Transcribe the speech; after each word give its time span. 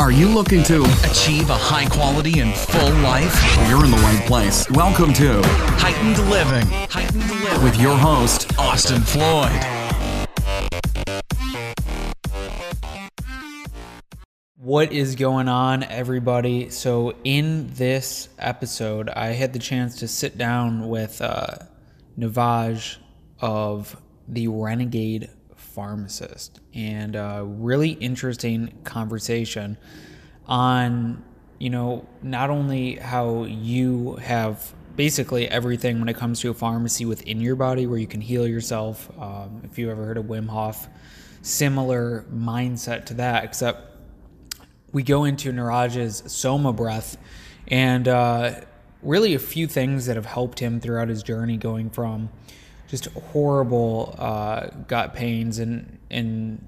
Are 0.00 0.10
you 0.10 0.28
looking 0.28 0.62
to 0.62 0.82
Achieve 1.04 1.50
a 1.50 1.54
high 1.54 1.84
quality 1.84 2.40
and 2.40 2.54
full 2.54 2.90
life. 3.02 3.68
You're 3.68 3.84
in 3.84 3.90
the 3.90 3.98
right 3.98 4.24
place. 4.26 4.66
Welcome 4.70 5.12
to 5.12 5.42
Heightened 5.44 6.16
living. 6.30 6.66
Heightened 6.88 7.28
living. 7.28 7.62
with 7.62 7.78
your 7.78 7.94
host, 7.98 8.50
Austin 8.58 9.02
Floyd. 9.02 9.52
What 14.56 14.90
is 14.90 15.16
going 15.16 15.48
on, 15.48 15.82
everybody? 15.82 16.70
So, 16.70 17.14
in 17.22 17.68
this 17.74 18.30
episode, 18.38 19.10
I 19.10 19.32
had 19.32 19.52
the 19.52 19.58
chance 19.58 19.98
to 19.98 20.08
sit 20.08 20.38
down 20.38 20.88
with 20.88 21.20
uh, 21.20 21.56
Niraj 22.18 22.96
of 23.38 24.00
the 24.26 24.48
Renegade 24.48 25.28
Pharmacist, 25.80 26.60
and 26.74 27.16
a 27.16 27.42
really 27.42 27.92
interesting 27.92 28.78
conversation 28.84 29.78
on, 30.46 31.24
you 31.58 31.70
know, 31.70 32.06
not 32.22 32.50
only 32.50 32.96
how 32.96 33.44
you 33.44 34.16
have 34.16 34.74
basically 34.94 35.48
everything 35.48 35.98
when 35.98 36.10
it 36.10 36.16
comes 36.18 36.40
to 36.40 36.50
a 36.50 36.54
pharmacy 36.54 37.06
within 37.06 37.40
your 37.40 37.56
body 37.56 37.86
where 37.86 37.98
you 37.98 38.06
can 38.06 38.20
heal 38.20 38.46
yourself. 38.46 39.10
Um, 39.18 39.62
if 39.64 39.78
you 39.78 39.90
ever 39.90 40.04
heard 40.04 40.18
of 40.18 40.26
Wim 40.26 40.50
Hof, 40.50 40.86
similar 41.40 42.26
mindset 42.30 43.06
to 43.06 43.14
that, 43.14 43.44
except 43.44 43.96
we 44.92 45.02
go 45.02 45.24
into 45.24 45.50
Niraj's 45.50 46.30
Soma 46.30 46.74
breath 46.74 47.16
and 47.68 48.06
uh, 48.06 48.60
really 49.02 49.32
a 49.32 49.38
few 49.38 49.66
things 49.66 50.04
that 50.04 50.16
have 50.16 50.26
helped 50.26 50.58
him 50.58 50.78
throughout 50.78 51.08
his 51.08 51.22
journey 51.22 51.56
going 51.56 51.88
from 51.88 52.28
just 52.90 53.06
horrible 53.06 54.14
uh, 54.18 54.66
gut 54.88 55.14
pains 55.14 55.58
and, 55.58 55.98
and 56.10 56.66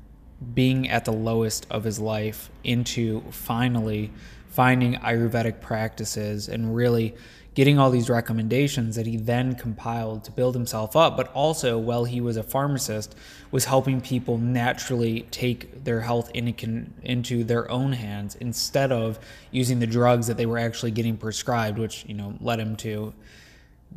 being 0.54 0.88
at 0.88 1.04
the 1.04 1.12
lowest 1.12 1.66
of 1.70 1.82
his 1.84 1.98
life 1.98 2.50
into 2.62 3.20
finally 3.30 4.12
finding 4.48 4.94
Ayurvedic 4.94 5.60
practices 5.60 6.48
and 6.48 6.76
really 6.76 7.14
getting 7.54 7.78
all 7.78 7.90
these 7.90 8.08
recommendations 8.08 8.96
that 8.96 9.06
he 9.06 9.16
then 9.16 9.54
compiled 9.54 10.24
to 10.24 10.30
build 10.30 10.54
himself 10.54 10.96
up, 10.96 11.16
but 11.16 11.30
also 11.32 11.78
while 11.78 12.04
he 12.04 12.20
was 12.20 12.36
a 12.36 12.42
pharmacist, 12.42 13.14
was 13.50 13.66
helping 13.66 14.00
people 14.00 14.38
naturally 14.38 15.22
take 15.30 15.84
their 15.84 16.00
health 16.00 16.30
into, 16.32 16.86
into 17.02 17.44
their 17.44 17.70
own 17.70 17.92
hands 17.92 18.36
instead 18.36 18.90
of 18.90 19.18
using 19.50 19.80
the 19.80 19.86
drugs 19.86 20.26
that 20.28 20.36
they 20.38 20.46
were 20.46 20.58
actually 20.58 20.90
getting 20.90 21.16
prescribed, 21.16 21.78
which 21.78 22.04
you 22.06 22.14
know 22.14 22.34
led 22.40 22.58
him 22.58 22.74
to 22.76 23.12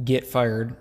get 0.04 0.28
fired. 0.28 0.76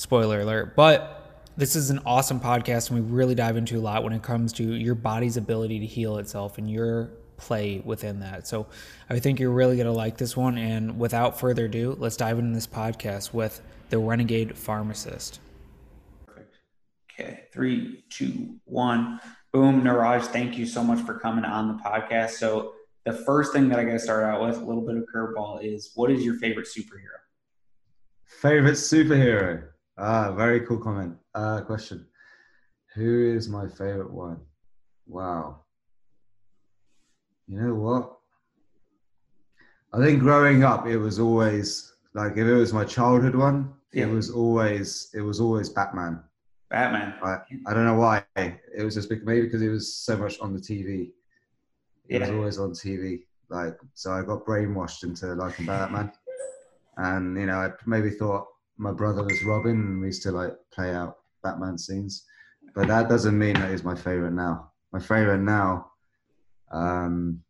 Spoiler 0.00 0.40
alert, 0.40 0.76
but 0.76 1.42
this 1.58 1.76
is 1.76 1.90
an 1.90 2.00
awesome 2.06 2.40
podcast, 2.40 2.90
and 2.90 3.04
we 3.04 3.14
really 3.14 3.34
dive 3.34 3.58
into 3.58 3.76
a 3.76 3.82
lot 3.82 4.02
when 4.02 4.14
it 4.14 4.22
comes 4.22 4.54
to 4.54 4.64
your 4.64 4.94
body's 4.94 5.36
ability 5.36 5.78
to 5.80 5.84
heal 5.84 6.16
itself 6.16 6.56
and 6.56 6.70
your 6.70 7.10
play 7.36 7.82
within 7.84 8.20
that. 8.20 8.46
So 8.46 8.66
I 9.10 9.18
think 9.18 9.38
you're 9.38 9.50
really 9.50 9.76
going 9.76 9.84
to 9.84 9.92
like 9.92 10.16
this 10.16 10.34
one. 10.34 10.56
And 10.56 10.98
without 10.98 11.38
further 11.38 11.66
ado, 11.66 11.96
let's 11.98 12.16
dive 12.16 12.38
into 12.38 12.54
this 12.54 12.66
podcast 12.66 13.34
with 13.34 13.60
the 13.90 13.98
Renegade 13.98 14.56
Pharmacist. 14.56 15.38
Perfect. 16.24 16.56
Okay, 17.12 17.40
three, 17.52 18.02
two, 18.08 18.56
one. 18.64 19.20
Boom, 19.52 19.82
Niraj, 19.82 20.22
thank 20.22 20.56
you 20.56 20.64
so 20.64 20.82
much 20.82 21.04
for 21.04 21.18
coming 21.18 21.44
on 21.44 21.68
the 21.68 21.74
podcast. 21.74 22.30
So 22.30 22.72
the 23.04 23.12
first 23.12 23.52
thing 23.52 23.68
that 23.68 23.78
I 23.78 23.84
got 23.84 23.92
to 23.92 23.98
start 23.98 24.24
out 24.24 24.40
with, 24.40 24.56
a 24.56 24.64
little 24.64 24.86
bit 24.86 24.96
of 24.96 25.04
curveball, 25.14 25.62
is 25.62 25.90
what 25.94 26.10
is 26.10 26.24
your 26.24 26.36
favorite 26.36 26.68
superhero? 26.68 27.20
Favorite 28.24 28.76
superhero? 28.76 29.64
Ah, 30.02 30.32
very 30.32 30.60
cool 30.60 30.78
comment. 30.78 31.14
Uh, 31.34 31.60
question. 31.60 32.06
Who 32.94 33.34
is 33.36 33.48
my 33.48 33.68
favorite 33.68 34.10
one? 34.10 34.40
Wow. 35.06 35.60
You 37.46 37.60
know 37.60 37.74
what? 37.74 38.16
I 39.92 40.02
think 40.02 40.20
growing 40.20 40.64
up, 40.64 40.86
it 40.86 40.96
was 40.96 41.18
always 41.18 41.92
like 42.14 42.32
if 42.32 42.46
it 42.46 42.54
was 42.54 42.72
my 42.72 42.84
childhood 42.84 43.34
one, 43.34 43.74
Yeah. 43.92 44.06
it 44.06 44.10
was 44.10 44.30
always 44.30 45.10
it 45.12 45.20
was 45.20 45.38
always 45.40 45.68
Batman. 45.68 46.22
Batman. 46.70 47.14
I, 47.22 47.38
I 47.66 47.74
don't 47.74 47.84
know 47.84 47.96
why. 47.98 48.24
It 48.36 48.82
was 48.82 48.94
just 48.94 49.08
because, 49.08 49.26
maybe 49.26 49.42
because 49.42 49.62
it 49.62 49.68
was 49.68 49.94
so 49.94 50.16
much 50.16 50.38
on 50.40 50.54
the 50.54 50.60
TV. 50.60 51.12
It 52.08 52.20
was 52.20 52.30
always 52.30 52.58
on 52.58 52.70
TV. 52.70 53.26
Like 53.50 53.76
so, 53.94 54.12
I 54.12 54.22
got 54.22 54.46
brainwashed 54.46 55.02
into 55.02 55.34
liking 55.34 55.66
Batman, 55.66 56.12
and 56.96 57.36
you 57.36 57.46
know, 57.46 57.58
I 57.58 57.70
maybe 57.84 58.10
thought 58.10 58.46
my 58.80 58.92
brother 58.92 59.22
was 59.22 59.44
Robin, 59.44 59.72
and 59.72 60.00
we 60.00 60.06
used 60.06 60.22
to 60.22 60.32
like 60.32 60.56
play 60.72 60.94
out 60.94 61.18
Batman 61.42 61.76
scenes. 61.76 62.24
But 62.74 62.88
that 62.88 63.08
doesn't 63.08 63.38
mean 63.38 63.54
that 63.54 63.70
he's 63.70 63.84
my 63.84 63.94
favorite 63.94 64.32
now. 64.32 64.70
My 64.92 64.98
favorite 64.98 65.42
now, 65.42 65.90
um, 66.72 67.42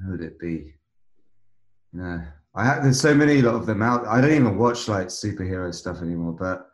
who 0.00 0.12
would 0.12 0.22
it 0.22 0.38
be? 0.38 0.74
No, 1.92 2.22
I 2.54 2.64
have. 2.64 2.82
There's 2.82 3.00
so 3.00 3.14
many 3.14 3.42
lot 3.42 3.54
of 3.54 3.66
them 3.66 3.82
out. 3.82 4.06
I 4.06 4.20
don't 4.22 4.32
even 4.32 4.56
watch 4.56 4.88
like 4.88 5.08
superhero 5.08 5.72
stuff 5.74 6.00
anymore. 6.00 6.32
But 6.32 6.68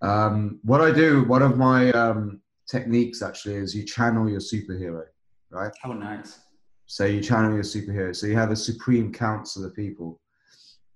um, 0.00 0.58
what 0.62 0.80
I 0.80 0.90
do, 0.90 1.24
one 1.24 1.42
of 1.42 1.58
my 1.58 1.92
um, 1.92 2.40
techniques 2.66 3.20
actually 3.20 3.56
is 3.56 3.76
you 3.76 3.84
channel 3.84 4.28
your 4.28 4.40
superhero, 4.40 5.04
right? 5.50 5.72
Oh, 5.84 5.92
nice. 5.92 6.40
So 6.86 7.04
you 7.04 7.20
channel 7.20 7.52
your 7.52 7.62
superhero. 7.62 8.16
So 8.16 8.26
you 8.26 8.36
have 8.36 8.52
a 8.52 8.56
supreme 8.56 9.12
council 9.12 9.64
of 9.66 9.74
people, 9.74 10.18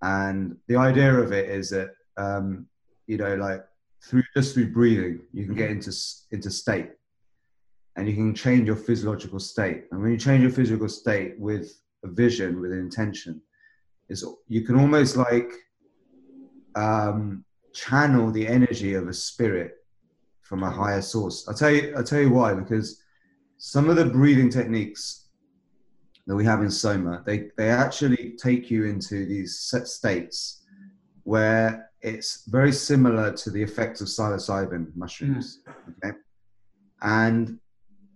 and 0.03 0.57
the 0.67 0.77
idea 0.77 1.13
of 1.15 1.33
it 1.33 1.49
is 1.49 1.71
that 1.71 1.91
um, 2.17 2.67
you 3.07 3.17
know, 3.17 3.35
like 3.35 3.65
through 4.03 4.23
just 4.37 4.55
through 4.55 4.73
breathing, 4.73 5.21
you 5.33 5.45
can 5.45 5.55
get 5.55 5.71
into 5.71 5.93
into 6.31 6.51
state, 6.51 6.91
and 7.97 8.09
you 8.09 8.15
can 8.15 8.35
change 8.35 8.67
your 8.67 8.77
physiological 8.77 9.41
state. 9.41 9.85
And 9.91 10.03
when 10.03 10.13
you 10.13 10.19
change 10.19 10.43
your 10.43 10.53
physical 10.53 10.89
state 10.89 11.39
with 11.39 11.81
a 12.05 12.09
vision, 12.09 12.61
with 12.61 12.73
an 12.73 12.79
intention, 12.79 13.41
is 14.09 14.25
you 14.49 14.63
can 14.63 14.77
almost 14.77 15.17
like 15.17 15.51
um, 16.77 17.45
channel 17.75 18.31
the 18.31 18.47
energy 18.47 18.95
of 18.95 19.09
a 19.09 19.13
spirit 19.13 19.77
from 20.43 20.63
a 20.63 20.71
higher 20.71 21.03
source. 21.03 21.47
I'll 21.49 21.55
tell 21.55 21.71
you. 21.71 21.95
I'll 21.97 22.05
tell 22.05 22.21
you 22.21 22.31
why. 22.31 22.55
Because 22.55 23.03
some 23.59 23.91
of 23.91 23.97
the 23.97 24.07
breathing 24.07 24.51
techniques 24.51 25.20
that 26.27 26.37
we 26.37 26.45
have 26.45 26.63
in 26.63 26.71
Soma, 26.71 27.23
they 27.27 27.51
they 27.57 27.71
actually 27.71 28.37
take 28.43 28.71
you 28.71 28.85
into 28.85 29.27
these 29.27 29.59
set 29.61 29.89
states 29.89 30.63
where 31.25 31.91
it's 32.03 32.45
very 32.49 32.73
similar 32.73 33.33
to 33.33 33.51
the 33.51 33.63
effects 33.63 34.01
of 34.01 34.09
psilocybin 34.09 34.95
mushrooms. 34.97 35.61
Hmm. 35.67 35.91
Okay, 36.09 36.17
and 37.03 37.59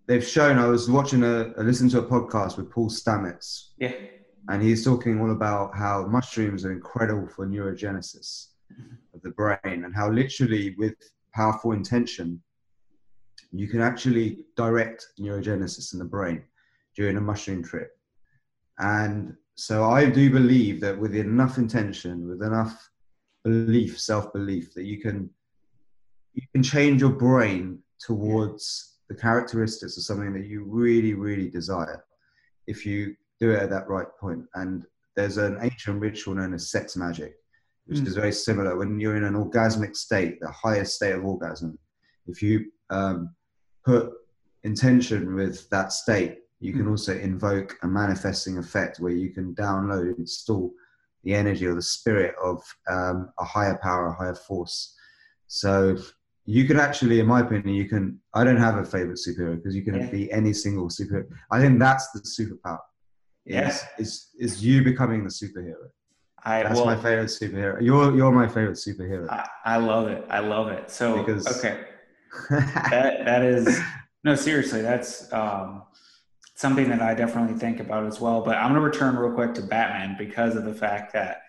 they've 0.07 0.27
shown. 0.27 0.59
I 0.59 0.67
was 0.67 0.91
watching 0.91 1.23
a 1.23 1.53
listened 1.59 1.91
to 1.93 1.99
a 2.01 2.07
podcast 2.07 2.57
with 2.57 2.71
Paul 2.71 2.89
Stamets, 2.91 3.71
Yeah. 3.79 3.95
and 4.49 4.63
he's 4.63 4.85
talking 4.85 5.21
all 5.21 5.33
about 5.33 5.77
how 5.77 6.07
mushrooms 6.07 6.65
are 6.65 6.73
incredible 6.73 7.27
for 7.29 7.47
neurogenesis 7.47 8.49
of 9.15 9.23
the 9.23 9.31
brain 9.31 9.85
and 9.85 9.95
how 9.95 10.11
literally 10.11 10.75
with 10.79 10.95
powerful 11.33 11.73
intention 11.73 12.43
you 13.53 13.69
can 13.69 13.81
actually 13.81 14.45
direct 14.57 15.07
neurogenesis 15.21 15.93
in 15.93 15.99
the 15.99 16.05
brain 16.05 16.43
during 16.97 17.16
a 17.16 17.21
mushroom 17.21 17.62
trip 17.62 17.91
and 18.78 19.34
so 19.55 19.84
i 19.91 20.05
do 20.09 20.31
believe 20.31 20.81
that 20.81 20.99
with 20.99 21.15
enough 21.15 21.59
intention 21.59 22.28
with 22.28 22.43
enough 22.43 22.91
belief 23.44 23.99
self-belief 24.00 24.75
that 24.75 24.84
you 24.84 25.00
can 25.00 25.28
you 26.32 26.43
can 26.53 26.62
change 26.62 27.00
your 27.00 27.10
brain 27.12 27.78
towards 28.00 28.97
the 29.09 29.15
characteristics 29.15 29.97
of 29.97 30.03
something 30.03 30.32
that 30.32 30.47
you 30.47 30.65
really 30.65 31.15
really 31.15 31.49
desire 31.49 32.05
if 32.66 32.84
you 32.87 33.15
do 33.41 33.50
it 33.50 33.61
at 33.61 33.71
that 33.71 33.88
right 33.88 34.06
point. 34.21 34.38
point 34.41 34.47
and 34.55 34.87
there's 35.16 35.37
an 35.37 35.59
ancient 35.61 36.00
ritual 36.00 36.34
known 36.34 36.55
as 36.55 36.71
sex 36.71 36.97
magic 36.97 37.34
which 37.87 37.99
Mm. 37.99 38.06
is 38.06 38.15
very 38.15 38.32
similar 38.32 38.76
when 38.78 38.99
you're 38.99 39.16
in 39.16 39.25
an 39.25 39.34
orgasmic 39.34 39.94
state 39.94 40.41
the 40.41 40.50
highest 40.50 40.94
state 40.97 41.15
of 41.15 41.25
orgasm 41.25 41.78
if 42.26 42.41
you 42.43 42.71
um, 42.91 43.34
put 43.84 44.11
intention 44.65 45.34
with 45.34 45.69
that 45.69 45.93
state 45.93 46.38
you 46.65 46.73
can 46.73 46.87
Mm. 46.87 46.93
also 46.93 47.13
invoke 47.31 47.71
a 47.83 47.87
manifesting 48.01 48.56
effect 48.65 48.94
where 49.03 49.12
you 49.23 49.31
can 49.37 49.47
download 49.55 50.05
and 50.11 50.19
install 50.19 50.73
the 51.25 51.35
energy 51.43 51.67
or 51.67 51.75
the 51.75 51.88
spirit 51.99 52.35
of 52.50 52.59
um, 52.94 53.17
a 53.38 53.44
higher 53.55 53.79
power 53.83 54.06
a 54.09 54.15
higher 54.21 54.35
force 54.49 54.77
so 55.47 55.97
you 56.56 56.62
can 56.69 56.79
actually 56.87 57.21
in 57.21 57.27
my 57.35 57.41
opinion 57.47 57.75
you 57.83 57.88
can 57.94 58.05
i 58.38 58.43
don't 58.47 58.62
have 58.69 58.77
a 58.79 58.85
favorite 58.94 59.21
superhero 59.27 59.56
because 59.56 59.75
you 59.79 59.85
can 59.88 59.94
Yeah. 60.00 60.11
be 60.19 60.23
any 60.41 60.53
single 60.65 60.88
superhero 60.99 61.29
i 61.50 61.61
think 61.61 61.75
that's 61.87 62.06
the 62.15 62.21
superpower 62.37 62.85
is, 63.47 63.55
Yeah. 63.55 63.77
is 64.05 64.11
is 64.44 64.53
you 64.67 64.77
becoming 64.93 65.21
the 65.29 65.35
superhero 65.43 65.87
I 66.47 66.62
that's 66.62 66.77
well, 66.77 66.85
my 66.93 66.99
favorite 67.06 67.33
superhero. 67.41 67.77
You're 67.87 68.09
you're 68.17 68.35
my 68.43 68.49
favorite 68.56 68.81
superhero. 68.87 69.27
I, 69.31 69.43
I 69.75 69.77
love 69.91 70.06
it. 70.15 70.23
I 70.38 70.41
love 70.55 70.69
it. 70.77 70.85
So 70.99 71.05
Because- 71.19 71.47
okay, 71.55 71.77
that 72.94 73.12
that 73.29 73.43
is 73.55 73.65
no 74.29 74.33
seriously. 74.47 74.83
That's 74.91 75.11
um, 75.33 75.69
something 76.64 76.88
that 76.88 77.02
I 77.02 77.12
definitely 77.12 77.58
think 77.58 77.78
about 77.78 78.06
as 78.06 78.22
well. 78.22 78.40
But 78.40 78.56
I'm 78.56 78.72
going 78.72 78.81
to 78.81 78.81
return 78.81 79.16
real 79.16 79.34
quick 79.34 79.52
to 79.56 79.61
Batman 79.62 80.16
because 80.16 80.56
of 80.56 80.64
the 80.64 80.72
fact 80.72 81.12
that 81.12 81.43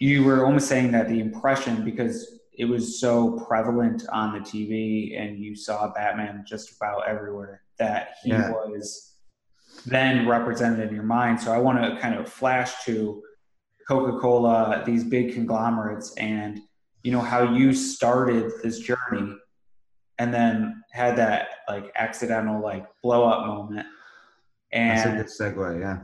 you 0.00 0.24
were 0.24 0.46
almost 0.46 0.68
saying 0.68 0.92
that 0.92 1.06
the 1.06 1.20
impression 1.20 1.84
because 1.84 2.40
it 2.56 2.64
was 2.64 2.98
so 2.98 3.32
prevalent 3.46 4.02
on 4.10 4.32
the 4.32 4.40
TV 4.40 5.20
and 5.20 5.38
you 5.38 5.54
saw 5.54 5.92
Batman 5.92 6.44
just 6.48 6.74
about 6.74 7.06
everywhere 7.06 7.60
that 7.78 8.14
he 8.22 8.30
Yeah. 8.30 8.52
was 8.52 9.18
then 9.84 10.26
represented 10.26 10.88
in 10.88 10.94
your 10.94 11.04
mind. 11.04 11.38
So 11.38 11.52
I 11.52 11.58
want 11.58 11.78
to 11.82 12.00
kind 12.00 12.14
of 12.14 12.26
flash 12.26 12.84
to 12.86 13.22
Coca-Cola, 13.86 14.82
these 14.86 15.04
big 15.04 15.34
conglomerates, 15.34 16.14
and 16.16 16.58
you 17.02 17.12
know 17.12 17.20
how 17.20 17.42
you 17.52 17.74
started 17.74 18.50
this 18.62 18.78
journey, 18.78 19.36
and 20.18 20.32
then 20.32 20.82
had 20.94 21.16
that 21.16 21.48
like 21.68 21.90
accidental 21.96 22.62
like 22.62 22.86
blow 23.02 23.24
up 23.24 23.46
moment, 23.46 23.86
and 24.72 25.18
That's 25.18 25.40
a 25.40 25.40
good 25.42 25.54
segue. 25.56 25.80
Yeah. 25.80 25.98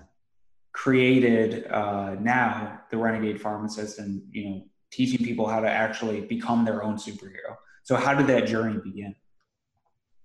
created 0.72 1.66
uh, 1.70 2.16
now 2.20 2.80
the 2.90 2.96
Renegade 2.96 3.40
Pharmacist, 3.40 4.00
and 4.00 4.20
you 4.32 4.44
know 4.44 4.64
teaching 4.90 5.24
people 5.24 5.46
how 5.46 5.60
to 5.60 5.70
actually 5.70 6.22
become 6.22 6.64
their 6.64 6.82
own 6.82 6.96
superhero. 6.96 7.56
So 7.84 7.94
how 7.94 8.14
did 8.14 8.26
that 8.26 8.46
journey 8.48 8.80
begin? 8.82 9.14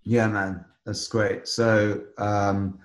Yeah, 0.04 0.28
man, 0.28 0.66
that's 0.84 1.08
great. 1.08 1.48
So, 1.48 2.04
um, 2.18 2.80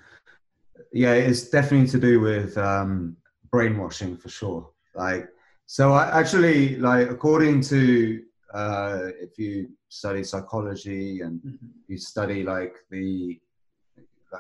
yeah, 0.93 1.15
it's 1.15 1.49
definitely 1.49 1.89
to 1.89 1.99
do 1.99 2.21
with 2.21 2.59
um, 2.59 3.17
brainwashing 3.51 4.19
for 4.19 4.29
sure. 4.29 4.71
Like, 4.95 5.29
so 5.65 5.93
I 5.93 6.19
actually 6.19 6.77
like 6.77 7.09
according 7.11 7.63
to 7.63 8.23
uh, 8.55 9.09
if 9.21 9.39
you 9.39 9.71
study 9.89 10.25
psychology 10.25 11.21
and 11.21 11.41
you 11.89 11.99
study 11.99 12.43
like 12.43 12.77
the 12.91 13.39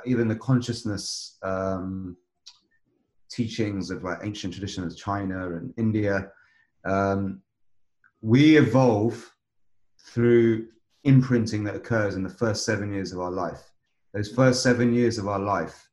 even 0.06 0.28
the 0.28 0.36
consciousness 0.36 1.38
um, 1.42 2.16
teachings 3.30 3.90
of 3.90 4.04
like 4.04 4.18
ancient 4.22 4.54
traditions 4.54 4.94
of 4.94 4.98
China 4.98 5.56
and 5.56 5.74
India, 5.76 6.30
um, 6.84 7.40
we 8.22 8.56
evolve 8.56 9.32
through 9.98 10.68
imprinting 11.04 11.64
that 11.64 11.74
occurs 11.74 12.14
in 12.14 12.22
the 12.22 12.28
first 12.28 12.64
seven 12.64 12.92
years 12.92 13.12
of 13.12 13.20
our 13.20 13.30
life. 13.30 13.72
Those 14.12 14.32
first 14.32 14.62
seven 14.62 14.92
years 14.92 15.18
of 15.18 15.28
our 15.28 15.38
life, 15.38 15.88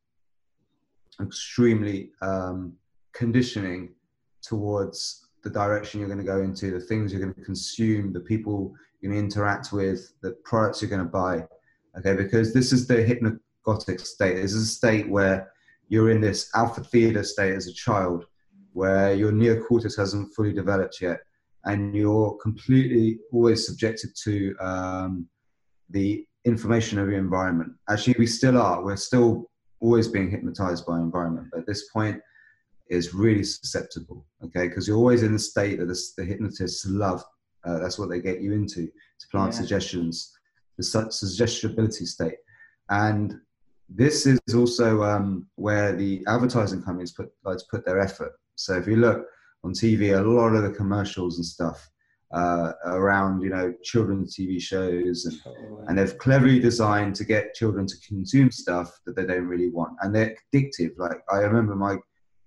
extremely 1.21 2.11
um, 2.21 2.73
conditioning 3.13 3.93
towards 4.41 5.26
the 5.43 5.49
direction 5.49 5.99
you're 5.99 6.09
going 6.09 6.19
to 6.19 6.25
go 6.25 6.41
into, 6.41 6.71
the 6.71 6.79
things 6.79 7.11
you're 7.11 7.21
going 7.21 7.33
to 7.33 7.41
consume, 7.41 8.13
the 8.13 8.19
people 8.19 8.73
you're 8.99 9.11
going 9.11 9.21
to 9.21 9.25
interact 9.25 9.71
with, 9.71 10.13
the 10.21 10.31
products 10.43 10.81
you're 10.81 10.89
going 10.89 11.03
to 11.03 11.05
buy. 11.05 11.45
Okay, 11.97 12.15
because 12.15 12.53
this 12.53 12.71
is 12.71 12.87
the 12.87 12.95
hypnagogic 12.95 13.99
state. 14.01 14.35
This 14.35 14.53
is 14.53 14.63
a 14.63 14.71
state 14.71 15.09
where 15.09 15.51
you're 15.89 16.11
in 16.11 16.21
this 16.21 16.49
alpha 16.53 16.83
theta 16.83 17.23
state 17.23 17.53
as 17.53 17.67
a 17.67 17.73
child, 17.73 18.25
where 18.73 19.13
your 19.13 19.31
neocortex 19.31 19.97
hasn't 19.97 20.33
fully 20.35 20.53
developed 20.53 21.01
yet, 21.01 21.21
and 21.65 21.95
you're 21.95 22.37
completely 22.41 23.19
always 23.31 23.65
subjected 23.65 24.11
to 24.23 24.55
um, 24.59 25.27
the 25.89 26.25
information 26.45 26.99
of 26.99 27.09
your 27.09 27.17
environment. 27.19 27.71
Actually, 27.89 28.15
we 28.19 28.27
still 28.27 28.57
are. 28.57 28.83
We're 28.83 28.95
still 28.95 29.49
always 29.79 30.07
being 30.07 30.29
hypnotized 30.29 30.85
by 30.85 30.97
environment. 30.97 31.47
But 31.51 31.61
at 31.61 31.67
this 31.67 31.89
point, 31.89 32.19
is 32.89 33.13
really 33.13 33.43
susceptible. 33.43 34.25
Okay, 34.43 34.67
because 34.67 34.87
you're 34.87 34.97
always 34.97 35.23
in 35.23 35.33
the 35.33 35.39
state 35.39 35.79
that 35.79 35.85
the, 35.85 35.99
the 36.17 36.25
hypnotists 36.25 36.85
love. 36.85 37.23
Uh, 37.65 37.79
that's 37.79 37.99
what 37.99 38.09
they 38.09 38.21
get 38.21 38.41
you 38.41 38.53
into 38.53 38.85
to 39.19 39.27
plant 39.31 39.53
Yeah. 39.53 39.59
suggestions, 39.59 40.33
the 40.77 40.83
su- 40.83 41.11
suggestibility 41.11 42.05
state, 42.05 42.37
and 42.89 43.35
this 43.89 44.25
is 44.25 44.39
also 44.55 45.03
um, 45.03 45.47
where 45.55 45.95
the 45.95 46.23
advertising 46.27 46.81
companies 46.81 47.13
put 47.13 47.29
like 47.43 47.57
to 47.57 47.65
put 47.71 47.85
their 47.85 47.99
effort. 47.99 48.33
So 48.55 48.77
if 48.77 48.87
you 48.87 48.97
look 48.97 49.25
on 49.63 49.71
TV, 49.73 50.17
a 50.17 50.21
lot 50.21 50.55
of 50.55 50.63
the 50.63 50.71
commercials 50.71 51.37
and 51.37 51.45
stuff 51.45 51.89
uh, 52.33 52.73
around 52.85 53.41
you 53.41 53.49
know 53.49 53.73
children's 53.83 54.35
TV 54.35 54.61
shows 54.61 55.25
and 55.25 55.39
and 55.87 55.97
they've 55.97 56.17
cleverly 56.17 56.59
designed 56.59 57.15
to 57.15 57.23
get 57.23 57.53
children 57.53 57.85
to 57.87 57.95
consume 58.05 58.51
stuff 58.51 58.99
that 59.05 59.15
they 59.15 59.25
don't 59.25 59.47
really 59.47 59.69
want 59.69 59.93
and 60.01 60.13
they're 60.13 60.35
addictive 60.53 60.91
like 60.97 61.21
i 61.31 61.37
remember 61.37 61.73
my 61.73 61.95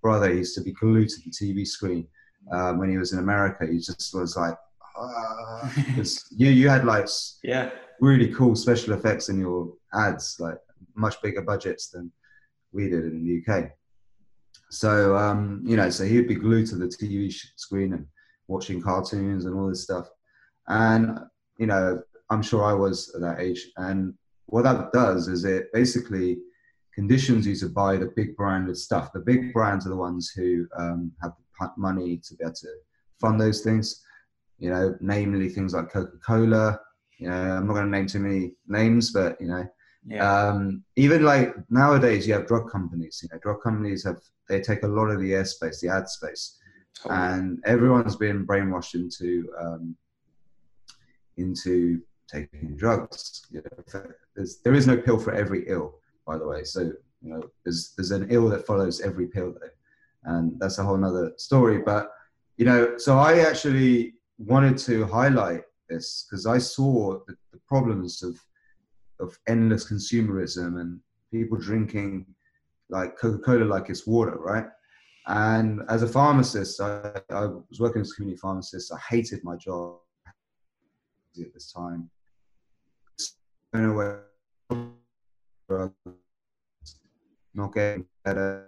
brother 0.03 0.33
used 0.33 0.55
to 0.55 0.63
be 0.63 0.73
glued 0.73 1.09
to 1.09 1.17
the 1.25 1.31
tv 1.31 1.67
screen 1.67 2.07
um, 2.53 2.79
when 2.79 2.91
he 2.91 2.97
was 2.97 3.13
in 3.13 3.19
america 3.19 3.67
he 3.67 3.79
just 3.79 4.15
was 4.15 4.37
like 4.37 4.55
ah, 4.97 5.73
you, 6.31 6.51
you 6.51 6.69
had 6.69 6.85
like 6.85 7.09
yeah, 7.43 7.71
really 8.01 8.33
cool 8.35 8.55
special 8.55 8.95
effects 8.95 9.29
in 9.29 9.39
your 9.39 9.73
ads 9.95 10.37
like 10.39 10.59
much 10.95 11.21
bigger 11.23 11.43
budgets 11.43 11.89
than 11.89 12.11
we 12.73 12.85
did 12.89 13.05
in 13.05 13.25
the 13.25 13.53
uk 13.53 13.71
so 14.71 15.17
um, 15.17 15.63
you 15.65 15.77
know 15.77 15.91
so 15.91 16.05
he'd 16.05 16.29
be 16.29 16.35
glued 16.35 16.67
to 16.67 16.77
the 16.77 16.87
tv 16.87 17.33
sh- 17.33 17.49
screen 17.57 17.93
and 17.93 18.07
watching 18.51 18.83
cartoons 18.83 19.47
and 19.47 19.57
all 19.57 19.69
this 19.69 19.85
stuff. 19.85 20.09
And 20.69 21.19
you 21.59 21.67
know 21.67 22.03
i'm 22.31 22.43
sure 22.43 22.65
i 22.65 22.73
was 22.73 23.13
at 23.15 23.21
that 23.23 23.41
age. 23.41 23.67
And 23.77 24.15
what 24.47 24.63
that 24.65 24.93
does 24.93 25.29
is 25.29 25.45
it 25.45 25.73
basically 25.73 26.39
conditions 26.95 27.47
you 27.47 27.57
to 27.57 27.69
buy 27.69 27.97
the 27.97 28.13
big 28.17 28.37
branded 28.37 28.77
stuff. 28.77 29.13
The 29.13 29.21
big 29.21 29.53
brands 29.53 29.87
are 29.87 29.91
the 29.91 29.97
ones 29.97 30.33
who 30.35 30.67
um, 30.77 31.13
have 31.23 31.33
the 31.61 31.69
money 31.77 32.17
to 32.19 32.35
be 32.35 32.45
able 32.45 32.55
to 32.55 32.69
fund 33.21 33.41
those 33.41 33.61
things. 33.61 34.05
You 34.59 34.71
know 34.71 34.95
namely 35.01 35.49
things 35.49 35.75
like 35.75 35.91
coca-cola. 35.91 36.79
You 37.19 37.29
know 37.29 37.57
i'm 37.57 37.67
not 37.67 37.75
going 37.75 37.85
to 37.85 37.91
name 37.91 38.07
too 38.07 38.21
many 38.21 38.53
names 38.67 39.13
but 39.13 39.41
you 39.41 39.49
know. 39.49 39.67
Yeah, 40.07 40.49
um, 40.49 40.83
even 40.97 41.25
like 41.25 41.55
nowadays 41.71 42.27
you 42.27 42.33
have 42.35 42.47
drug 42.47 42.71
companies. 42.71 43.21
You 43.23 43.29
know 43.33 43.39
drug 43.41 43.63
companies 43.63 44.05
have 44.05 44.21
they 44.49 44.61
take 44.61 44.83
a 44.83 44.89
lot 44.89 45.11
of 45.11 45.21
the 45.21 45.33
airspace 45.33 45.81
the 45.81 45.89
ad 45.89 46.09
space. 46.09 46.57
Totally. 46.95 47.21
and 47.21 47.63
everyone's 47.65 48.17
been 48.17 48.47
brainwashed 48.47 48.95
into 48.95 49.49
um, 49.59 49.97
into 51.37 52.01
taking 52.29 52.77
drugs. 52.77 53.47
You 53.51 53.63
know, 53.63 54.03
there 54.65 54.75
is 54.75 54.87
no 54.87 54.97
pill 54.97 55.19
for 55.19 55.33
every 55.33 55.69
ill, 55.69 56.00
by 56.31 56.39
the 56.39 56.47
way. 56.47 56.63
So 56.65 56.81
you 57.23 57.31
know, 57.31 57.43
there's 57.65 57.93
there's 57.97 58.13
an 58.13 58.29
ill 58.31 58.49
that 58.51 58.67
follows 58.67 59.01
every 59.01 59.27
pill, 59.27 59.53
though, 59.53 60.33
and 60.33 60.59
that's 60.61 60.79
a 60.79 60.85
whole 60.85 60.97
nother 60.97 61.33
story. 61.37 61.79
But 61.79 62.11
you 62.57 62.65
know, 62.65 62.97
so 62.99 63.19
I 63.19 63.41
actually 63.41 64.15
wanted 64.39 64.79
to 64.89 65.07
highlight 65.07 65.63
this 65.89 66.27
because 66.27 66.47
I 66.47 66.59
saw 66.59 67.19
the, 67.27 67.35
the 67.53 67.61
problems 67.67 68.23
of 68.23 68.39
of 69.19 69.39
endless 69.49 69.91
consumerism 69.93 70.81
and 70.81 71.01
people 71.31 71.59
drinking 71.59 72.27
like 72.89 73.19
Coca-Cola 73.19 73.65
like 73.65 73.91
it's 73.91 74.07
water, 74.07 74.37
right? 74.39 74.67
And 75.27 75.83
as 75.89 76.03
a 76.03 76.09
pharmacist, 76.09 76.81
I, 76.81 77.21
I 77.31 77.45
was 77.47 77.79
working 77.79 78.01
as 78.01 78.11
a 78.11 78.15
community 78.15 78.41
pharmacist. 78.41 78.93
I 78.93 78.99
hated 79.11 79.45
my 79.45 79.57
job 79.57 79.99
at 80.27 81.53
this 81.55 81.71
time. 81.71 82.11
Going 83.73 83.91
away, 83.91 84.17
not 87.55 87.73
getting 87.75 88.07
better. 88.25 88.67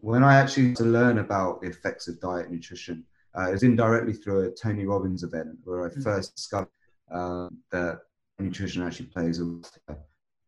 When 0.00 0.22
I 0.22 0.36
actually 0.36 0.74
to 0.74 0.84
learn 0.84 1.18
about 1.18 1.60
the 1.60 1.68
effects 1.68 2.08
of 2.08 2.20
diet 2.20 2.46
and 2.46 2.54
nutrition, 2.54 3.04
uh, 3.36 3.48
it 3.48 3.52
was 3.52 3.62
indirectly 3.62 4.12
through 4.12 4.48
a 4.48 4.50
Tony 4.50 4.86
Robbins 4.86 5.22
event 5.22 5.58
where 5.64 5.84
I 5.86 5.88
Mhm. 5.90 6.02
first 6.02 6.34
discovered 6.36 6.68
um, 7.10 7.58
that 7.72 8.00
nutrition 8.38 8.82
actually 8.82 9.06
plays 9.06 9.40
a 9.40 9.60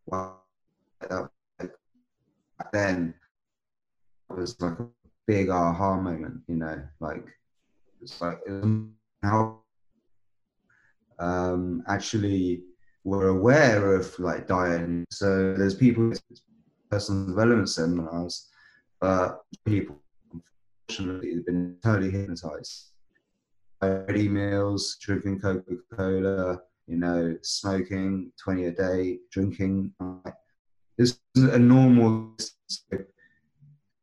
well, 0.07 0.45
that, 1.01 1.31
then 2.73 3.15
it 4.31 4.37
was 4.37 4.61
like 4.61 4.79
a 4.79 4.89
big 5.27 5.49
aha 5.51 6.01
moment, 6.01 6.43
you 6.47 6.57
know, 6.57 6.83
like 7.01 7.27
it's 8.01 8.21
like 8.21 8.41
it 8.47 8.53
was 8.53 8.67
how 9.23 9.63
um, 11.19 11.83
actually 11.87 12.63
were 13.05 13.29
aware 13.29 13.95
of 13.95 14.19
like 14.19 14.47
diet. 14.47 15.07
So 15.11 15.55
there's 15.55 15.75
people 15.75 16.13
personal 16.91 17.27
development 17.27 17.69
seminars, 17.69 18.49
but 19.01 19.43
people 19.65 19.97
unfortunately 20.33 21.35
have 21.35 21.47
been 21.47 21.77
totally 21.83 22.11
hypnotized. 22.11 22.91
Ready 23.83 24.29
meals, 24.29 24.99
drinking 25.01 25.41
Coca 25.41 25.77
Cola, 25.97 26.61
you 26.87 26.97
know, 26.97 27.37
smoking 27.43 28.33
20 28.43 28.65
a 28.67 28.73
day, 28.73 29.19
drinking. 29.31 29.93
This 30.99 31.19
is 31.35 31.45
a 31.45 31.59
normal 31.59 32.37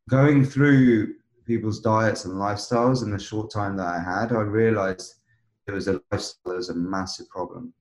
going 0.09 0.45
through 0.45 1.13
people's 1.45 1.79
diets 1.79 2.25
and 2.25 2.33
lifestyles 2.35 3.03
in 3.03 3.11
the 3.11 3.19
short 3.19 3.51
time 3.51 3.77
that 3.77 3.87
I 3.87 3.99
had, 3.99 4.31
I 4.31 4.41
realized 4.41 5.15
it 5.67 5.71
was 5.71 5.87
a 5.87 6.01
lifestyle 6.11 6.53
that 6.53 6.55
was 6.55 6.69
a 6.69 6.75
massive 6.75 7.29
problem. 7.29 7.73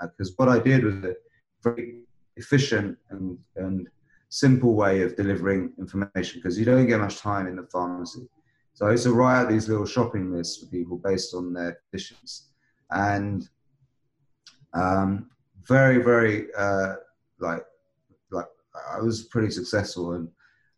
Because 0.00 0.32
what 0.36 0.48
I 0.48 0.58
did 0.58 0.84
was 0.84 0.94
a 0.96 1.14
very 1.62 2.00
efficient 2.36 2.98
and, 3.10 3.38
and 3.56 3.88
simple 4.28 4.74
way 4.74 5.02
of 5.02 5.16
delivering 5.16 5.72
information 5.78 6.40
because 6.40 6.58
you 6.58 6.64
don't 6.64 6.86
get 6.86 7.00
much 7.00 7.18
time 7.18 7.46
in 7.46 7.56
the 7.56 7.62
pharmacy. 7.64 8.28
So 8.74 8.86
I 8.86 8.90
used 8.90 9.04
to 9.04 9.12
write 9.12 9.40
out 9.40 9.48
these 9.48 9.68
little 9.68 9.86
shopping 9.86 10.32
lists 10.32 10.58
for 10.58 10.66
people 10.66 10.98
based 10.98 11.34
on 11.34 11.52
their 11.54 11.80
conditions. 11.90 12.48
And 12.90 13.48
um, 14.74 15.30
very, 15.64 16.02
very, 16.02 16.48
uh, 16.56 16.96
like, 17.40 17.64
like 18.30 18.46
I 18.92 19.00
was 19.00 19.24
pretty 19.24 19.50
successful. 19.50 20.12
And 20.12 20.28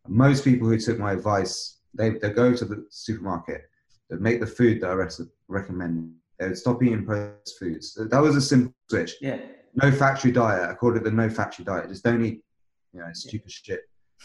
most 0.07 0.45
people 0.45 0.69
who 0.69 0.79
took 0.79 0.99
my 0.99 1.13
advice, 1.13 1.79
they 1.95 2.11
they 2.11 2.31
go 2.31 2.55
to 2.55 2.65
the 2.65 2.87
supermarket, 2.91 3.63
they'd 4.09 4.21
make 4.21 4.41
the 4.41 4.47
food 4.47 4.81
that 4.81 4.91
I 4.91 4.95
res- 4.95 5.21
recommend. 5.49 6.15
They 6.39 6.49
would 6.49 6.59
stop 6.59 6.83
eating 6.83 7.05
processed 7.05 7.59
foods. 7.59 7.99
That 8.11 8.23
was 8.23 8.37
a 8.37 8.41
simple 8.41 8.75
switch. 8.89 9.15
yeah, 9.21 9.39
No 9.75 9.91
factory 9.91 10.33
diet. 10.33 10.71
I 10.71 10.75
called 10.75 10.97
it 10.97 11.05
the 11.05 11.11
no 11.11 11.29
factory 11.29 11.65
diet. 11.65 11.89
Just 11.89 12.05
don't 12.05 12.25
eat 12.25 12.43
you 12.93 13.01
know, 13.01 13.09
stupid 13.13 13.51
shit. 13.51 13.81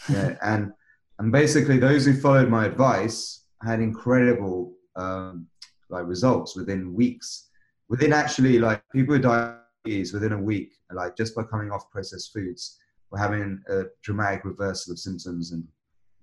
Yeah, 0.08 0.36
and 0.42 0.72
and 1.18 1.32
basically 1.32 1.78
those 1.78 2.04
who 2.04 2.14
followed 2.20 2.48
my 2.48 2.66
advice 2.66 3.44
had 3.62 3.80
incredible 3.80 4.74
um, 4.96 5.46
like 5.90 6.06
results 6.06 6.56
within 6.56 6.94
weeks. 6.94 7.50
Within 7.88 8.12
actually 8.12 8.58
like 8.58 8.82
people 8.92 9.12
with 9.12 9.22
diabetes 9.22 10.12
within 10.12 10.32
a 10.32 10.40
week, 10.40 10.72
like 10.92 11.16
just 11.16 11.34
by 11.34 11.42
coming 11.42 11.70
off 11.70 11.90
processed 11.90 12.32
foods, 12.32 12.78
were 13.10 13.18
having 13.18 13.62
a 13.68 13.82
dramatic 14.02 14.44
reversal 14.44 14.92
of 14.92 14.98
symptoms 14.98 15.52
and 15.52 15.64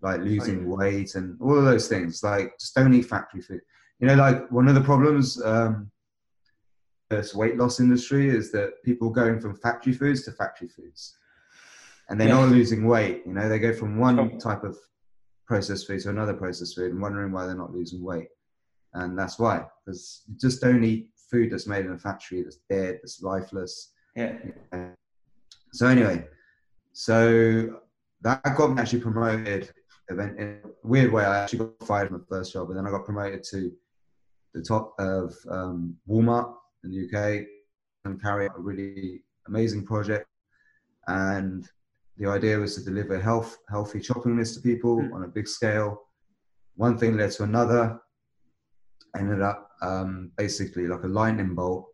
like 0.02 0.20
losing 0.22 0.68
weight 0.68 1.14
and 1.16 1.40
all 1.40 1.58
of 1.58 1.66
those 1.66 1.88
things. 1.88 2.24
Like 2.24 2.58
just 2.60 2.76
don't 2.76 2.94
eat 2.94 3.04
factory 3.04 3.42
food. 3.42 3.62
You 4.02 4.08
know, 4.08 4.16
like 4.16 4.52
one 4.52 4.68
of 4.68 4.74
the 4.74 4.82
problems 4.82 5.40
um, 5.44 5.92
this 7.12 7.36
weight 7.36 7.56
loss 7.56 7.80
industry 7.80 8.30
is 8.30 8.52
that 8.52 8.84
people 8.84 9.12
going 9.12 9.40
from 9.40 9.56
factory 9.56 9.94
foods 9.94 10.24
to 10.26 10.32
factory 10.32 10.68
foods, 10.70 11.16
and 12.10 12.20
they're 12.20 12.28
Yeah. 12.28 12.42
not 12.42 12.50
losing 12.50 12.88
weight. 12.88 13.22
You 13.28 13.34
know, 13.34 13.48
they 13.48 13.60
go 13.60 13.74
from 13.74 14.00
one 14.00 14.40
type 14.40 14.64
of 14.64 14.76
processed 15.46 15.86
food 15.86 16.02
to 16.02 16.10
another 16.10 16.34
processed 16.34 16.76
food, 16.76 16.92
and 16.94 17.02
wondering 17.02 17.32
why 17.32 17.46
they're 17.46 17.56
not 17.56 17.74
losing 17.74 18.02
weight. 18.02 18.30
And 18.94 19.18
that's 19.18 19.38
why, 19.38 19.68
because 19.86 20.24
you 20.28 20.36
just 20.40 20.62
don't 20.62 20.84
eat 20.84 21.10
food 21.30 21.52
that's 21.52 21.68
made 21.68 21.86
in 21.86 21.92
a 21.92 21.98
factory 21.98 22.42
that's 22.42 22.58
dead, 22.70 23.00
that's 23.04 23.22
lifeless. 23.22 23.94
Yeah. 24.16 24.38
So 25.74 25.86
anyway, 25.88 26.28
so 26.92 27.82
that 28.22 28.44
got 28.58 28.72
me 28.72 28.82
actually 28.82 29.02
promoted. 29.02 29.72
Event 30.10 30.40
in 30.40 30.60
a 30.66 30.88
weird 30.88 31.12
way, 31.12 31.24
I 31.24 31.44
actually 31.44 31.60
got 31.60 31.88
fired 31.88 32.08
from 32.10 32.18
my 32.18 32.26
first 32.28 32.52
job, 32.52 32.70
and 32.70 32.78
then 32.78 32.86
I 32.88 32.92
got 32.92 33.06
promoted 33.06 33.44
to 33.52 33.72
the 34.54 34.62
top 34.62 34.94
of 35.00 35.34
um, 35.50 35.96
Walmart 36.10 36.54
in 36.84 36.92
the 36.92 37.06
UK 37.06 37.46
and 38.06 38.22
carry 38.22 38.46
out 38.48 38.58
a 38.58 38.62
really 38.62 39.24
amazing 39.48 39.86
project. 39.86 40.28
And 41.08 41.68
the 42.18 42.28
idea 42.30 42.58
was 42.60 42.76
to 42.76 42.84
deliver 42.84 43.20
health, 43.20 43.58
healthy 43.70 44.02
shopping 44.02 44.38
lists 44.38 44.56
to 44.56 44.62
people 44.62 44.98
Mm. 45.02 45.14
on 45.14 45.24
a 45.24 45.28
big 45.28 45.48
scale. 45.48 46.02
One 46.76 46.98
thing 46.98 47.18
led 47.18 47.32
to 47.32 47.44
another. 47.44 48.00
Ended 49.18 49.42
up 49.42 49.70
um, 49.82 50.32
basically 50.38 50.88
like 50.88 51.04
a 51.04 51.08
lightning 51.08 51.54
bolt 51.54 51.88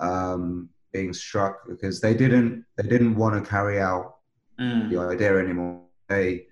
um, 0.00 0.68
being 0.92 1.12
struck 1.12 1.68
because 1.68 2.00
they 2.00 2.14
didn't 2.14 2.64
they 2.76 2.88
didn't 2.88 3.14
want 3.14 3.34
to 3.42 3.48
carry 3.48 3.80
out 3.80 4.14
Mm. 4.60 4.90
the 4.90 4.98
idea 4.98 5.38
anymore. 5.38 5.82
They 6.08 6.46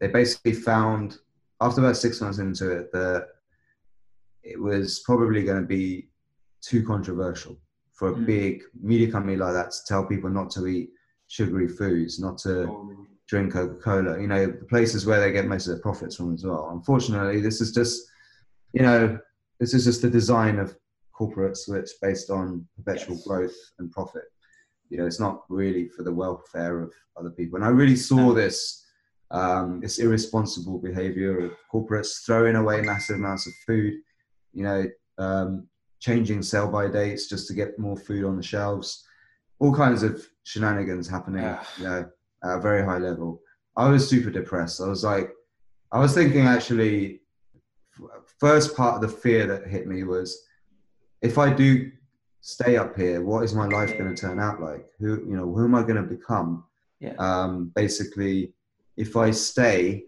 they 0.00 0.08
basically 0.08 0.54
found 0.54 1.18
after 1.60 1.80
about 1.80 1.96
six 1.96 2.20
months 2.20 2.38
into 2.38 2.68
it 2.78 2.90
that 2.92 3.28
it 4.44 4.60
was 4.60 5.00
probably 5.00 5.42
going 5.44 5.60
to 5.60 5.66
be 5.66 6.08
too 6.60 6.84
controversial 6.84 7.56
for 7.92 8.08
a 8.08 8.14
Mm. 8.14 8.26
big 8.26 8.62
media 8.80 9.10
company 9.10 9.36
like 9.36 9.54
that 9.54 9.70
to 9.70 9.78
tell 9.86 10.04
people 10.04 10.30
not 10.30 10.50
to 10.50 10.66
eat 10.66 10.90
sugary 11.28 11.68
foods, 11.68 12.18
not 12.20 12.36
to 12.38 13.06
drink 13.28 13.52
Coca 13.52 13.76
Cola. 13.76 14.20
You 14.20 14.26
know, 14.26 14.46
the 14.46 14.64
places 14.66 15.06
where 15.06 15.20
they 15.20 15.32
get 15.32 15.46
most 15.46 15.66
of 15.66 15.74
their 15.74 15.82
profits 15.82 16.16
from 16.16 16.34
as 16.34 16.44
well. 16.44 16.70
Unfortunately, 16.72 17.40
this 17.40 17.60
is 17.60 17.72
just 17.72 18.06
you 18.72 18.82
know 18.82 19.18
this 19.60 19.72
is 19.72 19.84
just 19.84 20.02
the 20.02 20.10
design 20.10 20.58
of 20.58 20.76
corporates 21.18 21.68
which 21.68 21.90
based 22.02 22.28
on 22.28 22.66
perpetual 22.76 23.14
Yes. 23.16 23.26
growth 23.26 23.56
and 23.78 23.90
profit 23.92 24.24
you 24.90 24.98
know 24.98 25.06
it's 25.06 25.20
not 25.20 25.44
really 25.48 25.88
for 25.88 26.02
the 26.02 26.12
welfare 26.12 26.80
of 26.80 26.92
other 27.16 27.30
people 27.30 27.54
and 27.56 27.64
i 27.64 27.68
really 27.68 27.94
saw 27.94 28.32
this 28.34 28.84
um, 29.30 29.80
this 29.80 29.98
irresponsible 30.00 30.78
behavior 30.78 31.38
of 31.46 31.52
corporates 31.72 32.24
throwing 32.26 32.56
away 32.56 32.80
massive 32.82 33.16
amounts 33.16 33.46
of 33.46 33.52
food 33.66 33.94
you 34.54 34.64
know 34.64 34.84
um, 35.18 35.66
changing 36.00 36.42
sell 36.42 36.68
by 36.70 36.88
dates 36.88 37.28
just 37.28 37.46
to 37.48 37.54
get 37.54 37.78
more 37.78 37.96
food 37.96 38.24
on 38.24 38.36
the 38.36 38.42
shelves. 38.42 39.06
All 39.58 39.74
kinds 39.74 40.02
of 40.02 40.26
shenanigans 40.44 41.08
happening 41.08 41.44
you 41.78 41.84
know 41.84 42.10
at 42.44 42.58
a 42.58 42.60
very 42.60 42.84
high 42.84 42.98
level. 42.98 43.40
I 43.76 43.88
was 43.88 44.08
super 44.08 44.30
depressed. 44.30 44.80
I 44.80 44.86
was 44.88 45.04
like 45.04 45.30
i 45.92 45.98
was 45.98 46.12
thinking 46.12 46.42
actually 46.42 47.20
first 48.40 48.76
part 48.76 48.96
of 48.96 49.00
the 49.00 49.16
fear 49.16 49.46
that 49.46 49.66
hit 49.66 49.86
me 49.86 50.02
was 50.02 50.44
if 51.22 51.38
i 51.38 51.52
do 51.52 51.90
stay 52.40 52.76
up 52.76 52.96
here 52.96 53.22
what 53.22 53.44
is 53.44 53.54
my 53.54 53.66
life 53.66 53.96
going 53.96 54.14
to 54.14 54.20
turn 54.20 54.38
out 54.38 54.60
like? 54.60 54.84
Who 54.98 55.20
you 55.26 55.36
know 55.36 55.50
who 55.50 55.64
am 55.64 55.74
i 55.74 55.82
going 55.82 55.96
to 55.96 56.02
become? 56.02 56.64
Yeah. 57.00 57.14
um, 57.18 57.72
basically 57.74 58.52
if 58.96 59.16
i 59.16 59.30
stay 59.30 60.04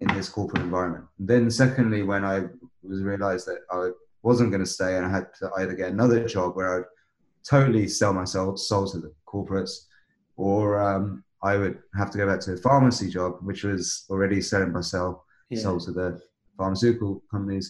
in 0.00 0.08
this 0.08 0.28
corporate 0.28 0.62
environment 0.62 1.04
then 1.18 1.50
secondly 1.50 2.02
when 2.02 2.24
i 2.24 2.40
was 2.82 3.02
realized 3.02 3.46
that 3.46 3.60
i 3.70 3.90
wasn't 4.22 4.50
going 4.50 4.64
to 4.64 4.70
stay 4.78 4.96
and 4.96 5.06
i 5.06 5.10
had 5.10 5.26
to 5.38 5.50
either 5.58 5.74
get 5.74 5.90
another 5.90 6.24
job 6.26 6.54
where 6.56 6.78
i'd 6.78 6.84
totally 7.48 7.86
sell 7.88 8.12
myself 8.12 8.58
soul 8.58 8.86
to 8.86 8.98
the 8.98 9.12
corporates 9.26 9.86
or 10.36 10.80
um, 10.80 11.22
i 11.42 11.56
would 11.56 11.78
have 11.96 12.10
to 12.10 12.18
go 12.18 12.26
back 12.26 12.40
to 12.40 12.52
a 12.52 12.56
pharmacy 12.56 13.08
job 13.10 13.36
which 13.42 13.64
was 13.64 14.04
already 14.10 14.40
selling 14.40 14.72
myself 14.72 15.14
Yeah. 15.50 15.62
sold 15.62 15.82
to 15.86 15.92
the 15.92 16.08
pharmaceutical 16.56 17.22
companies. 17.30 17.66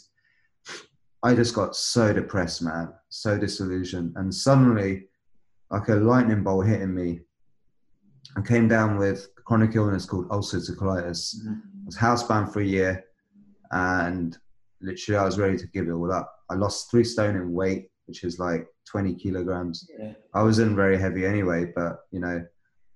I 1.23 1.35
just 1.35 1.55
got 1.55 1.77
so 1.77 2.13
depressed, 2.13 2.61
man, 2.63 2.89
so 3.09 3.39
disillusioned, 3.39 4.13
and 4.17 4.35
suddenly, 4.35 4.91
like 5.71 5.89
a 5.89 5.95
lightning 5.95 6.43
bolt 6.43 6.67
hitting 6.67 6.95
me, 6.95 7.21
I 8.37 8.41
came 8.43 8.69
down 8.69 8.99
with 8.99 9.29
chronic 9.51 9.75
illness 9.75 10.07
called 10.07 10.29
ulcerative 10.29 10.77
colitis. 10.77 11.35
Mhm. 11.45 11.61
I 11.83 11.87
was 11.87 11.97
housebound 11.97 12.53
for 12.53 12.61
a 12.61 12.65
year, 12.65 13.05
and 13.73 14.39
literally, 14.81 15.19
I 15.19 15.25
was 15.25 15.41
ready 15.41 15.59
to 15.59 15.67
give 15.67 15.89
it 15.89 15.91
all 15.91 16.13
up. 16.13 16.33
I 16.49 16.55
lost 16.55 16.89
three 16.89 17.03
stone 17.03 17.35
in 17.35 17.53
weight, 17.53 17.91
which 18.07 18.23
is 18.23 18.39
like 18.39 18.69
20 18.85 19.17
kilograms. 19.17 19.91
Yeah. 19.99 20.13
I 20.35 20.45
wasn't 20.45 20.77
very 20.77 20.97
heavy 20.97 21.27
anyway, 21.27 21.65
but 21.65 21.99
you 22.13 22.21
know, 22.21 22.47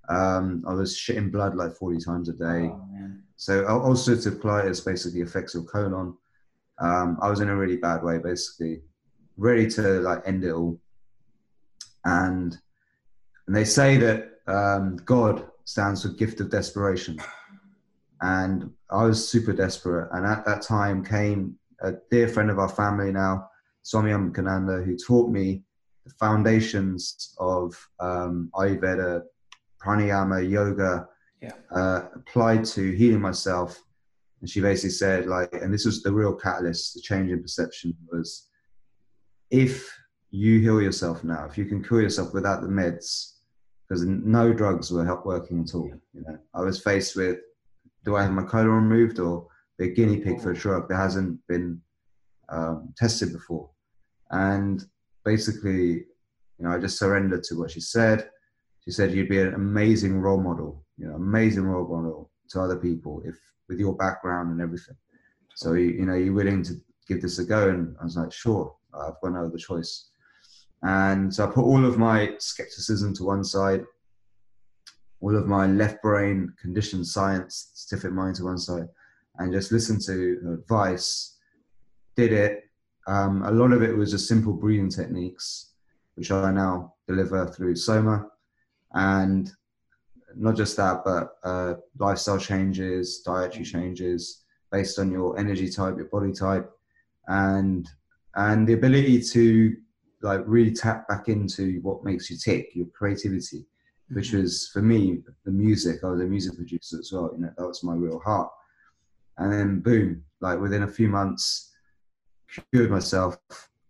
um, 0.08 0.62
I 0.64 0.74
was 0.74 0.96
shitting 0.96 1.32
blood 1.32 1.56
like 1.56 1.74
40 1.74 1.98
times 1.98 2.28
a 2.28 2.34
day. 2.34 2.70
Oh. 2.72 3.10
So 3.34 3.64
ulcerative 3.64 4.38
colitis 4.40 4.84
basically 4.86 5.22
affects 5.22 5.54
your 5.54 5.64
colon. 5.64 6.16
Um, 6.78 7.18
I 7.20 7.30
was 7.30 7.40
in 7.40 7.48
a 7.48 7.56
really 7.56 7.78
bad 7.78 8.04
way, 8.04 8.18
basically, 8.18 8.82
ready 9.36 9.66
to 9.70 9.82
like 10.08 10.22
end 10.24 10.44
it 10.44 10.52
all. 10.52 10.78
And 12.04 12.56
and 13.48 13.56
they 13.56 13.64
say 13.64 13.96
that 13.96 14.18
um, 14.46 14.98
God 15.04 15.50
stands 15.64 16.02
for 16.02 16.08
gift 16.10 16.40
of 16.40 16.50
desperation. 16.50 17.18
And 18.20 18.70
I 18.90 19.04
was 19.04 19.28
super 19.28 19.52
desperate. 19.52 20.08
And 20.12 20.24
at 20.26 20.44
that 20.46 20.62
time 20.62 21.04
came 21.04 21.56
a 21.82 21.94
dear 22.10 22.28
friend 22.28 22.50
of 22.50 22.58
our 22.58 22.68
family 22.68 23.12
now, 23.12 23.48
Swami 23.82 24.12
Ambikananda, 24.12 24.84
who 24.84 24.96
taught 24.96 25.30
me 25.30 25.62
the 26.06 26.12
foundations 26.18 27.34
of 27.38 27.74
um, 28.00 28.50
Ayurveda, 28.54 29.22
pranayama, 29.82 30.48
yoga, 30.48 31.08
Yeah. 31.42 31.52
uh, 31.70 32.08
applied 32.14 32.64
to 32.66 32.92
healing 32.92 33.20
myself. 33.20 33.82
And 34.40 34.48
she 34.48 34.60
basically 34.60 34.90
said, 34.90 35.26
like, 35.26 35.52
and 35.52 35.72
this 35.72 35.84
was 35.84 36.02
the 36.02 36.12
real 36.12 36.34
catalyst, 36.34 36.94
the 36.94 37.00
change 37.00 37.30
in 37.30 37.42
perception 37.42 37.94
was 38.10 38.48
if 39.50 39.90
you 40.30 40.60
heal 40.60 40.80
yourself 40.80 41.22
now, 41.24 41.44
if 41.46 41.56
you 41.58 41.64
can 41.66 41.82
cure 41.82 42.02
yourself 42.02 42.32
without 42.34 42.60
the 42.62 42.68
meds, 42.68 43.33
because 43.88 44.04
no 44.04 44.52
drugs 44.52 44.90
were 44.90 45.04
help 45.04 45.26
working 45.26 45.60
at 45.60 45.74
all. 45.74 45.90
You 46.12 46.24
know, 46.26 46.38
I 46.54 46.62
was 46.62 46.80
faced 46.80 47.16
with, 47.16 47.38
do 48.04 48.16
I 48.16 48.22
have 48.22 48.32
my 48.32 48.42
colon 48.42 48.68
removed 48.68 49.18
or 49.18 49.46
be 49.78 49.86
a 49.86 49.94
guinea 49.94 50.18
pig 50.18 50.40
for 50.40 50.52
a 50.52 50.54
drug 50.54 50.88
that 50.88 50.96
hasn't 50.96 51.38
been 51.48 51.80
um, 52.48 52.94
tested 52.96 53.32
before? 53.32 53.70
And 54.30 54.84
basically, 55.24 56.06
you 56.58 56.60
know, 56.60 56.70
I 56.70 56.78
just 56.78 56.98
surrendered 56.98 57.42
to 57.44 57.58
what 57.58 57.70
she 57.70 57.80
said. 57.80 58.30
She 58.84 58.90
said 58.90 59.12
you'd 59.12 59.28
be 59.28 59.40
an 59.40 59.54
amazing 59.54 60.20
role 60.20 60.40
model, 60.40 60.84
you 60.96 61.06
know, 61.06 61.14
amazing 61.14 61.64
role 61.64 61.88
model 61.88 62.30
to 62.50 62.60
other 62.60 62.76
people 62.76 63.22
if 63.24 63.36
with 63.68 63.78
your 63.78 63.96
background 63.96 64.50
and 64.52 64.60
everything. 64.60 64.96
So 65.56 65.74
you, 65.74 65.90
you 65.90 66.06
know, 66.06 66.14
you're 66.14 66.34
willing 66.34 66.62
to 66.64 66.74
give 67.08 67.22
this 67.22 67.38
a 67.38 67.44
go, 67.44 67.68
and 67.68 67.96
I 68.00 68.04
was 68.04 68.16
like, 68.16 68.32
sure, 68.32 68.74
I've 68.92 69.20
got 69.22 69.32
no 69.32 69.46
other 69.46 69.56
choice. 69.56 70.10
And 70.84 71.34
so 71.34 71.44
I 71.44 71.50
put 71.50 71.64
all 71.64 71.84
of 71.84 71.96
my 71.96 72.34
skepticism 72.38 73.14
to 73.14 73.24
one 73.24 73.42
side, 73.42 73.84
all 75.20 75.34
of 75.34 75.46
my 75.46 75.66
left 75.66 76.02
brain 76.02 76.52
conditioned 76.60 77.06
science, 77.06 77.70
stiff 77.72 78.04
mind 78.04 78.36
to 78.36 78.44
one 78.44 78.58
side, 78.58 78.88
and 79.38 79.52
just 79.52 79.72
listened 79.72 80.02
to 80.02 80.58
advice. 80.60 81.38
Did 82.16 82.32
it. 82.34 82.64
Um, 83.06 83.42
a 83.44 83.50
lot 83.50 83.72
of 83.72 83.82
it 83.82 83.96
was 83.96 84.10
just 84.10 84.28
simple 84.28 84.52
breathing 84.52 84.90
techniques, 84.90 85.72
which 86.16 86.30
I 86.30 86.50
now 86.50 86.94
deliver 87.08 87.46
through 87.46 87.76
Soma, 87.76 88.26
and 88.92 89.50
not 90.36 90.56
just 90.56 90.76
that, 90.76 91.02
but 91.04 91.36
uh, 91.44 91.74
lifestyle 91.98 92.38
changes, 92.38 93.20
dietary 93.20 93.64
changes 93.64 94.44
based 94.70 94.98
on 94.98 95.10
your 95.10 95.38
energy 95.38 95.70
type, 95.70 95.96
your 95.96 96.06
body 96.06 96.32
type, 96.32 96.70
and 97.28 97.88
and 98.36 98.66
the 98.68 98.74
ability 98.74 99.22
to 99.22 99.76
like 100.24 100.42
really 100.46 100.72
tap 100.72 101.06
back 101.06 101.28
into 101.28 101.78
what 101.82 102.04
makes 102.04 102.30
you 102.30 102.36
tick, 102.36 102.70
your 102.74 102.86
creativity, 102.98 103.66
which 104.10 104.28
mm-hmm. 104.28 104.42
was 104.42 104.68
for 104.72 104.82
me 104.82 105.22
the 105.44 105.50
music. 105.50 105.96
I 106.02 106.08
was 106.08 106.20
a 106.20 106.24
music 106.24 106.56
producer 106.56 106.98
as 106.98 107.10
well. 107.12 107.30
You 107.34 107.42
know, 107.42 107.52
that 107.56 107.66
was 107.66 107.84
my 107.84 107.94
real 107.94 108.20
heart. 108.20 108.50
And 109.38 109.52
then 109.52 109.80
boom, 109.80 110.24
like 110.40 110.58
within 110.60 110.84
a 110.84 110.88
few 110.88 111.08
months, 111.08 111.72
cured 112.72 112.90
myself, 112.90 113.36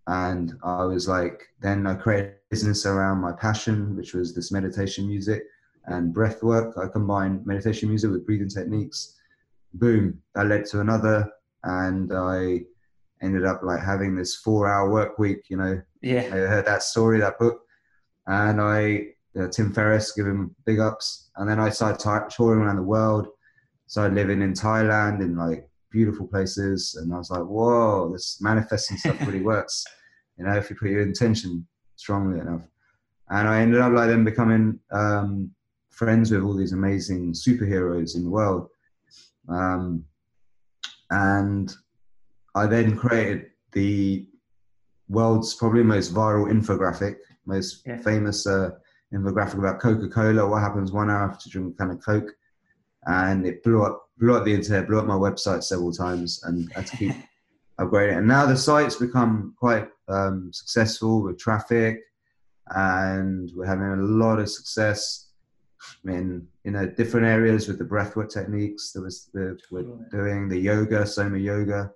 and 0.06 0.54
I 0.62 0.84
was 0.84 1.08
like, 1.08 1.38
then 1.60 1.86
I 1.86 1.94
created 1.94 2.30
a 2.30 2.50
business 2.50 2.84
around 2.86 3.18
my 3.18 3.32
passion, 3.32 3.96
which 3.96 4.12
was 4.14 4.34
this 4.34 4.50
meditation 4.52 5.06
music. 5.06 5.42
and 5.86 6.12
breath 6.12 6.42
work. 6.42 6.76
I 6.78 6.88
combined 6.88 7.46
meditation 7.46 7.88
music 7.88 8.10
with 8.10 8.26
breathing 8.26 8.48
techniques. 8.48 9.14
Boom, 9.74 10.18
that 10.34 10.46
led 10.46 10.64
to 10.66 10.80
another, 10.80 11.30
and 11.64 12.12
I 12.12 12.64
ended 13.24 13.44
up 13.44 13.62
like 13.62 13.82
having 13.82 14.14
this 14.14 14.36
four-hour 14.36 14.90
work 14.90 15.18
week. 15.18 15.46
You 15.48 15.56
know, 15.56 15.82
Yeah. 16.02 16.22
I 16.22 16.36
heard 16.52 16.66
that 16.66 16.82
story, 16.82 17.18
that 17.20 17.38
book, 17.38 17.62
and 18.26 18.60
I 18.60 19.08
uh, 19.38 19.48
Tim 19.48 19.72
Ferriss 19.72 20.12
give 20.12 20.26
him 20.26 20.54
big 20.64 20.78
ups, 20.78 21.30
and 21.36 21.48
then 21.48 21.58
I 21.58 21.70
started 21.70 22.30
touring 22.30 22.60
around 22.60 22.76
the 22.76 22.82
world. 22.82 23.28
Started 23.86 24.14
living 24.14 24.42
in 24.42 24.52
Thailand 24.52 25.20
in 25.20 25.36
like 25.36 25.68
beautiful 25.90 26.26
places, 26.26 26.98
and 27.00 27.12
I 27.12 27.18
was 27.18 27.30
like, 27.30 27.44
whoa, 27.44 28.10
this 28.12 28.38
manifesting 28.40 28.96
stuff 28.96 29.20
really 29.26 29.42
works. 29.52 29.84
You 30.38 30.44
know, 30.44 30.56
if 30.56 30.70
you 30.70 30.76
put 30.76 30.90
your 30.90 31.02
intention 31.02 31.66
strongly 31.96 32.40
enough. 32.40 32.62
And 33.30 33.48
I 33.48 33.60
ended 33.60 33.80
up 33.80 33.92
like 33.92 34.08
then 34.08 34.24
becoming 34.24 34.78
um, 34.92 35.50
friends 35.90 36.30
with 36.30 36.42
all 36.42 36.54
these 36.54 36.72
amazing 36.72 37.32
superheroes 37.32 38.16
in 38.16 38.24
the 38.24 38.30
world. 38.30 38.68
Um, 39.48 40.04
and 41.10 41.74
I 42.54 42.66
then 42.66 42.96
created 42.96 43.50
the 43.72 44.26
world's 45.08 45.54
probably 45.54 45.82
most 45.82 46.14
viral 46.14 46.50
infographic, 46.50 47.16
most 47.46 47.82
Yeah. 47.86 47.98
famous 47.98 48.46
uh, 48.46 48.70
infographic 49.12 49.58
about 49.58 49.80
Coca-Cola. 49.80 50.48
What 50.48 50.62
happens 50.62 50.92
one 50.92 51.10
hour 51.10 51.28
after 51.30 51.50
drinking 51.50 51.74
a 51.74 51.76
can 51.76 51.90
of 51.90 52.04
Coke? 52.04 52.30
And 53.06 53.46
it 53.46 53.62
blew 53.62 53.82
up, 53.82 54.08
blew 54.18 54.34
up 54.34 54.44
the 54.44 54.54
internet, 54.54 54.86
blew 54.86 54.98
up 54.98 55.06
my 55.06 55.14
website 55.14 55.62
several 55.62 55.92
times, 55.92 56.42
and 56.44 56.70
I 56.74 56.80
had 56.80 56.86
to 56.88 56.96
keep 56.96 57.12
upgrading. 57.80 58.18
And 58.18 58.28
now 58.28 58.46
the 58.46 58.56
site's 58.56 58.96
become 58.96 59.54
quite 59.58 59.88
um, 60.08 60.50
successful 60.52 61.22
with 61.22 61.38
traffic, 61.38 62.00
and 62.70 63.50
we're 63.54 63.66
having 63.66 63.86
a 63.88 63.96
lot 63.96 64.38
of 64.38 64.48
success 64.48 65.28
in 66.06 66.46
you 66.64 66.70
know 66.70 66.86
different 66.86 67.26
areas 67.26 67.68
with 67.68 67.78
the 67.78 67.84
breathwork 67.84 68.30
techniques 68.30 68.92
that 68.92 69.02
was 69.02 69.28
the, 69.34 69.58
we're 69.70 69.82
doing 70.10 70.48
the 70.48 70.56
yoga, 70.58 71.06
soma 71.06 71.36
yoga, 71.36 71.90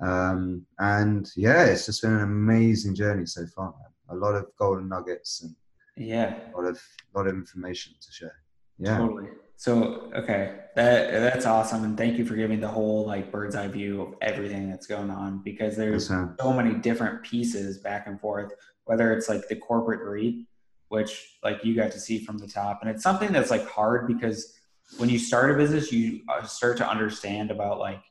um, 0.00 0.66
and 0.78 1.30
yeah, 1.36 1.64
it's 1.64 1.86
just 1.86 2.02
been 2.02 2.12
an 2.14 2.22
amazing 2.22 2.94
journey 2.94 3.26
so 3.26 3.46
far. 3.46 3.66
Man. 3.72 3.80
A 4.10 4.14
lot 4.14 4.34
of 4.34 4.46
golden 4.58 4.88
nuggets 4.88 5.42
and 5.42 5.54
Yeah. 5.96 6.38
a 6.54 6.56
lot 6.56 6.68
of 6.68 6.80
lot 7.14 7.26
of 7.26 7.34
information 7.34 7.94
to 8.00 8.12
share. 8.12 8.36
Yeah, 8.78 8.98
Totally. 8.98 9.28
So 9.58 10.10
okay, 10.14 10.60
that 10.74 11.10
that's 11.12 11.46
awesome, 11.46 11.82
and 11.84 11.96
thank 11.96 12.18
you 12.18 12.26
for 12.26 12.34
giving 12.36 12.60
the 12.60 12.68
whole 12.68 13.06
like 13.06 13.32
bird's 13.32 13.56
eye 13.56 13.68
view 13.68 14.02
of 14.02 14.14
everything 14.20 14.68
that's 14.70 14.86
going 14.86 15.08
on 15.10 15.42
because 15.42 15.76
there's 15.76 16.10
Yes, 16.10 16.28
so 16.38 16.52
many 16.52 16.74
different 16.74 17.22
pieces 17.22 17.78
back 17.78 18.06
and 18.06 18.20
forth. 18.20 18.52
Whether 18.84 19.14
it's 19.14 19.30
like 19.30 19.48
the 19.48 19.56
corporate 19.56 20.00
greed, 20.02 20.44
which 20.88 21.38
like 21.42 21.64
you 21.64 21.74
got 21.74 21.90
to 21.92 21.98
see 22.00 22.22
from 22.22 22.36
the 22.36 22.46
top, 22.46 22.80
and 22.82 22.90
it's 22.90 23.02
something 23.02 23.32
that's 23.32 23.50
like 23.50 23.66
hard 23.66 24.06
because 24.06 24.52
when 24.98 25.08
you 25.08 25.18
start 25.18 25.50
a 25.50 25.54
business, 25.54 25.90
you 25.90 26.20
uh, 26.28 26.44
start 26.44 26.76
to 26.76 26.88
understand 26.88 27.50
about 27.50 27.78
like 27.78 28.02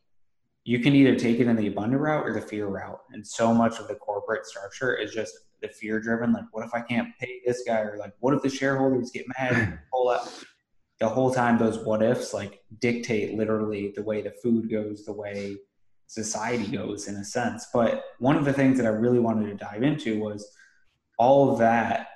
you 0.65 0.79
can 0.79 0.93
either 0.93 1.15
take 1.15 1.39
it 1.39 1.47
in 1.47 1.55
the 1.55 1.67
abundant 1.67 2.01
route 2.01 2.25
or 2.27 2.33
the 2.33 2.41
fear 2.41 2.67
route, 2.67 2.99
and 3.11 3.25
so 3.25 3.53
much 3.53 3.79
of 3.79 3.87
the 3.87 3.95
corporate 3.95 4.45
structure 4.45 4.95
is 4.95 5.13
just 5.13 5.33
the 5.61 5.69
fear 5.69 6.01
driven. 6.01 6.33
Like, 6.33 6.45
what 6.51 6.65
if 6.65 6.73
I 6.73 6.81
can't 6.81 7.09
pay 7.19 7.39
this 7.45 7.63
guy, 7.65 7.79
or 7.79 7.97
like, 7.97 8.13
what 8.19 8.33
if 8.33 8.41
the 8.41 8.49
shareholders 8.49 9.11
get 9.11 9.25
mad 9.39 9.53
and 9.53 9.79
pull 9.93 10.09
out? 10.09 10.27
the 10.99 11.09
whole 11.09 11.33
time 11.33 11.57
those 11.57 11.79
what 11.79 12.01
ifs 12.01 12.33
like 12.33 12.61
dictate 12.79 13.35
literally 13.35 13.91
the 13.95 14.03
way 14.03 14.21
the 14.21 14.33
food 14.41 14.69
goes 14.69 15.03
the 15.05 15.13
way 15.13 15.55
society 16.07 16.67
goes 16.67 17.07
in 17.07 17.15
a 17.15 17.23
sense 17.23 17.67
but 17.73 18.03
one 18.19 18.35
of 18.35 18.45
the 18.45 18.53
things 18.53 18.77
that 18.77 18.85
i 18.85 18.89
really 18.89 19.19
wanted 19.19 19.47
to 19.47 19.55
dive 19.55 19.83
into 19.83 20.19
was 20.19 20.49
all 21.17 21.51
of 21.51 21.59
that 21.59 22.07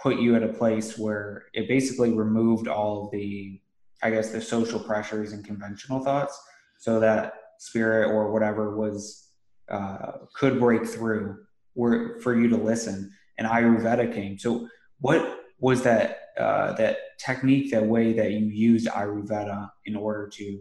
put 0.00 0.18
you 0.18 0.36
at 0.36 0.42
a 0.42 0.52
place 0.52 0.96
where 0.96 1.44
it 1.54 1.66
basically 1.66 2.12
removed 2.12 2.68
all 2.68 3.08
the 3.10 3.60
i 4.02 4.10
guess 4.10 4.30
the 4.30 4.40
social 4.40 4.78
pressures 4.78 5.32
and 5.32 5.44
conventional 5.44 6.04
thoughts 6.04 6.38
so 6.78 7.00
that 7.00 7.32
spirit 7.58 8.08
or 8.08 8.32
whatever 8.32 8.76
was 8.76 9.28
uh, 9.70 10.12
could 10.34 10.58
break 10.58 10.86
through 10.86 11.36
were 11.74 12.18
for 12.20 12.38
you 12.38 12.48
to 12.48 12.56
listen 12.56 13.10
and 13.36 13.46
ayurveda 13.46 14.12
came 14.12 14.38
so 14.38 14.66
what 15.00 15.38
was 15.60 15.82
that 15.82 16.20
uh, 16.38 16.72
that 16.74 16.98
technique, 17.18 17.70
that 17.72 17.84
way 17.84 18.12
that 18.12 18.30
you 18.30 18.46
used 18.46 18.86
Ayurveda 18.86 19.70
in 19.86 19.96
order 19.96 20.28
to 20.28 20.60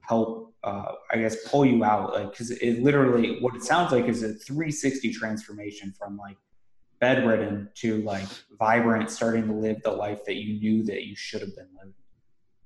help, 0.00 0.54
uh, 0.62 0.92
I 1.10 1.16
guess, 1.16 1.48
pull 1.48 1.64
you 1.64 1.82
out? 1.82 2.12
Like, 2.12 2.30
because 2.30 2.50
it 2.50 2.82
literally, 2.82 3.40
what 3.40 3.56
it 3.56 3.62
sounds 3.62 3.90
like 3.90 4.04
is 4.04 4.22
a 4.22 4.34
360 4.34 5.12
transformation 5.12 5.94
from 5.98 6.18
like 6.18 6.36
bedridden 7.00 7.70
to 7.76 8.02
like 8.02 8.26
vibrant, 8.58 9.10
starting 9.10 9.46
to 9.46 9.54
live 9.54 9.82
the 9.82 9.90
life 9.90 10.24
that 10.26 10.34
you 10.34 10.60
knew 10.60 10.84
that 10.84 11.04
you 11.04 11.16
should 11.16 11.40
have 11.40 11.56
been 11.56 11.68
living. 11.74 11.94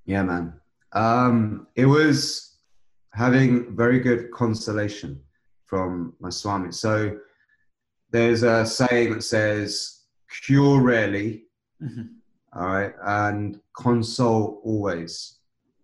Yeah, 0.04 0.22
man. 0.24 0.54
Um, 0.92 1.68
it 1.76 1.86
was 1.86 2.47
having 3.18 3.74
very 3.76 3.98
good 3.98 4.30
consolation 4.30 5.20
from 5.66 6.14
my 6.20 6.30
Swami. 6.30 6.70
So 6.70 7.18
there's 8.12 8.44
a 8.44 8.64
saying 8.64 9.12
that 9.12 9.22
says, 9.22 10.02
cure 10.44 10.80
rarely, 10.80 11.44
all 12.52 12.66
right, 12.66 12.92
and 13.04 13.60
console 13.74 14.60
always. 14.64 15.40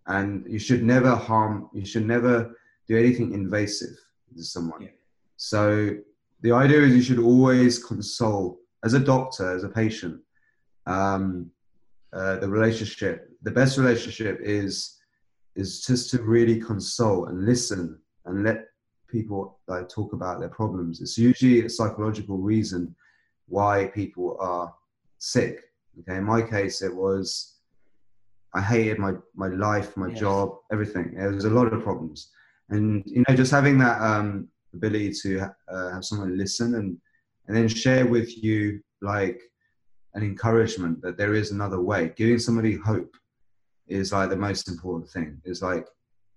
And 0.07 0.47
you 0.49 0.61
should 0.61 0.85
never 0.85 1.15
harm, 1.15 1.69
you 1.75 1.85
should 1.85 2.07
never 2.07 2.57
do 2.87 2.97
anything 2.97 3.33
invasive 3.33 3.97
to 4.37 4.43
someone. 4.45 4.83
Yeah. 4.83 4.89
So 5.37 5.97
the 6.43 6.53
idea 6.53 6.83
is 6.83 6.95
you 6.95 7.03
should 7.03 7.19
always 7.19 7.83
console 7.83 8.61
as 8.85 8.95
a 8.95 9.01
doctor, 9.01 9.57
as 9.57 9.65
a 9.65 9.69
patient. 9.69 10.21
Um, 10.87 11.51
uh, 12.13 12.37
the 12.37 12.49
relationship, 12.49 13.29
the 13.43 13.51
best 13.51 13.77
relationship 13.77 14.39
is 14.41 15.01
is 15.57 15.85
just 15.85 16.11
to 16.11 16.23
really 16.23 16.61
console 16.61 17.27
and 17.27 17.45
listen 17.45 17.99
and 18.27 18.45
let 18.45 18.67
people 19.09 19.59
like 19.69 19.89
talk 19.89 20.13
about 20.13 20.41
their 20.41 20.49
problems. 20.49 21.01
It's 21.01 21.19
usually 21.19 21.65
a 21.65 21.69
psychological 21.71 22.39
reason 22.39 22.95
why 23.47 23.87
people 23.95 24.37
are 24.41 24.75
sick. 25.19 25.63
Okay, 26.01 26.17
in 26.17 26.25
my 26.25 26.43
case, 26.43 26.83
it 26.83 26.95
was 26.95 27.55
I 28.55 28.61
hated 28.61 28.99
my 28.99 29.15
my 29.35 29.49
life, 29.49 29.97
my 29.97 30.09
Yes. 30.09 30.19
job, 30.19 30.57
everything. 30.73 31.15
There 31.17 31.31
was 31.31 31.45
a 31.45 31.51
lot 31.51 31.73
of 31.73 31.83
problems, 31.83 32.31
and 32.71 33.03
you 33.07 33.23
know, 33.29 33.35
just 33.37 33.53
having 33.53 33.79
that 33.79 34.01
um, 34.01 34.49
ability 34.73 35.13
to 35.23 35.51
uh, 35.69 35.91
have 35.91 36.05
someone 36.05 36.37
listen 36.39 36.75
and 36.75 36.97
and 37.47 37.57
then 37.57 37.69
share 37.69 38.07
with 38.07 38.43
you 38.43 38.81
like 39.03 39.41
an 40.15 40.23
encouragement 40.23 41.03
that 41.03 41.17
there 41.17 41.35
is 41.35 41.51
another 41.51 41.81
way. 41.81 42.13
Giving 42.17 42.39
somebody 42.39 42.77
hope 42.77 43.15
is 43.89 44.13
like 44.13 44.31
the 44.31 44.37
most 44.37 44.69
important 44.69 45.11
thing. 45.11 45.41
Is 45.45 45.63
like 45.63 45.87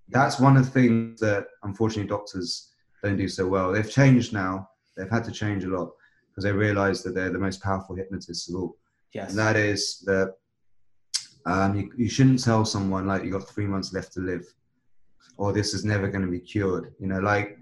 that's 0.10 0.40
one 0.40 0.58
of 0.58 0.66
the 0.66 0.72
things 0.72 1.20
that 1.22 1.48
unfortunately 1.64 2.10
doctors 2.10 2.74
don't 3.04 3.18
do 3.18 3.28
so 3.28 3.48
well. 3.48 3.72
They've 3.72 3.90
changed 3.90 4.34
now. 4.34 4.70
They've 4.96 5.10
had 5.10 5.24
to 5.26 5.32
change 5.32 5.64
a 5.64 5.70
lot 5.70 5.92
because 6.30 6.44
they 6.44 6.52
realize 6.52 7.04
that 7.04 7.14
they're 7.14 7.32
the 7.32 7.40
most 7.40 7.62
powerful 7.62 7.96
hypnotists 7.96 8.50
of 8.50 8.56
all. 8.56 8.78
Yes. 9.14 9.32
And 9.32 9.40
that 9.40 9.56
is 9.56 10.04
that 10.06 10.36
um, 11.46 11.76
you, 11.76 11.92
you 11.96 12.10
shouldn't 12.10 12.44
tell 12.44 12.66
someone 12.66 13.08
like 13.08 13.24
you 13.24 13.32
got 13.32 13.48
three 13.48 13.68
months 13.68 13.94
left 13.94 14.14
to 14.14 14.20
live, 14.20 14.46
or 15.38 15.54
this 15.54 15.74
is 15.74 15.86
never 15.86 16.08
going 16.08 16.26
to 16.26 16.32
be 16.32 16.40
cured. 16.40 16.94
You 17.00 17.08
know, 17.08 17.20
like 17.20 17.58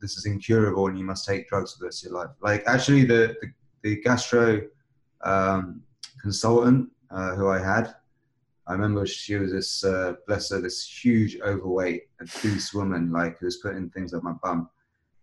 this 0.00 0.16
is 0.16 0.26
incurable 0.26 0.88
and 0.88 0.98
you 0.98 1.04
must 1.04 1.26
take 1.26 1.48
drugs 1.48 1.72
for 1.72 1.80
the 1.80 1.84
rest 1.86 2.04
of 2.04 2.10
your 2.10 2.20
life. 2.20 2.30
Like 2.40 2.62
actually, 2.66 3.04
the 3.04 3.36
the, 3.40 3.48
the 3.82 3.96
gastro 4.02 4.62
um, 5.24 5.82
consultant 6.20 6.90
uh, 7.10 7.34
who 7.34 7.48
I 7.48 7.58
had, 7.58 7.94
I 8.66 8.72
remember 8.72 9.04
she 9.06 9.34
was 9.36 9.52
this 9.52 9.84
uh, 9.84 10.14
bless 10.26 10.50
her, 10.50 10.60
this 10.60 10.86
huge 10.86 11.38
overweight, 11.40 12.02
obese 12.20 12.72
woman, 12.72 13.10
like 13.10 13.38
who 13.38 13.46
was 13.46 13.56
putting 13.56 13.90
things 13.90 14.14
up 14.14 14.22
my 14.22 14.32
bum. 14.42 14.68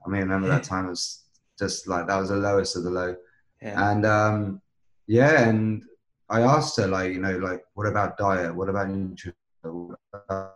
I 0.06 0.10
mean, 0.10 0.21
I 0.21 0.23
remember 0.23 0.49
that 0.49 0.63
time 0.71 0.88
it 0.88 0.89
was 0.89 1.23
just 1.58 1.88
like 1.88 2.08
that 2.08 2.17
was 2.17 2.30
the 2.30 2.36
lowest 2.38 2.75
of 2.75 2.84
the 2.84 2.89
low. 2.89 3.15
yeah. 3.62 3.91
And 3.91 4.06
um, 4.06 4.62
yeah, 5.08 5.47
and 5.47 5.84
I 6.30 6.41
asked 6.41 6.78
her, 6.78 6.88
like, 6.88 7.13
you 7.13 7.19
know, 7.19 7.38
like, 7.38 7.63
what 7.73 7.88
about 7.88 8.17
diet? 8.17 8.54
What 8.54 8.69
about 8.69 8.89
nutrition? 8.89 9.34
What 9.63 9.97
about- 10.13 10.56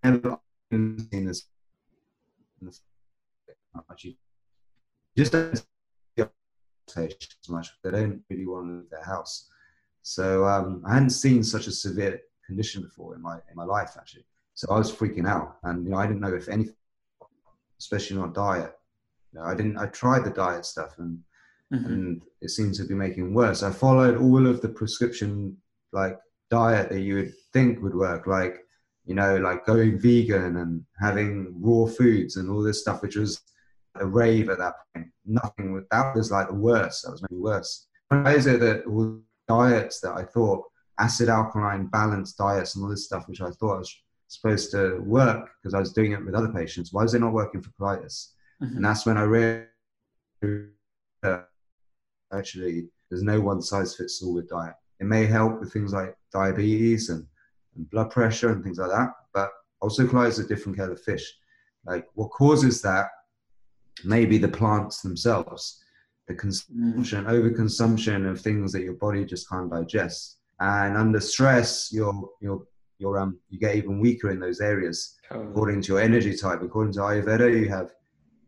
Never 0.00 0.38
seen 0.70 1.24
this. 1.26 1.44
Just 5.16 5.32
don't 5.32 5.56
see 5.56 6.24
taste 6.86 7.36
as 7.42 7.48
much. 7.48 7.70
They 7.82 7.90
don't 7.90 8.22
really 8.30 8.46
want 8.46 8.66
to 8.66 8.72
leave 8.74 8.90
their 8.90 9.02
house. 9.04 9.48
So 10.08 10.46
um, 10.46 10.82
I 10.86 10.94
hadn't 10.94 11.10
seen 11.10 11.42
such 11.44 11.66
a 11.66 11.70
severe 11.70 12.18
condition 12.46 12.82
before 12.82 13.14
in 13.14 13.20
my 13.20 13.34
in 13.50 13.54
my 13.54 13.64
life 13.64 13.92
actually. 13.98 14.24
So 14.54 14.66
I 14.70 14.78
was 14.78 14.90
freaking 14.90 15.28
out, 15.28 15.58
and 15.64 15.84
you 15.84 15.90
know, 15.90 15.98
I 15.98 16.06
didn't 16.06 16.22
know 16.22 16.34
if 16.34 16.48
anything, 16.48 16.74
especially 17.78 18.16
not 18.16 18.32
diet. 18.34 18.72
You 19.32 19.38
know, 19.38 19.44
I 19.44 19.54
didn't. 19.54 19.76
I 19.76 19.86
tried 19.86 20.24
the 20.24 20.30
diet 20.30 20.64
stuff, 20.64 20.98
and 20.98 21.18
Mhm. 21.72 21.86
and 21.86 22.22
it 22.40 22.48
seemed 22.48 22.74
to 22.76 22.84
be 22.84 22.94
making 22.94 23.34
worse. 23.34 23.62
I 23.62 23.70
followed 23.70 24.16
all 24.16 24.46
of 24.46 24.62
the 24.62 24.70
prescription 24.70 25.58
like 25.92 26.18
diet 26.50 26.88
that 26.88 27.00
you 27.00 27.14
would 27.16 27.34
think 27.52 27.82
would 27.82 27.94
work, 27.94 28.26
like 28.26 28.54
you 29.04 29.14
know, 29.14 29.36
like 29.36 29.66
going 29.66 29.98
vegan 29.98 30.56
and 30.56 30.84
having 30.98 31.54
raw 31.60 31.84
foods 31.86 32.36
and 32.36 32.48
all 32.50 32.62
this 32.62 32.80
stuff, 32.80 33.02
which 33.02 33.16
was 33.16 33.42
a 33.96 34.06
rave 34.06 34.48
at 34.48 34.58
that 34.58 34.74
point. 34.94 35.08
Nothing 35.26 35.84
that 35.90 36.16
was 36.16 36.30
like 36.30 36.48
the 36.48 36.54
worst. 36.54 37.02
That 37.02 37.12
was 37.12 37.22
maybe 37.22 37.40
worse. 37.40 37.86
Why 38.08 38.34
is 38.34 38.46
it 38.46 38.60
that 38.60 38.86
all 38.86 39.20
diets 39.48 40.00
that 40.00 40.12
I 40.12 40.24
thought 40.24 40.64
acid 40.98 41.28
alkaline 41.28 41.86
balanced 41.86 42.38
diets 42.38 42.74
and 42.74 42.84
all 42.84 42.90
this 42.90 43.06
stuff, 43.06 43.28
which 43.28 43.40
I 43.40 43.50
thought 43.50 43.78
was 43.78 43.96
supposed 44.28 44.70
to 44.72 44.98
work 45.00 45.48
because 45.62 45.74
I 45.74 45.80
was 45.80 45.92
doing 45.92 46.12
it 46.12 46.24
with 46.24 46.34
other 46.34 46.52
patients. 46.52 46.92
Why 46.92 47.04
is 47.04 47.14
it 47.14 47.20
not 47.20 47.32
working 47.32 47.62
for 47.62 47.70
colitis? 47.70 48.32
Mhm. 48.62 48.76
And 48.76 48.84
that's 48.84 49.06
when 49.06 49.16
I 49.16 49.22
realized 49.22 49.68
actually 52.32 52.88
there's 53.08 53.22
no 53.22 53.40
one 53.40 53.62
size 53.62 53.96
fits 53.96 54.22
all 54.22 54.34
with 54.34 54.48
diet. 54.48 54.74
It 55.00 55.06
may 55.06 55.24
help 55.26 55.60
with 55.60 55.72
things 55.72 55.92
like 55.92 56.14
diabetes 56.32 57.08
and, 57.08 57.26
and 57.76 57.88
blood 57.90 58.10
pressure 58.10 58.50
and 58.50 58.62
things 58.62 58.78
like 58.78 58.90
that, 58.90 59.10
but 59.32 59.50
also 59.80 60.06
colitis 60.06 60.30
is 60.30 60.38
a 60.40 60.48
different 60.48 60.76
kettle 60.76 60.92
of 60.92 61.00
fish. 61.00 61.32
Like 61.86 62.06
what 62.14 62.30
causes 62.30 62.82
that 62.82 63.08
may 64.04 64.26
be 64.26 64.36
the 64.38 64.48
plants 64.48 65.00
themselves, 65.00 65.82
the 66.28 66.34
consumption, 66.34 67.24
overconsumption 67.24 68.30
of 68.30 68.40
things 68.40 68.70
that 68.72 68.82
your 68.82 68.94
body 68.94 69.24
just 69.24 69.48
can't 69.48 69.70
digest. 69.70 70.38
And 70.60 70.96
under 70.96 71.20
stress, 71.20 71.90
you're 71.92 72.30
you're 72.40 72.62
you're 72.98 73.18
um 73.18 73.38
you 73.48 73.58
get 73.58 73.76
even 73.76 74.00
weaker 74.00 74.30
in 74.30 74.40
those 74.40 74.60
areas 74.60 75.16
Totally. 75.28 75.48
according 75.48 75.82
to 75.82 75.92
your 75.92 76.00
energy 76.00 76.36
type. 76.36 76.62
According 76.62 76.92
to 76.94 77.00
Ayurveda, 77.00 77.58
you 77.58 77.68
have 77.68 77.92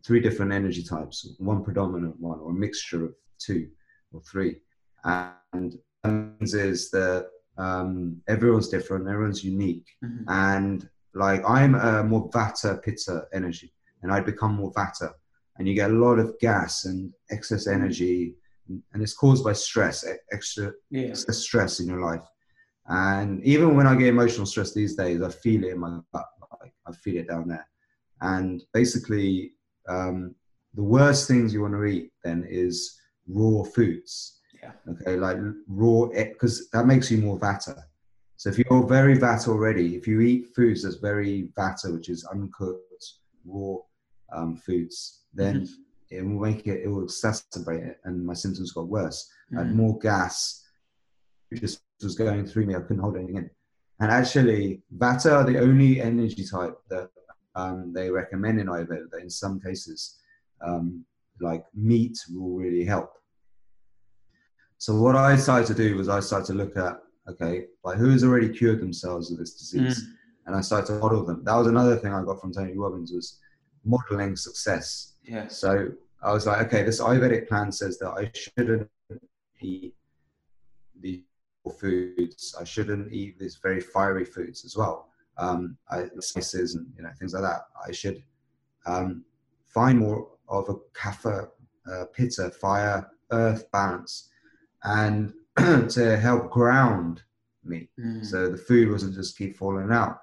three 0.04 0.20
different 0.20 0.52
energy 0.52 0.82
types, 0.82 1.28
one 1.38 1.64
predominant 1.64 2.18
one, 2.20 2.38
or 2.40 2.50
a 2.50 2.54
mixture 2.54 3.04
of 3.04 3.14
two 3.38 3.68
or 4.12 4.20
three. 4.22 4.60
And 5.04 5.78
that 6.02 6.10
means 6.10 6.54
is 6.54 6.90
that 6.90 7.28
um, 7.58 8.20
everyone's 8.28 8.68
different, 8.68 9.08
everyone's 9.08 9.44
unique. 9.44 9.86
Mhm. 10.04 10.24
And 10.28 10.88
like 11.14 11.42
I'm 11.48 11.74
a 11.74 12.04
more 12.04 12.28
Vata 12.30 12.82
Pitta 12.82 13.26
energy, 13.32 13.72
and 14.02 14.12
I 14.12 14.20
become 14.20 14.54
more 14.54 14.72
Vata, 14.72 15.12
and 15.60 15.68
you 15.68 15.74
get 15.74 15.90
a 15.90 15.94
lot 15.94 16.18
of 16.18 16.38
gas 16.38 16.86
and 16.86 17.12
excess 17.30 17.66
energy, 17.66 18.34
and 18.66 19.02
it's 19.02 19.12
caused 19.12 19.44
by 19.44 19.52
stress, 19.52 20.06
extra 20.32 20.72
Yeah. 20.88 21.12
stress 21.12 21.80
in 21.80 21.86
your 21.86 22.00
life. 22.00 22.26
And 22.86 23.44
even 23.44 23.76
when 23.76 23.86
I 23.86 23.94
get 23.94 24.08
emotional 24.08 24.46
stress 24.46 24.72
these 24.72 24.96
days, 24.96 25.20
I 25.20 25.28
feel 25.28 25.62
it 25.64 25.72
in 25.74 25.78
my 25.78 26.00
gut. 26.14 26.24
Like 26.62 26.72
I 26.86 26.92
feel 26.92 27.18
it 27.18 27.28
down 27.28 27.46
there. 27.48 27.68
And 28.22 28.64
basically, 28.72 29.52
um, 29.86 30.34
the 30.72 30.82
worst 30.82 31.28
things 31.28 31.52
you 31.52 31.60
want 31.60 31.74
to 31.74 31.84
eat 31.84 32.10
then 32.24 32.46
is 32.48 32.98
raw 33.28 33.62
foods. 33.62 34.40
Yeah. 34.62 34.72
Okay, 34.88 35.16
like 35.16 35.36
raw, 35.68 36.06
because 36.06 36.70
that 36.70 36.86
makes 36.86 37.10
you 37.10 37.18
more 37.18 37.38
vata. 37.38 37.82
So 38.36 38.48
if 38.48 38.56
you're 38.58 38.86
very 38.86 39.18
vata 39.18 39.48
already, 39.48 39.94
if 39.94 40.06
you 40.06 40.22
eat 40.22 40.54
foods 40.56 40.84
that's 40.84 40.96
very 40.96 41.50
vata, 41.54 41.92
which 41.92 42.08
is 42.08 42.24
uncooked, 42.24 43.04
raw 43.44 43.76
um, 44.34 44.56
foods, 44.56 45.19
then 45.32 45.68
it 46.10 46.22
will 46.22 46.40
make 46.40 46.66
it, 46.66 46.82
it 46.84 46.88
will 46.88 47.02
exacerbate 47.04 47.86
it, 47.86 48.00
and 48.04 48.24
my 48.24 48.34
symptoms 48.34 48.72
got 48.72 48.88
worse. 48.88 49.30
I 49.52 49.60
had 49.60 49.68
Mhm. 49.68 49.74
more 49.74 49.98
gas. 49.98 50.64
It 51.50 51.60
just 51.60 51.82
was 52.02 52.14
going 52.14 52.46
through 52.46 52.66
me. 52.66 52.74
I 52.74 52.80
couldn't 52.80 53.02
hold 53.02 53.16
anything 53.16 53.36
in. 53.36 53.50
And 54.00 54.10
actually, 54.10 54.82
Vata 54.96 55.32
are 55.32 55.44
the 55.44 55.58
only 55.58 56.00
energy 56.00 56.44
type 56.44 56.76
that 56.88 57.10
um, 57.54 57.92
they 57.92 58.10
recommend 58.10 58.60
in 58.60 58.68
Ayurveda. 58.68 59.10
That 59.10 59.22
in 59.22 59.30
some 59.30 59.60
cases, 59.60 60.18
um, 60.62 61.04
like 61.40 61.64
meat 61.74 62.18
will 62.32 62.54
really 62.56 62.84
help. 62.84 63.12
So 64.78 65.00
what 65.00 65.16
I 65.16 65.36
started 65.36 65.66
to 65.66 65.74
do 65.74 65.96
was 65.96 66.08
I 66.08 66.20
started 66.20 66.46
to 66.46 66.54
look 66.54 66.76
at 66.76 67.00
okay, 67.28 67.66
like 67.84 67.98
who's 67.98 68.24
already 68.24 68.48
cured 68.48 68.80
themselves 68.80 69.30
of 69.30 69.38
this 69.38 69.54
disease, 69.54 69.98
and 70.46 70.56
I 70.56 70.60
started 70.62 70.86
to 70.86 70.98
model 70.98 71.24
them. 71.24 71.44
That 71.44 71.56
was 71.56 71.66
another 71.66 71.96
thing 71.96 72.12
I 72.12 72.24
got 72.24 72.40
from 72.40 72.52
Tony 72.52 72.76
Robbins 72.76 73.12
was 73.12 73.38
modeling 73.84 74.36
success. 74.36 75.14
Yes. 75.22 75.56
So 75.58 75.92
I 76.22 76.32
was 76.32 76.46
like, 76.46 76.66
okay, 76.66 76.82
this 76.82 77.00
Ayurvedic 77.00 77.48
plan 77.48 77.72
says 77.72 77.98
that 77.98 78.10
I 78.10 78.30
shouldn't 78.34 78.88
eat 79.60 79.94
the 81.00 81.22
foods. 81.78 82.54
I 82.58 82.64
shouldn't 82.64 83.12
eat 83.12 83.38
these 83.38 83.56
very 83.56 83.80
fiery 83.80 84.24
foods 84.24 84.64
as 84.64 84.76
well. 84.76 85.08
Um, 85.38 85.76
I, 85.90 86.06
spices 86.18 86.74
and 86.74 86.86
you 86.96 87.02
know 87.02 87.10
things 87.18 87.34
like 87.34 87.42
that. 87.42 87.62
I 87.86 87.92
should 87.92 88.22
um, 88.86 89.24
find 89.66 89.98
more 89.98 90.28
of 90.48 90.68
a 90.68 90.74
kapha, 90.92 91.48
uh, 91.90 92.04
pitta, 92.12 92.50
fire, 92.50 93.08
earth 93.30 93.70
balance, 93.72 94.28
and 94.84 95.32
to 95.56 96.18
help 96.18 96.50
ground 96.50 97.22
me. 97.64 97.88
Mm. 97.98 98.24
So 98.24 98.50
the 98.50 98.56
food 98.56 98.90
wasn't 98.90 99.14
just 99.14 99.38
keep 99.38 99.56
falling 99.56 99.90
out. 99.90 100.20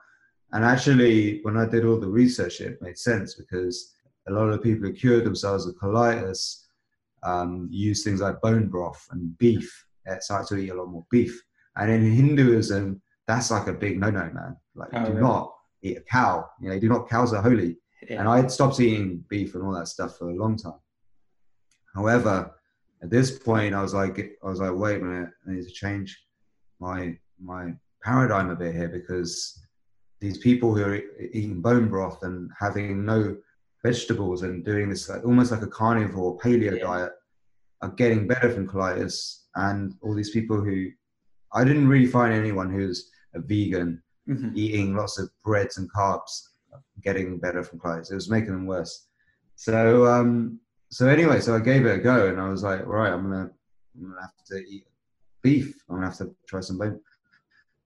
And 0.53 0.63
actually, 0.63 1.39
when 1.43 1.57
I 1.57 1.65
did 1.65 1.86
all 1.86 1.99
the 1.99 2.07
research, 2.07 2.62
it 2.62 2.81
made 2.81 2.97
sense 2.97 3.36
because 3.36 3.93
a 4.27 4.31
lot 4.31 4.49
of 4.49 4.61
people 4.63 4.87
who 4.87 4.93
cured 4.93 5.23
themselves 5.25 5.65
of 5.67 5.75
colitis 5.75 6.63
um, 7.23 7.67
use 7.71 8.03
things 8.03 8.21
like 8.21 8.41
bone 8.41 8.67
broth 8.67 9.05
and 9.11 9.37
beef. 9.37 9.85
They 10.05 10.17
started 10.19 10.47
to 10.49 10.57
eat 10.61 10.69
a 10.69 10.75
lot 10.75 10.89
more 10.89 11.05
beef. 11.09 11.41
And 11.75 11.91
in 11.91 12.11
Hinduism, 12.11 13.01
that's 13.27 13.51
like 13.51 13.67
a 13.67 13.73
big 13.73 13.99
no-no, 13.99 14.29
man. 14.33 14.55
Like, 14.75 14.89
Oh, 14.93 15.03
do 15.05 15.09
really? 15.11 15.21
not 15.21 15.53
eat 15.81 15.97
a 15.97 16.01
cow. 16.01 16.47
You 16.61 16.69
know, 16.69 16.79
do 16.79 16.89
not 16.89 17.09
cows 17.09 17.33
are 17.33 17.41
holy. 17.41 17.77
Yeah. 18.09 18.19
And 18.19 18.29
I 18.29 18.37
had 18.37 18.51
stopped 18.51 18.79
eating 18.79 19.23
beef 19.29 19.55
and 19.55 19.63
all 19.63 19.73
that 19.73 19.87
stuff 19.87 20.17
for 20.17 20.29
a 20.29 20.35
long 20.35 20.55
time. 20.57 20.79
However, 21.95 22.51
at 23.01 23.09
this 23.09 23.37
point, 23.39 23.75
I 23.75 23.81
was 23.81 23.93
like, 23.93 24.17
I 24.43 24.47
was 24.47 24.59
like, 24.59 24.73
wait 24.73 25.01
a 25.01 25.03
minute, 25.03 25.29
I 25.47 25.51
need 25.51 25.63
to 25.63 25.71
change 25.71 26.19
my 26.79 27.17
my 27.39 27.73
paradigm 28.03 28.49
a 28.49 28.55
bit 28.55 28.73
here 28.73 28.87
because 28.87 29.59
these 30.19 30.37
people 30.39 30.75
who 30.75 30.83
are 30.83 31.01
eating 31.33 31.61
bone 31.61 31.89
broth 31.89 32.23
and 32.23 32.49
having 32.59 33.05
no 33.05 33.35
vegetables 33.83 34.43
and 34.43 34.65
doing 34.65 34.89
this 34.89 35.09
like, 35.09 35.23
almost 35.25 35.51
like 35.51 35.61
a 35.61 35.67
carnivore 35.67 36.37
paleo 36.39 36.77
Yeah. 36.77 36.83
diet 36.83 37.11
are 37.81 37.91
getting 37.91 38.27
better 38.27 38.49
from 38.51 38.67
colitis, 38.67 39.43
and 39.55 39.93
all 40.01 40.15
these 40.15 40.31
people 40.31 40.59
who 40.61 40.87
I 41.53 41.63
didn't 41.63 41.87
really 41.87 42.07
find 42.07 42.33
anyone 42.33 42.69
who's 42.71 43.11
a 43.33 43.39
vegan 43.39 44.01
Mhm. 44.27 44.51
eating 44.55 44.95
lots 44.95 45.17
of 45.19 45.29
breads 45.45 45.77
and 45.77 45.89
carbs 45.93 46.49
getting 47.01 47.39
better 47.39 47.63
from 47.63 47.79
colitis. 47.79 48.11
It 48.11 48.15
was 48.15 48.29
making 48.29 48.51
them 48.51 48.65
worse. 48.65 49.07
So 49.55 50.05
um, 50.05 50.59
so 50.89 51.07
anyway, 51.07 51.39
so 51.39 51.55
I 51.55 51.59
gave 51.59 51.85
it 51.85 51.99
a 51.99 52.01
go, 52.01 52.27
and 52.27 52.39
I 52.39 52.49
was 52.49 52.63
like, 52.63 52.85
right, 52.85 53.11
I'm 53.13 53.23
gonna 53.23 53.49
I'm 53.95 54.09
gonna 54.09 54.21
have 54.21 54.43
to 54.47 54.57
eat 54.57 54.85
beef. 55.41 55.83
I'm 55.89 55.95
gonna 55.95 56.07
have 56.07 56.17
to 56.17 56.35
try 56.47 56.59
some 56.61 56.77
bone. 56.77 56.99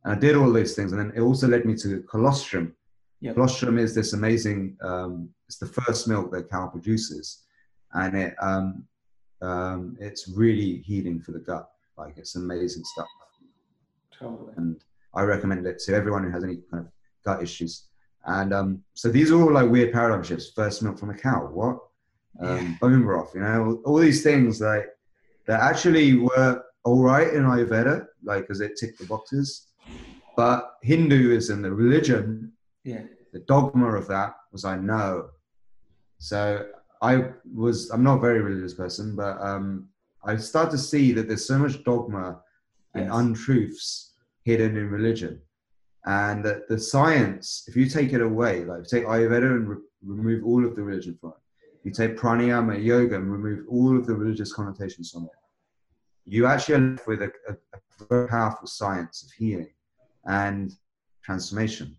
And 0.04 0.14
I 0.14 0.20
did 0.20 0.36
all 0.36 0.52
these 0.52 0.76
things, 0.76 0.92
and 0.94 1.00
then 1.02 1.12
it 1.16 1.22
also 1.22 1.48
led 1.48 1.66
me 1.66 1.76
to 1.76 2.02
colostrum. 2.04 2.76
Yep. 3.22 3.36
Colostrum 3.36 3.78
is 3.78 3.94
this 3.94 4.14
amazing. 4.14 4.78
Um, 4.82 5.30
it's 5.48 5.58
the 5.58 5.68
first 5.68 6.08
milk 6.08 6.32
that 6.32 6.50
cow 6.50 6.68
produces, 6.68 7.44
and 7.94 8.18
it 8.18 8.36
um, 8.42 8.84
um, 9.42 9.98
it's 10.00 10.28
really 10.28 10.78
healing 10.78 11.22
for 11.22 11.32
the 11.32 11.40
gut. 11.40 11.70
Like 11.98 12.18
it's 12.18 12.36
amazing 12.36 12.84
stuff 12.84 13.08
Totally. 14.18 14.54
and 14.58 14.84
I 15.14 15.24
recommend 15.24 15.66
it 15.68 15.80
to 15.86 15.94
everyone 15.94 16.24
who 16.24 16.32
has 16.32 16.44
any 16.44 16.60
kind 16.72 16.86
of 16.86 16.92
gut 17.24 17.44
issues. 17.44 17.88
And 18.26 18.54
um, 18.54 18.84
so 18.94 19.10
these 19.10 19.32
are 19.32 19.42
all 19.42 19.52
like 19.52 19.70
weird 19.70 19.92
paradigm 19.92 20.24
shifts. 20.24 20.52
First 20.56 20.84
milk 20.84 21.00
from 21.00 21.10
a 21.10 21.18
cow, 21.18 21.50
what? 21.52 21.80
Um, 22.40 22.78
Bone 22.80 23.04
broth, 23.04 23.36
you 23.36 23.42
know, 23.42 23.82
all 23.86 23.98
these 23.98 24.24
things 24.24 24.62
like 24.62 24.88
that 25.48 25.60
actually 25.60 26.16
were 26.16 26.64
all 26.86 27.04
right 27.04 27.34
in 27.34 27.44
Ayurveda, 27.44 28.08
like 28.24 28.44
because 28.44 28.62
it 28.62 28.78
ticked 28.80 29.00
the 29.00 29.06
boxes. 29.06 29.68
But 30.38 30.76
Hinduism, 30.82 31.62
the 31.62 31.72
religion, 31.74 32.54
Yeah. 32.84 33.04
the 33.34 33.40
dogma 33.40 33.96
of 33.96 34.08
that 34.08 34.36
was 34.52 34.66
I 34.66 34.78
know. 34.78 35.30
So 36.18 36.68
I 37.02 37.30
was 37.54 37.90
I'm 37.90 38.04
not 38.04 38.18
a 38.18 38.22
very 38.22 38.42
religious 38.42 38.74
person, 38.74 39.16
but 39.16 39.42
um, 39.42 39.88
I 40.24 40.38
start 40.38 40.72
to 40.72 40.78
see 40.78 41.12
that 41.14 41.28
there's 41.28 41.46
so 41.46 41.58
much 41.58 41.84
dogma 41.84 42.42
and 42.94 43.10
untruths 43.12 44.14
hidden 44.44 44.78
in 44.78 44.90
religion, 44.90 45.42
and 46.06 46.44
that 46.46 46.68
the 46.68 46.80
science, 46.80 47.64
if 47.68 47.76
you 47.76 47.88
take 47.88 48.14
it 48.14 48.22
away, 48.22 48.66
like 48.66 48.84
take 48.84 49.06
Ayurveda 49.06 49.56
and 49.56 49.70
re- 49.70 49.78
remove 50.06 50.46
all 50.46 50.66
of 50.66 50.76
the 50.76 50.84
religion 50.84 51.18
from 51.20 51.32
it, 51.32 51.68
you 51.84 51.92
take 51.92 52.18
pranayama, 52.18 52.84
yoga, 52.84 53.16
and 53.16 53.32
remove 53.32 53.66
all 53.70 53.98
of 53.98 54.06
the 54.06 54.14
religious 54.14 54.54
connotations 54.54 55.12
from 55.12 55.24
it, 55.26 55.32
you 56.26 56.46
actually 56.46 56.76
are 56.76 56.80
left 56.80 57.08
with 57.08 57.22
a, 57.22 57.32
a, 57.50 57.54
a 57.74 58.06
very 58.10 58.28
powerful 58.28 58.68
science 58.68 59.24
of 59.24 59.32
healing 59.32 59.74
and 60.26 60.74
transformation. 61.24 61.96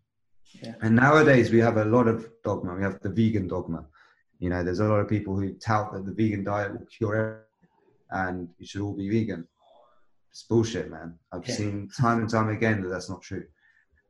Yeah. 0.61 0.75
And 0.83 0.97
nowadays 0.97 1.51
we 1.51 1.59
have 1.61 1.77
a 1.77 1.85
lot 1.85 2.09
of 2.09 2.29
dogma. 2.45 2.75
We 2.75 2.83
have 2.83 3.01
the 3.01 3.09
vegan 3.09 3.49
dogma. 3.49 3.87
You 4.39 4.51
know, 4.51 4.63
there's 4.63 4.81
a 4.81 4.89
lot 4.89 5.01
of 5.01 5.09
people 5.09 5.37
who 5.37 5.55
tout 5.55 5.93
that 5.93 6.05
the 6.05 6.13
vegan 6.13 6.45
diet 6.45 6.73
will 6.73 6.87
cure 6.87 7.15
everything 7.17 7.39
and 8.11 8.49
you 8.59 8.67
should 8.67 8.83
all 8.83 8.93
be 8.93 9.09
vegan. 9.09 9.47
It's 10.31 10.43
bullshit, 10.45 10.91
man. 10.91 11.19
I've 11.33 11.47
Yeah. 11.47 11.55
seen 11.55 11.89
time 11.97 12.21
and 12.21 12.29
time 12.29 12.49
again 12.49 12.83
that 12.83 12.89
that's 12.89 13.09
not 13.09 13.23
true. 13.23 13.45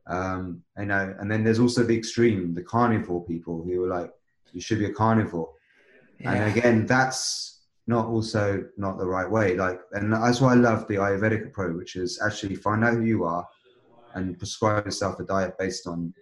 Um, 0.07 0.63
you 0.77 0.85
know, 0.85 1.15
and 1.19 1.31
then 1.31 1.43
there's 1.43 1.59
also 1.59 1.83
the 1.83 1.97
extreme, 1.97 2.53
the 2.53 2.63
carnivore 2.63 3.23
people 3.25 3.63
who 3.63 3.83
are 3.85 3.87
like, 3.87 4.11
you 4.51 4.61
should 4.61 4.79
be 4.79 4.85
a 4.85 4.93
carnivore. 4.93 5.51
Yeah. 6.19 6.33
And 6.33 6.57
again, 6.57 6.85
that's 6.85 7.61
not 7.87 8.07
also 8.07 8.65
not 8.77 8.97
the 8.97 9.05
right 9.05 9.29
way. 9.29 9.55
Like, 9.55 9.79
and 9.91 10.11
that's 10.11 10.41
why 10.41 10.53
I 10.53 10.55
love 10.55 10.87
the 10.87 10.95
Ayurvedic 10.95 11.45
approach, 11.47 11.75
which 11.75 11.95
is 11.95 12.21
actually 12.25 12.55
find 12.55 12.83
out 12.83 12.93
who 12.95 13.03
you 13.03 13.23
are 13.23 13.47
and 14.15 14.37
prescribe 14.37 14.85
yourself 14.85 15.19
a 15.19 15.23
diet 15.23 15.57
based 15.57 15.87
on 15.87 16.13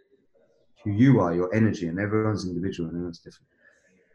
who 0.84 0.92
you 0.92 1.20
are, 1.20 1.34
your 1.34 1.54
energy, 1.54 1.88
and 1.88 2.00
everyone's 2.00 2.46
individual 2.46 2.90
and 2.90 2.98
everyone's 2.98 3.20
different. 3.20 3.48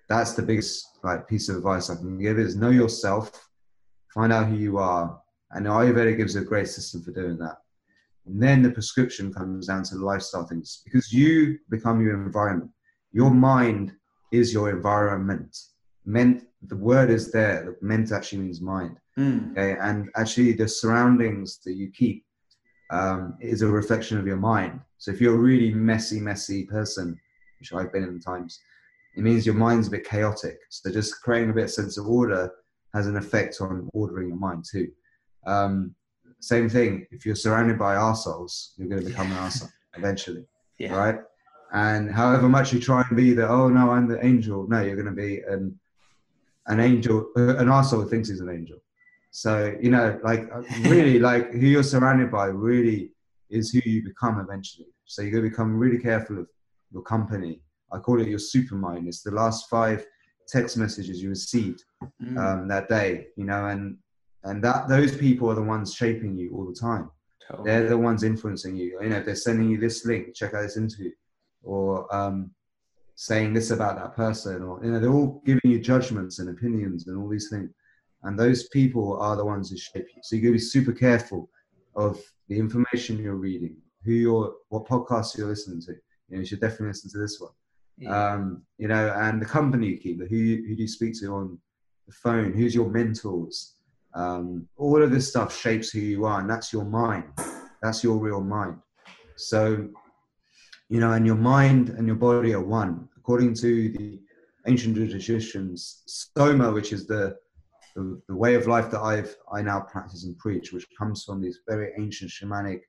That's 0.09 0.35
the 0.35 0.43
biggest 0.43 0.99
like 1.03 1.29
piece 1.29 1.49
of 1.49 1.57
advice 1.57 1.91
I 1.91 1.97
can 1.97 2.19
give 2.19 2.39
is 2.39 2.57
know 2.57 2.71
yourself, 2.71 3.49
find 4.15 4.33
out 4.33 4.47
who 4.47 4.57
you 4.57 4.79
are, 4.79 5.21
And 5.53 5.67
Ayurveda 5.67 6.17
gives 6.17 6.37
a 6.37 6.45
great 6.45 6.69
system 6.69 7.03
for 7.03 7.13
doing 7.13 7.39
that. 7.39 7.59
And 8.27 8.43
then 8.43 8.63
the 8.63 8.71
prescription 8.71 9.33
comes 9.33 9.69
down 9.69 9.85
to 9.85 9.97
the 9.97 10.05
lifestyle 10.05 10.47
things 10.47 10.83
because 10.85 11.13
you 11.13 11.59
become 11.71 12.01
your 12.01 12.15
environment. 12.15 12.71
Your 13.13 13.31
mind 13.31 13.93
is 14.33 14.53
your 14.53 14.71
environment. 14.71 15.57
Meant 16.05 16.45
the 16.63 16.77
word 16.77 17.11
is 17.11 17.31
there. 17.31 17.77
Meant 17.81 18.11
actually 18.13 18.43
means 18.43 18.61
mind. 18.61 18.99
Mm. 19.19 19.53
Okay, 19.53 19.77
and 19.81 20.11
actually 20.17 20.53
the 20.53 20.69
surroundings 20.69 21.61
that 21.65 21.75
you 21.75 21.91
keep 21.91 22.26
um, 22.91 23.37
is 23.41 23.63
a 23.63 23.67
reflection 23.67 24.19
of 24.19 24.27
your 24.27 24.37
mind. 24.37 24.81
So 24.99 25.11
if 25.11 25.21
you're 25.21 25.35
a 25.35 25.39
really 25.39 25.73
messy, 25.75 26.21
messy 26.21 26.65
person, 26.65 27.19
which 27.61 27.73
I've 27.73 27.93
been 27.93 28.05
in 28.05 28.21
times, 28.21 28.61
it 29.17 29.23
means 29.23 29.47
your 29.47 29.55
mind's 29.55 29.89
a 29.89 29.91
bit 29.91 30.07
chaotic. 30.07 30.59
So 30.69 30.91
just 30.93 31.23
creating 31.23 31.51
a 31.51 31.55
bit 31.55 31.65
of 31.65 31.71
sense 31.71 31.97
of 31.99 32.07
order 32.07 32.51
has 32.95 33.07
an 33.07 33.17
effect 33.17 33.59
on 33.61 33.89
ordering 33.93 34.29
your 34.29 34.37
mind 34.39 34.65
too. 34.71 34.89
Um, 35.47 35.95
same 36.41 36.69
thing. 36.69 37.07
If 37.11 37.25
you're 37.27 37.35
surrounded 37.35 37.79
by 37.79 37.95
arseholes, 37.97 38.73
you're 38.77 38.89
going 38.89 39.03
to 39.03 39.09
become 39.09 39.31
an 39.33 39.39
arsehole 39.39 39.71
eventually, 39.97 40.45
Yeah. 40.79 40.95
right? 40.95 41.19
And 41.73 42.11
however 42.11 42.49
much 42.49 42.73
you 42.73 42.81
try 42.81 43.03
and 43.09 43.17
be 43.17 43.33
the, 43.33 43.49
oh 43.49 43.69
no, 43.69 43.91
I'm 43.91 44.07
the 44.07 44.25
angel. 44.25 44.69
No, 44.69 44.83
you're 44.83 44.95
going 44.97 45.07
to 45.07 45.13
be 45.13 45.41
an 45.49 45.79
an 46.69 46.81
angel, 46.81 47.29
an 47.37 47.67
arsehole 47.69 48.09
thinks 48.11 48.29
he's 48.29 48.41
an 48.41 48.51
angel. 48.51 48.79
So 49.37 49.77
you 49.83 49.91
know, 49.91 50.19
like 50.25 50.49
uh, 50.51 50.63
really, 50.89 51.19
like 51.31 51.53
who 51.53 51.67
you're 51.67 51.83
surrounded 51.83 52.31
by 52.31 52.47
really 52.47 53.13
is 53.51 53.71
who 53.71 53.81
you 53.85 54.03
become 54.03 54.41
eventually. 54.41 54.87
So 55.05 55.21
you're 55.21 55.31
going 55.31 55.45
to 55.45 55.51
become 55.51 55.77
really 55.77 55.99
careful 55.99 56.39
of 56.39 56.47
your 56.91 57.03
company. 57.03 57.61
I 57.93 57.99
call 57.99 58.19
it 58.23 58.29
your 58.29 58.39
supermind. 58.39 59.07
It's 59.09 59.23
the 59.23 59.33
last 59.33 59.69
five 59.69 60.07
text 60.49 60.79
messages 60.79 61.23
you 61.23 61.29
received 61.29 61.85
Mm. 62.23 62.39
um, 62.39 62.69
that 62.69 62.89
day, 62.89 63.27
you 63.37 63.45
know, 63.45 63.67
and 63.67 63.99
and 64.45 64.65
that 64.65 64.89
those 64.89 65.15
people 65.17 65.51
are 65.51 65.55
the 65.55 65.71
ones 65.77 65.95
shaping 65.95 66.35
you 66.35 66.55
all 66.55 66.67
the 66.67 66.81
time. 66.89 67.11
Totally. 67.47 67.67
They're 67.67 67.89
the 67.91 67.99
ones 67.99 68.23
influencing 68.23 68.75
you. 68.75 68.99
You 69.03 69.11
know, 69.11 69.21
they're 69.23 69.45
sending 69.49 69.69
you 69.71 69.79
this 69.79 70.07
link, 70.07 70.35
check 70.35 70.55
out 70.55 70.63
this 70.63 70.79
interview, 70.79 71.11
or 71.63 71.87
um, 72.15 72.51
saying 73.17 73.53
this 73.53 73.71
about 73.71 73.97
that 73.97 74.17
person, 74.17 74.63
or 74.63 74.83
you 74.83 74.91
know, 74.93 74.99
they're 75.01 75.13
all 75.19 75.43
giving 75.45 75.71
you 75.73 75.79
judgments 75.79 76.39
and 76.39 76.49
opinions 76.49 77.07
and 77.07 77.19
all 77.19 77.29
these 77.29 77.51
things. 77.51 77.71
And 78.27 78.37
those 78.37 78.69
people 78.69 79.19
are 79.21 79.37
the 79.37 79.45
ones 79.45 79.71
who 79.71 79.77
shape 79.77 80.09
you. 80.15 80.21
So 80.23 80.35
you 80.35 80.43
got 80.43 80.49
to 80.49 80.53
be 80.55 80.59
super 80.59 80.93
careful 80.93 81.49
of 81.95 82.21
the 82.49 82.59
information 82.59 83.23
you're 83.23 83.37
reading, 83.37 83.77
who 84.05 84.13
you're, 84.13 84.55
what 84.69 84.85
podcasts 84.85 85.39
you're 85.39 85.47
listening 85.47 85.81
to. 85.83 85.93
You 86.29 86.37
know, 86.37 86.41
you 86.41 86.47
should 86.47 86.61
definitely 86.61 86.89
listen 86.89 87.11
to 87.13 87.19
this 87.19 87.41
one. 87.41 87.53
Yeah. 87.99 88.33
Um, 88.33 88.63
you 88.79 88.89
know, 88.89 89.15
and 89.17 89.41
the 89.41 89.47
company 89.47 89.87
you 89.87 89.99
keep, 89.99 90.19
who 90.19 90.37
you, 90.37 90.67
who 90.67 90.75
do 90.75 90.83
you 90.83 90.89
speak 90.89 91.19
to 91.21 91.35
on 91.35 91.59
the 92.09 92.13
phone, 92.13 92.53
who's 92.53 92.75
your 92.75 92.91
mentors. 92.91 93.77
Um, 94.13 94.67
all 94.77 95.01
of 95.03 95.13
this 95.13 95.29
stuff 95.29 95.57
shapes 95.57 95.91
who 95.91 96.01
you 96.01 96.25
are, 96.25 96.41
and 96.41 96.51
that's 96.51 96.73
your 96.73 96.85
mind. 96.85 97.27
That's 97.81 98.03
your 98.03 98.17
real 98.17 98.41
mind. 98.41 98.79
So, 99.37 99.89
you 100.89 100.99
know, 101.01 101.13
and 101.13 101.25
your 101.25 101.37
mind 101.37 101.91
and 101.91 102.09
your 102.09 102.17
body 102.17 102.55
are 102.55 102.61
one. 102.61 103.09
According 103.17 103.55
to 103.55 103.91
the 103.91 104.21
ancient 104.67 104.97
traditions, 104.97 106.03
soma, 106.07 106.73
which 106.73 106.93
is 106.93 107.07
the, 107.07 107.37
the 107.97 108.21
the 108.29 108.37
way 108.37 108.55
of 108.55 108.67
life 108.67 108.91
that 108.93 109.01
I've 109.01 109.35
I 109.53 109.63
now 109.63 109.81
practice 109.81 110.25
and 110.25 110.39
preach, 110.39 110.73
which 110.73 110.87
comes 110.97 111.25
from 111.25 111.41
these 111.41 111.59
very 111.69 111.93
ancient 111.99 112.31
shamanic, 112.31 112.83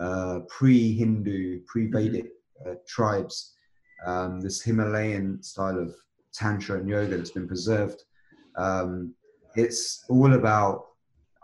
uh, 0.00 0.40
pre-Hindu, 0.48 1.60
pre-Vedic 1.66 2.28
uh, 2.66 2.74
tribes. 2.86 3.54
Um, 4.06 4.40
this 4.40 4.62
Himalayan 4.62 5.42
style 5.42 5.78
of 5.78 5.94
tantra 6.32 6.78
and 6.78 6.88
yoga 6.88 7.16
that's 7.16 7.32
been 7.32 7.48
preserved 7.48 8.02
um, 8.58 9.14
it's 9.54 10.04
all 10.08 10.34
about 10.34 10.86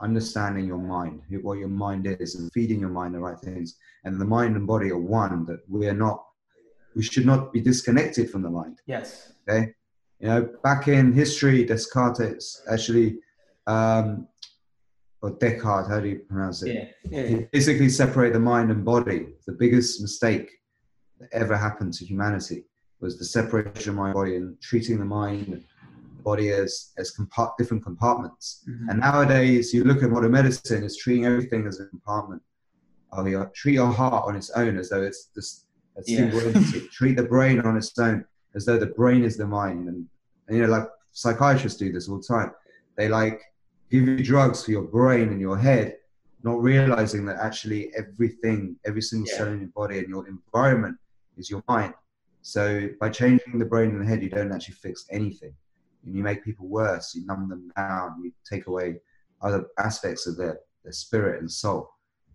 understanding 0.01 0.67
your 0.67 0.79
mind, 0.79 1.23
what 1.43 1.59
your 1.59 1.69
mind 1.69 2.07
is, 2.07 2.35
and 2.35 2.53
feeding 2.53 2.81
your 2.81 2.91
mind 2.91 3.15
the 3.15 3.21
right 3.21 3.39
things. 3.39 3.77
And 4.05 4.21
the 4.21 4.25
mind 4.25 4.57
and 4.57 4.67
body 4.67 4.91
are 4.91 4.99
one. 4.99 5.47
That 5.47 5.61
we 5.69 5.87
are 5.89 5.95
not, 5.95 6.23
we 6.95 7.03
should 7.03 7.25
not 7.25 7.53
be 7.53 7.61
disconnected 7.61 8.31
from 8.31 8.43
the 8.43 8.51
mind. 8.51 8.81
yes. 8.87 9.33
Okay, 9.49 9.73
you 10.21 10.29
know, 10.29 10.49
back 10.63 10.89
in 10.89 11.13
history, 11.13 11.65
Descartes 11.65 12.63
actually, 12.71 13.19
um, 13.67 14.27
or 15.23 15.31
Descartes, 15.33 15.89
how 15.89 16.01
do 16.01 16.09
you 16.09 16.19
pronounce 16.21 16.63
it? 16.63 16.75
Yeah. 16.75 17.21
Yeah. 17.23 17.27
He 17.27 17.47
basically 17.53 17.89
separated 17.89 18.35
the 18.35 18.41
mind 18.41 18.71
and 18.71 18.85
body. 18.85 19.29
The 19.47 19.53
biggest 19.53 20.01
mistake 20.01 20.51
that 21.21 21.29
ever 21.33 21.57
happened 21.57 21.95
to 21.95 22.05
humanity 22.05 22.65
was 23.01 23.19
the 23.19 23.25
separation 23.25 23.91
of 23.91 23.97
mind 23.97 24.09
and 24.09 24.15
body 24.15 24.37
and 24.37 24.61
treating 24.61 24.99
the 24.99 25.05
mind 25.05 25.49
and 25.49 25.65
body 26.23 26.51
as 26.51 26.93
as 26.97 27.15
compart- 27.15 27.57
different 27.59 27.83
compartments. 27.85 28.65
Mhm. 28.69 28.91
And 28.91 29.01
nowadays, 29.01 29.75
you 29.75 29.85
look 29.85 30.03
at 30.03 30.11
modern 30.11 30.33
medicine, 30.33 30.83
it's 30.85 30.97
treating 30.97 31.27
everything 31.27 31.67
as 31.67 31.81
a 31.81 31.87
compartment. 31.87 32.43
Oh, 33.13 33.25
you 33.27 33.49
treat 33.55 33.75
your 33.75 33.93
heart 33.93 34.25
on 34.27 34.35
its 34.37 34.51
own 34.51 34.77
as 34.79 34.89
though 34.91 35.03
it's 35.03 35.27
just 35.35 35.67
a 35.97 36.03
Yeah. 36.07 36.17
single 36.31 36.41
entity. 36.41 36.89
treat 36.89 37.17
the 37.17 37.23
brain 37.25 37.61
on 37.61 37.77
its 37.77 37.97
own 37.99 38.25
as 38.55 38.65
though 38.65 38.79
the 38.79 38.87
brain 38.87 39.25
is 39.25 39.37
the 39.37 39.47
mind. 39.47 39.89
And, 39.89 40.07
and 40.49 40.57
you 40.57 40.63
know, 40.63 40.71
like 40.71 40.89
psychiatrists 41.13 41.79
do 41.79 41.93
this 41.93 42.09
all 42.09 42.19
the 42.19 42.27
time. 42.27 42.53
They 42.97 43.09
like 43.09 43.41
give 43.91 44.07
you 44.07 44.23
drugs 44.23 44.65
for 44.65 44.71
your 44.71 44.83
brain 44.83 45.29
and 45.29 45.41
your 45.41 45.59
head, 45.59 45.97
not 46.43 46.61
realizing 46.63 47.25
that 47.27 47.37
actually 47.37 47.93
everything, 47.97 48.77
every 48.85 49.03
single 49.03 49.29
Yeah. 49.31 49.39
cell 49.39 49.49
in 49.49 49.61
your 49.61 49.69
body 49.71 49.99
and 49.99 50.09
your 50.09 50.27
environment 50.29 50.97
is 51.37 51.51
your 51.51 51.63
mind. 51.69 51.95
So 52.43 52.89
by 53.01 53.09
changing 53.09 53.59
the 53.59 53.65
brain 53.65 53.91
and 53.91 54.01
the 54.01 54.07
head, 54.07 54.23
you 54.23 54.29
don't 54.29 54.53
actually 54.53 54.75
fix 54.75 55.07
anything. 55.11 55.55
And 56.05 56.15
you 56.15 56.23
make 56.23 56.45
people 56.45 56.69
worse. 56.69 57.15
You 57.15 57.25
numb 57.25 57.49
them 57.49 57.71
down. 57.77 58.23
You 58.23 58.33
take 58.49 58.67
away 58.67 59.01
other 59.41 59.67
aspects 59.79 60.27
of 60.27 60.37
their, 60.37 60.59
their 60.83 60.93
spirit 60.93 61.41
and 61.41 61.51
soul. 61.51 61.91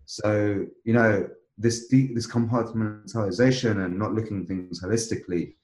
So 0.06 0.66
you 0.84 0.92
know 0.92 1.28
this 1.56 1.86
deep, 1.86 2.14
this 2.14 2.26
compartmentalization 2.26 3.84
and 3.84 3.98
not 3.98 4.14
looking 4.14 4.42
at 4.42 4.48
things 4.48 4.82
holistically, 4.82 5.54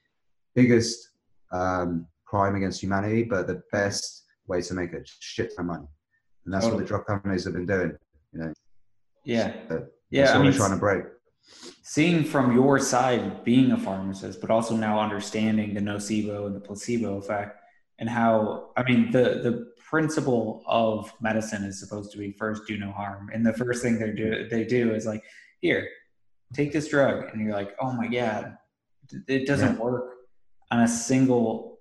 biggest 0.57 1.11
um, 1.53 2.07
crime 2.25 2.57
against 2.57 2.83
humanity, 2.83 3.23
but 3.23 3.47
the 3.47 3.63
best 3.71 4.25
way 4.49 4.61
to 4.63 4.75
make 4.75 4.93
a 4.93 5.01
shit 5.21 5.55
ton 5.55 5.61
of 5.61 5.67
money. 5.67 5.87
And 6.45 6.53
that's 6.53 6.67
what 6.67 6.79
the 6.79 6.85
drug 6.85 7.07
companies 7.07 7.45
have 7.45 7.55
been 7.55 7.67
doing. 7.67 7.93
You 8.33 8.41
know, 8.41 8.53
Yeah. 9.25 9.53
So 9.69 9.87
Yeah. 10.11 10.33
I 10.37 10.43
mean, 10.43 10.53
trying 10.53 10.71
to 10.71 10.77
break. 10.77 11.05
seeing 11.83 12.25
from 12.25 12.53
your 12.55 12.79
side 12.79 13.45
being 13.45 13.71
a 13.71 13.77
pharmacist 13.77 14.41
but 14.41 14.51
also 14.51 14.77
now 14.77 14.99
understanding 14.99 15.73
the 15.75 15.81
nocebo 15.81 16.47
and 16.47 16.57
the 16.57 16.61
placebo 16.61 17.19
effect 17.19 17.61
and 18.01 18.09
how 18.09 18.71
i 18.77 18.83
mean 18.83 19.13
the 19.13 19.41
the 19.47 19.73
principle 19.79 20.65
of 20.67 21.13
medicine 21.21 21.63
is 21.63 21.79
supposed 21.79 22.11
to 22.11 22.19
be 22.19 22.33
first 22.33 22.67
do 22.67 22.77
no 22.77 22.91
harm 22.91 23.31
and 23.33 23.47
the 23.47 23.53
first 23.53 23.81
thing 23.81 23.97
they 23.97 24.11
do 24.11 24.49
they 24.49 24.65
do 24.65 24.93
is 24.93 25.07
like 25.07 25.23
here 25.61 25.87
take 26.53 26.73
this 26.73 26.89
drug 26.89 27.29
and 27.31 27.41
you're 27.41 27.55
like 27.55 27.77
oh 27.81 27.93
my 27.93 28.09
god 28.09 28.57
it 29.29 29.47
doesn't 29.47 29.79
work 29.79 30.16
on 30.71 30.81
a 30.81 30.89
single 30.89 31.79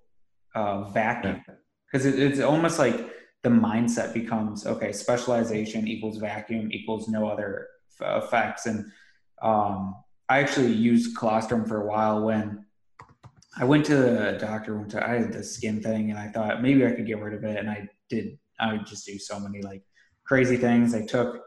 uh, 0.54 0.84
vacuum 0.90 1.42
because 1.90 2.06
it, 2.06 2.18
it's 2.18 2.40
almost 2.40 2.78
like 2.78 3.10
the 3.42 3.50
mindset 3.50 4.12
becomes 4.14 4.66
okay 4.66 4.92
specialization 4.92 5.86
equals 5.86 6.16
vacuum 6.18 6.70
equals 6.72 7.08
no 7.08 7.28
other 7.28 7.68
f- 8.00 8.24
effects 8.24 8.66
and 8.66 8.84
um, 9.42 9.94
I 10.28 10.38
actually 10.40 10.72
used 10.72 11.16
colostrum 11.16 11.64
for 11.66 11.82
a 11.82 11.86
while 11.86 12.22
when 12.24 12.64
I 13.58 13.64
went 13.64 13.84
to 13.86 13.96
the 13.96 14.36
doctor. 14.40 14.76
Went 14.76 14.90
to 14.90 15.06
I 15.06 15.14
had 15.20 15.32
the 15.32 15.44
skin 15.44 15.80
thing, 15.82 16.10
and 16.10 16.18
I 16.18 16.28
thought 16.28 16.62
maybe 16.62 16.84
I 16.84 16.90
could 16.92 17.06
get 17.06 17.20
rid 17.20 17.32
of 17.34 17.44
it. 17.44 17.56
And 17.58 17.70
I 17.70 17.88
did. 18.10 18.38
I 18.60 18.72
would 18.72 18.86
just 18.86 19.06
do 19.06 19.18
so 19.18 19.38
many 19.38 19.62
like 19.62 19.82
crazy 20.26 20.56
things. 20.56 20.94
I 20.94 21.06
took 21.06 21.40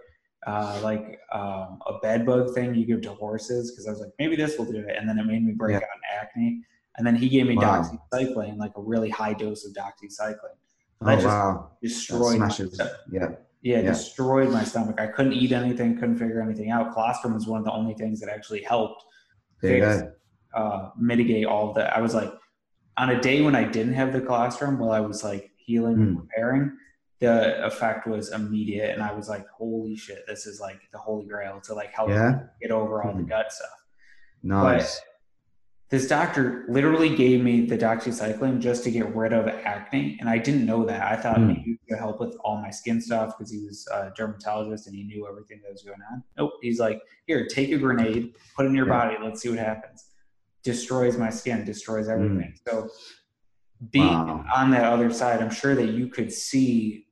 uh, 0.47 0.79
like 0.81 1.19
um, 1.33 1.79
a 1.87 1.99
bed 2.01 2.25
bug 2.25 2.53
thing 2.55 2.73
you 2.73 2.85
give 2.85 3.01
to 3.01 3.13
horses 3.13 3.71
because 3.71 3.85
I 3.85 3.91
was 3.91 3.99
like 3.99 4.11
maybe 4.17 4.35
this 4.35 4.57
will 4.57 4.65
do 4.71 4.77
it, 4.79 4.95
and 4.97 5.07
then 5.09 5.19
it 5.19 5.25
made 5.25 5.45
me 5.45 5.53
break 5.53 5.71
Yeah. 5.73 5.77
out 5.77 5.83
in 5.83 6.19
acne. 6.27 6.61
And 6.99 7.07
then 7.07 7.15
he 7.15 7.29
gave 7.29 7.47
me 7.47 7.55
Wow. 7.55 7.81
doxycycline, 8.11 8.57
like 8.57 8.73
a 8.75 8.81
really 8.81 9.09
high 9.09 9.33
dose 9.33 9.65
of 9.65 9.73
doxycycline. 9.73 10.57
Oh 11.01 11.05
That 11.05 11.15
just 11.15 11.27
wow, 11.27 11.71
destroyed 11.81 12.39
my 12.39 12.49
stuff 12.49 12.89
Yeah, 13.09 13.29
yeah, 13.61 13.77
Yeah. 13.81 13.91
destroyed 13.91 14.51
my 14.51 14.65
stomach. 14.65 14.99
I 14.99 15.07
couldn't 15.07 15.31
eat 15.31 15.53
anything, 15.53 15.95
couldn't 15.97 16.17
figure 16.17 16.41
anything 16.41 16.71
out. 16.71 16.91
Colostrum 16.93 17.33
was 17.33 17.47
one 17.47 17.59
of 17.59 17.65
the 17.65 17.71
only 17.71 17.93
things 17.93 18.19
that 18.19 18.29
actually 18.29 18.63
helped 18.63 19.01
fix, 19.61 20.01
uh, 20.53 20.89
mitigate 20.97 21.45
all 21.45 21.69
of 21.69 21.75
that. 21.75 21.95
I 21.95 22.01
was 22.01 22.13
like, 22.13 22.33
on 22.97 23.11
a 23.11 23.21
day 23.21 23.41
when 23.41 23.55
I 23.55 23.63
didn't 23.63 23.93
have 23.93 24.11
the 24.11 24.19
colostrum, 24.19 24.77
while 24.77 24.91
I 24.91 24.99
was 24.99 25.23
like 25.23 25.51
healing 25.55 26.01
and 26.01 26.17
Mm. 26.17 26.21
repairing, 26.21 26.77
the 27.19 27.65
effect 27.65 28.07
was 28.07 28.33
immediate, 28.33 28.91
and 28.93 29.01
I 29.01 29.13
was 29.13 29.29
like, 29.29 29.47
"Holy 29.49 29.95
shit, 29.95 30.25
this 30.27 30.45
is 30.45 30.59
like 30.59 30.81
the 30.91 30.97
holy 30.97 31.25
grail 31.27 31.61
to 31.61 31.73
like 31.73 31.91
help 31.91 32.09
Yeah, 32.09 32.39
get 32.61 32.71
over 32.71 33.01
all 33.03 33.13
the 33.13 33.23
Mm. 33.23 33.29
gut 33.29 33.53
stuff." 33.53 33.69
nice. 34.43 35.01
This 35.89 36.07
doctor 36.07 36.65
literally 36.69 37.15
gave 37.15 37.43
me 37.43 37.65
the 37.65 37.75
doxycycline 37.77 38.59
just 38.59 38.83
to 38.83 38.91
get 38.91 39.15
rid 39.15 39.33
of 39.33 39.47
acne, 39.47 40.17
and 40.19 40.29
I 40.29 40.37
didn't 40.37 40.65
know 40.67 40.85
that. 40.85 41.01
I 41.01 41.15
thought 41.19 41.37
Mm. 41.37 41.47
maybe 41.47 41.61
he 41.61 41.79
could 41.89 41.97
help 41.97 42.19
with 42.19 42.35
all 42.43 42.61
my 42.61 42.69
skin 42.69 43.01
stuff 43.01 43.35
because 43.35 43.51
he 43.51 43.65
was 43.65 43.87
a 43.91 44.11
dermatologist 44.15 44.85
and 44.85 44.95
he 44.95 45.03
knew 45.03 45.27
everything 45.27 45.61
that 45.63 45.71
was 45.71 45.81
going 45.81 45.97
on. 46.11 46.23
Nope, 46.37 46.53
he's 46.61 46.79
like, 46.79 47.01
"Here, 47.25 47.47
take 47.47 47.71
a 47.71 47.77
grenade, 47.79 48.35
put 48.55 48.65
it 48.67 48.69
in 48.69 48.75
your 48.75 48.85
Yeah. 48.87 48.99
body, 48.99 49.17
let's 49.23 49.41
see 49.41 49.49
what 49.49 49.57
happens." 49.57 50.05
Destroys 50.63 51.17
my 51.17 51.31
skin, 51.31 51.65
destroys 51.65 52.07
everything. 52.07 52.53
So, 52.67 52.89
being 53.91 54.05
Mm. 54.13 54.27
Wow. 54.27 54.45
on 54.55 54.71
that 54.71 54.83
other 54.83 55.09
side, 55.09 55.41
I'm 55.41 55.49
sure 55.49 55.73
that 55.73 55.87
you 55.93 56.07
could 56.07 56.31
see 56.31 57.07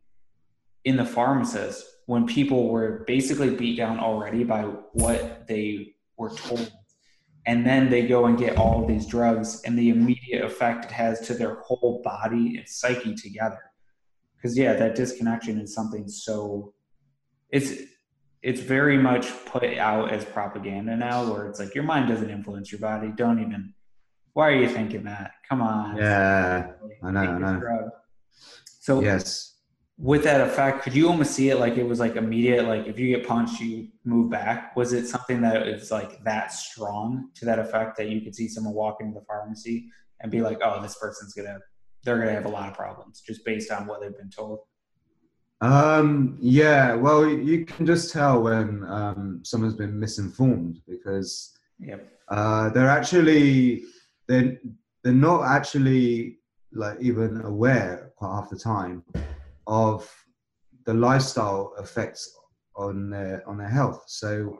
in 0.83 0.97
the 0.97 1.05
pharmacist 1.05 1.83
when 2.05 2.27
people 2.27 2.69
were 2.69 3.03
basically 3.07 3.55
beat 3.55 3.75
down 3.77 3.99
already 3.99 4.43
by 4.43 4.63
what 4.93 5.47
they 5.47 5.95
were 6.17 6.29
told 6.29 6.71
and 7.47 7.65
then 7.65 7.89
they 7.89 8.05
go 8.05 8.25
and 8.25 8.37
get 8.37 8.57
all 8.57 8.81
of 8.81 8.87
these 8.87 9.07
drugs 9.07 9.61
and 9.63 9.79
the 9.79 9.89
immediate 9.89 10.43
effect 10.43 10.85
it 10.85 10.91
has 10.91 11.21
to 11.21 11.33
their 11.33 11.55
whole 11.61 12.01
body 12.03 12.57
and 12.57 12.67
psyche 12.67 13.15
together. 13.15 13.61
Because 14.35 14.55
yeah 14.57 14.73
that 14.73 14.95
disconnection 14.95 15.59
is 15.59 15.73
something 15.73 16.07
so 16.07 16.73
it's 17.49 17.73
it's 18.43 18.61
very 18.61 18.97
much 18.97 19.31
put 19.45 19.63
out 19.63 20.11
as 20.11 20.23
propaganda 20.23 20.95
now 20.95 21.31
where 21.31 21.47
it's 21.47 21.59
like 21.59 21.73
your 21.73 21.85
mind 21.85 22.09
doesn't 22.09 22.29
influence 22.29 22.71
your 22.71 22.81
body. 22.81 23.11
Don't 23.15 23.39
even 23.39 23.73
why 24.33 24.49
are 24.49 24.55
you 24.55 24.69
thinking 24.69 25.05
that? 25.05 25.31
Come 25.49 25.61
on. 25.61 25.97
Yeah, 25.97 26.71
I 27.03 27.11
know, 27.11 27.19
I 27.19 27.39
know. 27.39 27.89
so 28.81 29.01
Yes. 29.01 29.46
With 29.99 30.23
that 30.23 30.41
effect, 30.41 30.83
could 30.83 30.93
you 30.93 31.07
almost 31.07 31.31
see 31.31 31.49
it 31.49 31.59
like 31.59 31.77
it 31.77 31.83
was 31.83 31.99
like 31.99 32.15
immediate? 32.15 32.67
Like 32.67 32.85
if 32.85 32.99
you 32.99 33.15
get 33.15 33.27
punched, 33.27 33.59
you 33.59 33.87
move 34.05 34.29
back. 34.29 34.75
Was 34.75 34.93
it 34.93 35.07
something 35.07 35.41
that 35.41 35.67
is 35.67 35.89
like 35.89 36.23
that 36.23 36.53
strong 36.53 37.31
to 37.35 37.45
that 37.45 37.57
effect 37.57 37.97
that 37.97 38.09
you 38.09 38.21
could 38.21 38.35
see 38.35 38.47
someone 38.47 38.75
walk 38.75 38.97
into 39.01 39.19
the 39.19 39.25
pharmacy 39.25 39.89
and 40.19 40.31
be 40.31 40.41
like, 40.41 40.59
"Oh, 40.63 40.81
this 40.81 40.97
person's 40.99 41.33
gonna, 41.33 41.57
they're 42.03 42.19
gonna 42.19 42.31
have 42.31 42.45
a 42.45 42.49
lot 42.49 42.69
of 42.69 42.75
problems 42.75 43.21
just 43.25 43.43
based 43.43 43.71
on 43.71 43.87
what 43.87 44.01
they've 44.01 44.15
been 44.15 44.29
told." 44.29 44.59
Um, 45.61 46.37
yeah, 46.39 46.93
well, 46.93 47.27
you 47.27 47.65
can 47.65 47.87
just 47.87 48.13
tell 48.13 48.43
when 48.43 48.83
um, 48.87 49.41
someone's 49.43 49.73
been 49.73 49.99
misinformed 49.99 50.79
because 50.87 51.57
Yep. 51.79 52.07
uh, 52.27 52.69
they're 52.69 52.89
actually 52.89 53.83
they're 54.27 54.57
they're 55.03 55.13
not 55.13 55.43
actually 55.43 56.37
like 56.71 56.97
even 57.01 57.41
aware 57.41 58.11
quite 58.17 58.35
half 58.35 58.49
the 58.51 58.57
time 58.57 59.03
of 59.67 60.09
the 60.85 60.93
lifestyle 60.93 61.73
effects 61.79 62.33
on 62.75 63.09
their 63.09 63.47
on 63.47 63.57
their 63.57 63.69
health. 63.69 64.03
So 64.07 64.57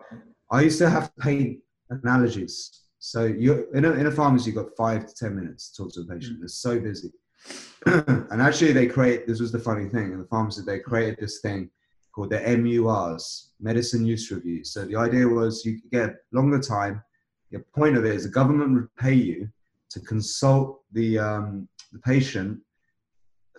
I 0.52 0.62
used 0.62 0.80
to 0.80 0.90
have 0.90 1.16
pain 1.18 1.62
analogies. 1.90 2.84
So 3.00 3.26
you 3.26 3.68
in 3.74 3.86
a 3.86 3.92
in 3.94 4.08
a 4.08 4.12
pharmacy, 4.12 4.52
you've 4.52 4.64
got 4.64 4.76
five 4.76 5.08
to 5.08 5.16
ten 5.16 5.36
minutes 5.36 5.72
to 5.72 5.84
talk 5.84 5.94
to 5.94 6.02
a 6.02 6.06
patient. 6.06 6.40
They're 6.40 6.48
so 6.48 6.80
busy. 6.80 7.12
and 7.86 8.42
actually, 8.42 8.74
they 8.74 8.88
create 8.88 9.28
this 9.28 9.40
was 9.40 9.52
the 9.52 9.60
funny 9.60 9.88
thing 9.88 10.12
in 10.12 10.20
the 10.20 10.28
pharmacy. 10.28 10.62
They 10.66 10.80
created 10.80 11.18
this 11.20 11.40
thing 11.40 11.70
called 12.12 12.32
the 12.32 12.40
MURs, 12.40 13.52
medicine 13.60 14.04
use 14.04 14.32
reviews. 14.32 14.74
So 14.74 14.86
the 14.86 14.96
idea 14.96 15.28
was 15.28 15.64
you 15.64 15.80
could 15.80 15.92
get 15.92 16.16
longer 16.32 16.60
time. 16.60 17.04
The 17.52 17.60
point 17.76 17.96
of 17.96 18.06
it 18.06 18.16
is 18.16 18.24
the 18.24 18.30
government 18.30 18.74
would 18.74 18.96
pay 18.96 19.14
you 19.14 19.50
to 19.92 20.00
consult 20.02 20.82
the 20.92 21.20
um, 21.20 21.70
the 21.94 22.00
patient 22.00 22.60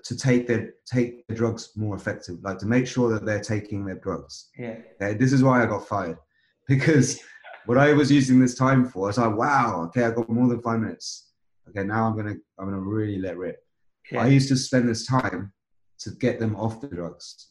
to 0.04 0.16
take 0.16 0.46
their 0.46 0.74
take 0.86 1.26
the 1.28 1.34
drugs 1.34 1.70
more 1.76 1.96
effective, 1.96 2.38
like 2.42 2.58
to 2.58 2.66
make 2.66 2.86
sure 2.86 3.10
that 3.12 3.24
they're 3.24 3.40
taking 3.40 3.84
their 3.84 3.96
drugs. 3.98 4.48
Yeah. 4.58 4.76
Okay, 5.00 5.14
this 5.14 5.32
is 5.32 5.42
why 5.42 5.62
I 5.62 5.66
got 5.66 5.86
fired 5.86 6.18
because 6.66 7.20
what 7.66 7.78
I 7.78 7.92
was 7.92 8.10
using 8.10 8.40
this 8.40 8.54
time 8.54 8.88
for, 8.88 9.04
I 9.04 9.08
was 9.08 9.18
like, 9.18 9.36
wow, 9.36 9.82
okay, 9.86 10.04
I 10.04 10.10
got 10.10 10.28
more 10.28 10.48
than 10.48 10.62
five 10.62 10.80
minutes. 10.80 11.30
Okay, 11.68 11.84
now 11.84 12.06
I'm 12.06 12.16
gonna 12.16 12.34
I'm 12.58 12.66
gonna 12.66 12.80
really 12.80 13.18
let 13.18 13.36
rip. 13.36 13.62
Yeah. 14.10 14.22
I 14.22 14.26
used 14.28 14.48
to 14.48 14.56
spend 14.56 14.88
this 14.88 15.06
time 15.06 15.52
to 16.00 16.10
get 16.10 16.38
them 16.40 16.56
off 16.56 16.80
the 16.80 16.88
drugs. 16.88 17.48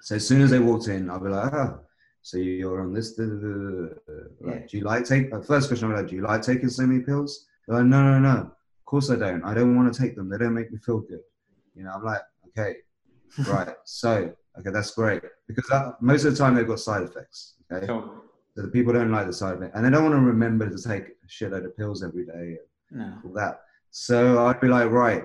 So 0.00 0.16
as 0.16 0.26
soon 0.26 0.40
as 0.40 0.50
they 0.50 0.58
walked 0.58 0.88
in, 0.88 1.08
I'd 1.08 1.22
be 1.22 1.28
like, 1.28 1.52
oh, 1.54 1.80
so 2.22 2.38
you're 2.38 2.80
on 2.80 2.92
this. 2.92 3.14
da, 3.14 3.24
da, 3.24 3.36
da. 3.36 3.88
Like, 4.40 4.60
Yeah. 4.60 4.66
Do 4.68 4.78
you 4.78 4.84
like 4.84 5.04
take? 5.04 5.30
First 5.44 5.68
question 5.68 5.90
I'm 5.90 5.96
like, 5.96 6.08
do 6.08 6.16
you 6.16 6.22
like 6.22 6.42
taking 6.42 6.68
so 6.68 6.84
many 6.86 7.04
pills? 7.04 7.46
They're 7.66 7.78
like, 7.78 7.86
no, 7.86 8.02
no, 8.02 8.18
no. 8.18 8.50
Course 8.92 9.08
I 9.08 9.16
don't. 9.16 9.42
I 9.42 9.54
don't 9.54 9.74
want 9.74 9.90
to 9.90 9.98
take 9.98 10.16
them. 10.16 10.28
They 10.28 10.36
don't 10.36 10.52
make 10.52 10.70
me 10.70 10.76
feel 10.76 11.00
good. 11.00 11.20
You 11.74 11.84
know, 11.84 11.92
I'm 11.94 12.04
like, 12.04 12.20
okay, 12.48 12.76
right. 13.50 13.74
So 13.86 14.34
okay, 14.58 14.70
that's 14.70 14.90
great 14.90 15.22
because 15.48 15.64
that, 15.70 15.94
most 16.02 16.26
of 16.26 16.32
the 16.32 16.38
time 16.38 16.54
they've 16.54 16.66
got 16.66 16.78
side 16.78 17.02
effects. 17.02 17.54
Okay, 17.72 17.86
So, 17.86 18.20
so 18.54 18.60
the 18.60 18.68
people 18.68 18.92
don't 18.92 19.10
like 19.10 19.26
the 19.26 19.32
side 19.32 19.56
effect, 19.56 19.74
and 19.74 19.82
they 19.82 19.88
don't 19.88 20.02
want 20.02 20.14
to 20.14 20.20
remember 20.20 20.68
to 20.68 20.76
take 20.76 21.04
a 21.04 21.26
shitload 21.26 21.64
of 21.64 21.74
pills 21.74 22.04
every 22.04 22.26
day 22.26 22.58
no. 22.90 23.14
all 23.24 23.32
that. 23.32 23.62
So 23.92 24.44
I'd 24.44 24.60
be 24.60 24.68
like, 24.68 24.90
right, 24.90 25.24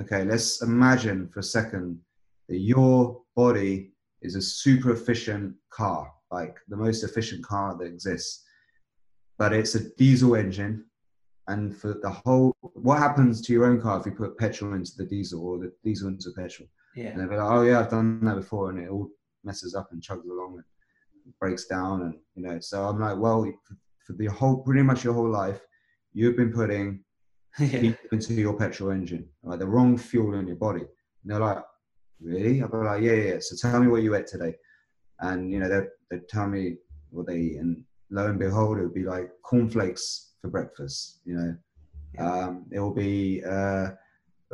okay, 0.00 0.24
let's 0.24 0.60
imagine 0.62 1.28
for 1.28 1.38
a 1.38 1.44
second 1.44 2.00
that 2.48 2.58
your 2.58 3.22
body 3.36 3.92
is 4.22 4.34
a 4.34 4.42
super 4.42 4.90
efficient 4.90 5.54
car, 5.70 6.10
like 6.32 6.56
the 6.66 6.76
most 6.76 7.04
efficient 7.04 7.44
car 7.44 7.76
that 7.78 7.84
exists, 7.84 8.42
but 9.38 9.52
it's 9.52 9.76
a 9.76 9.88
diesel 9.94 10.34
engine. 10.34 10.84
And 11.46 11.76
for 11.76 11.98
the 12.02 12.10
whole, 12.10 12.56
what 12.60 12.98
happens 12.98 13.42
to 13.42 13.52
your 13.52 13.66
own 13.66 13.80
car 13.80 14.00
if 14.00 14.06
you 14.06 14.12
put 14.12 14.38
petrol 14.38 14.74
into 14.74 14.92
the 14.96 15.04
diesel 15.04 15.46
or 15.46 15.58
the 15.58 15.72
diesel 15.84 16.08
into 16.08 16.30
petrol? 16.36 16.68
Yeah. 16.96 17.08
And 17.08 17.20
they'll 17.20 17.28
be 17.28 17.36
like, 17.36 17.50
oh 17.50 17.62
yeah, 17.62 17.80
I've 17.80 17.90
done 17.90 18.24
that 18.24 18.36
before, 18.36 18.70
and 18.70 18.80
it 18.80 18.88
all 18.88 19.10
messes 19.42 19.74
up 19.74 19.88
and 19.92 20.02
chugs 20.02 20.24
along 20.24 20.54
and 20.54 21.34
breaks 21.38 21.66
down, 21.66 22.02
and 22.02 22.14
you 22.34 22.42
know. 22.42 22.58
So 22.60 22.84
I'm 22.84 22.98
like, 22.98 23.18
well, 23.18 23.50
for 24.06 24.14
the 24.14 24.26
whole, 24.26 24.58
pretty 24.58 24.82
much 24.82 25.04
your 25.04 25.12
whole 25.12 25.30
life, 25.30 25.60
you've 26.14 26.36
been 26.36 26.52
putting 26.52 27.00
yeah. 27.58 27.92
into 28.10 28.34
your 28.34 28.56
petrol 28.56 28.90
engine, 28.90 29.28
like 29.42 29.58
the 29.58 29.66
wrong 29.66 29.98
fuel 29.98 30.34
in 30.34 30.46
your 30.46 30.56
body. 30.56 30.80
And 30.80 31.32
they're 31.32 31.40
like, 31.40 31.62
really? 32.20 32.62
I'll 32.62 32.68
be 32.68 32.76
like, 32.78 33.02
yeah, 33.02 33.12
yeah. 33.12 33.36
So 33.40 33.56
tell 33.56 33.80
me 33.80 33.88
what 33.88 34.02
you 34.02 34.14
ate 34.14 34.26
today, 34.26 34.54
and 35.20 35.50
you 35.50 35.58
know 35.58 35.68
they 35.68 35.86
they 36.10 36.22
tell 36.26 36.48
me 36.48 36.76
what 37.10 37.26
they 37.26 37.36
eat, 37.36 37.56
and 37.58 37.84
lo 38.10 38.28
and 38.28 38.38
behold, 38.38 38.78
it 38.78 38.82
would 38.82 38.94
be 38.94 39.04
like 39.04 39.28
cornflakes 39.42 40.33
for 40.44 40.50
breakfast. 40.50 41.20
You 41.24 41.36
know, 41.36 41.56
um, 42.18 42.66
it 42.70 42.78
will 42.78 42.94
be 42.94 43.42
uh, 43.44 43.88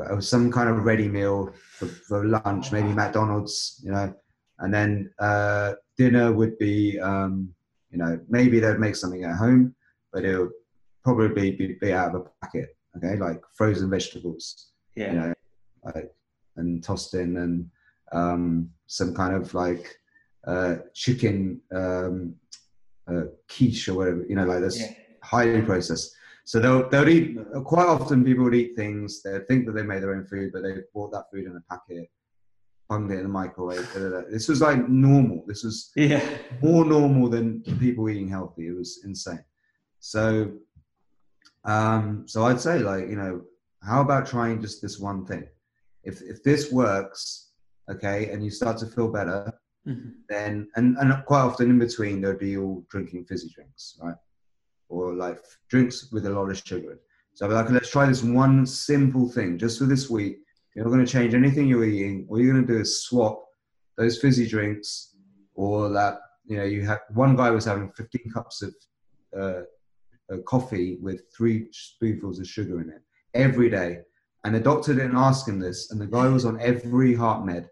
uh, 0.00 0.20
some 0.20 0.50
kind 0.52 0.68
of 0.70 0.84
ready 0.84 1.08
meal 1.08 1.52
for, 1.78 1.86
for 1.86 2.24
lunch, 2.24 2.70
maybe 2.70 2.88
McDonald's. 2.88 3.80
You 3.84 3.90
know, 3.92 4.14
and 4.60 4.72
then 4.72 5.10
uh, 5.18 5.74
dinner 5.98 6.32
would 6.32 6.56
be, 6.58 6.98
um, 7.00 7.52
you 7.90 7.98
know, 7.98 8.20
maybe 8.28 8.60
they'd 8.60 8.78
make 8.78 8.94
something 8.94 9.24
at 9.24 9.36
home, 9.36 9.74
but 10.12 10.24
it'll 10.24 10.50
probably 11.02 11.50
be, 11.50 11.76
be 11.80 11.92
out 11.92 12.14
of 12.14 12.22
a 12.22 12.30
packet. 12.40 12.76
Okay, 12.96 13.16
like 13.16 13.40
frozen 13.56 13.88
vegetables 13.88 14.72
Yeah. 14.96 15.12
you 15.12 15.18
know, 15.20 15.34
like 15.84 16.10
and 16.56 16.82
tossed 16.82 17.14
in 17.14 17.36
and 17.36 17.70
um, 18.12 18.70
some 18.86 19.14
kind 19.14 19.34
of 19.34 19.54
like 19.54 19.96
uh, 20.44 20.76
chicken 20.92 21.60
um, 21.72 22.34
uh, 23.08 23.26
quiche 23.48 23.88
or 23.88 23.94
whatever, 23.94 24.24
you 24.28 24.34
know, 24.34 24.44
like 24.44 24.60
this 24.60 24.80
Yeah. 24.80 24.92
Highly 25.30 25.62
processed. 25.62 26.14
So 26.44 26.58
they'll 26.58 26.88
they'll 26.88 27.08
eat 27.08 27.38
quite 27.64 27.86
often. 27.86 28.24
People 28.24 28.44
would 28.44 28.54
eat 28.54 28.74
things 28.74 29.22
they 29.22 29.38
think 29.48 29.66
that 29.66 29.72
they 29.72 29.82
made 29.84 30.02
their 30.02 30.14
own 30.14 30.26
food, 30.26 30.50
but 30.52 30.62
they 30.62 30.74
bought 30.94 31.12
that 31.12 31.26
food 31.32 31.44
in 31.46 31.56
a 31.56 31.60
packet, 31.72 32.10
bunged 32.88 33.12
it 33.12 33.18
in 33.18 33.22
the 33.24 33.28
microwave. 33.28 33.86
da, 33.92 34.00
da, 34.00 34.08
da. 34.08 34.20
This 34.30 34.48
was 34.48 34.60
like 34.60 34.88
normal. 34.88 35.44
This 35.46 35.62
was 35.62 35.92
Yeah. 35.94 36.24
more 36.62 36.84
normal 36.84 37.28
than 37.28 37.62
people 37.78 38.08
eating 38.08 38.28
healthy. 38.28 38.66
It 38.68 38.76
was 38.76 39.02
insane. 39.04 39.44
So, 40.00 40.52
um, 41.64 42.26
so 42.26 42.44
I'd 42.46 42.60
say 42.60 42.78
like 42.78 43.08
you 43.08 43.16
know, 43.16 43.42
how 43.82 44.00
about 44.00 44.26
trying 44.26 44.60
just 44.60 44.82
this 44.82 44.98
one 44.98 45.24
thing? 45.26 45.46
If 46.02 46.22
if 46.22 46.42
this 46.42 46.72
works, 46.72 47.50
okay, 47.90 48.30
and 48.30 48.42
you 48.44 48.50
start 48.50 48.78
to 48.78 48.86
feel 48.86 49.08
better, 49.08 49.52
Mhm. 49.86 50.14
then 50.28 50.68
and 50.76 50.96
and 50.98 51.24
quite 51.26 51.42
often 51.42 51.70
in 51.70 51.78
between 51.78 52.20
there'd 52.20 52.38
be 52.38 52.56
all 52.56 52.84
drinking 52.88 53.26
fizzy 53.26 53.50
drinks, 53.54 53.98
right, 54.02 54.16
or 54.90 55.14
like 55.14 55.38
drinks 55.68 56.10
with 56.12 56.26
a 56.26 56.30
lot 56.30 56.50
of 56.50 56.58
sugar. 56.58 57.00
So 57.34 57.46
I'd 57.46 57.48
be 57.48 57.54
like, 57.54 57.70
let's 57.70 57.90
try 57.90 58.06
this 58.06 58.22
one 58.22 58.66
simple 58.66 59.28
thing 59.28 59.56
just 59.56 59.78
for 59.78 59.86
this 59.86 60.10
week. 60.10 60.38
You're 60.74 60.84
not 60.84 60.92
going 60.92 61.04
to 61.04 61.10
change 61.10 61.34
anything 61.34 61.68
you're 61.68 61.84
eating. 61.84 62.26
All 62.28 62.38
you're 62.38 62.52
going 62.52 62.66
to 62.66 62.72
do 62.72 62.80
is 62.80 63.04
swap 63.04 63.42
those 63.96 64.18
fizzy 64.18 64.46
drinks 64.46 65.16
or 65.54 65.90
that 65.90 66.20
you 66.46 66.56
know 66.56 66.64
you 66.64 66.82
have 66.82 67.00
one 67.12 67.36
guy 67.36 67.50
was 67.50 67.66
having 67.66 67.90
15 67.92 68.32
cups 68.32 68.62
of 68.62 68.74
uh, 69.38 69.62
uh, 70.32 70.38
coffee 70.46 70.98
with 71.00 71.22
three 71.36 71.68
spoonfuls 71.70 72.40
of 72.40 72.46
sugar 72.46 72.80
in 72.80 72.88
it 72.88 73.02
every 73.34 73.68
day 73.68 73.98
and 74.44 74.54
the 74.54 74.60
doctor 74.60 74.94
didn't 74.94 75.16
ask 75.16 75.46
him 75.46 75.58
this 75.60 75.90
and 75.90 76.00
the 76.00 76.06
guy 76.06 76.26
was 76.28 76.46
on 76.46 76.58
every 76.60 77.14
heart 77.14 77.44
med 77.44 77.68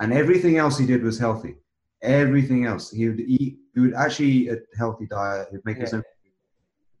and 0.00 0.12
everything 0.12 0.58
else 0.58 0.76
he 0.76 0.86
did 0.86 1.02
was 1.02 1.18
healthy 1.18 1.54
everything 2.02 2.66
else 2.66 2.90
he 2.90 3.08
would 3.08 3.20
eat 3.20 3.58
he 3.74 3.80
would 3.80 3.94
actually 3.94 4.30
eat 4.30 4.50
a 4.50 4.58
healthy 4.76 5.06
diet 5.06 5.46
he'd 5.50 5.64
make 5.64 5.78
his 5.78 5.94
own 5.94 6.02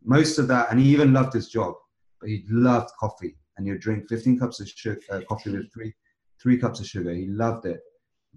most 0.04 0.38
of 0.38 0.48
that 0.48 0.70
and 0.70 0.78
he 0.80 0.88
even 0.90 1.12
loved 1.12 1.32
his 1.34 1.48
job 1.48 1.74
but 2.20 2.28
he 2.30 2.44
loved 2.48 2.90
coffee. 2.98 3.36
And 3.56 3.66
he'd 3.66 3.80
drink 3.80 4.08
15 4.08 4.38
cups 4.38 4.60
of 4.60 4.68
sugar, 4.68 5.00
uh, 5.10 5.20
coffee 5.28 5.50
with 5.50 5.72
three 5.72 5.92
three 6.40 6.56
cups 6.58 6.78
of 6.78 6.86
sugar. 6.86 7.12
He 7.12 7.26
loved 7.26 7.66
it. 7.66 7.80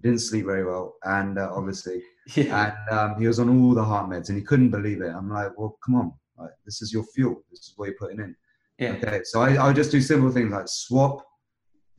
Didn't 0.00 0.18
sleep 0.18 0.46
very 0.46 0.64
well. 0.64 0.94
And 1.04 1.38
uh, 1.38 1.50
obviously 1.54 2.02
Yeah. 2.34 2.74
and 2.90 2.98
um, 2.98 3.20
he 3.20 3.26
was 3.28 3.38
on 3.38 3.48
all 3.48 3.72
the 3.74 3.84
heart 3.84 4.10
meds 4.10 4.28
and 4.30 4.36
he 4.38 4.42
couldn't 4.44 4.70
believe 4.70 5.00
it. 5.00 5.10
I'm 5.10 5.30
like 5.30 5.56
well 5.56 5.78
come 5.84 5.94
on. 5.96 6.12
Like, 6.36 6.50
this 6.64 6.82
is 6.82 6.92
your 6.92 7.04
fuel. 7.14 7.44
This 7.50 7.60
is 7.60 7.74
what 7.76 7.86
you're 7.86 7.98
putting 7.98 8.18
in. 8.18 8.34
Yeah. 8.78 8.92
okay. 8.92 9.20
So 9.24 9.42
I, 9.42 9.68
I 9.68 9.72
just 9.72 9.92
do 9.92 10.00
simple 10.00 10.30
things 10.30 10.50
like 10.50 10.66
swap 10.66 11.24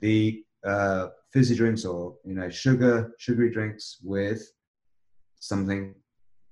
the 0.02 0.44
uh, 0.66 1.08
fizzy 1.32 1.56
drinks 1.56 1.86
or 1.86 2.16
you 2.26 2.34
know 2.34 2.50
sugar 2.50 3.14
sugary 3.20 3.50
drinks 3.52 4.00
with 4.04 4.42
something 5.40 5.94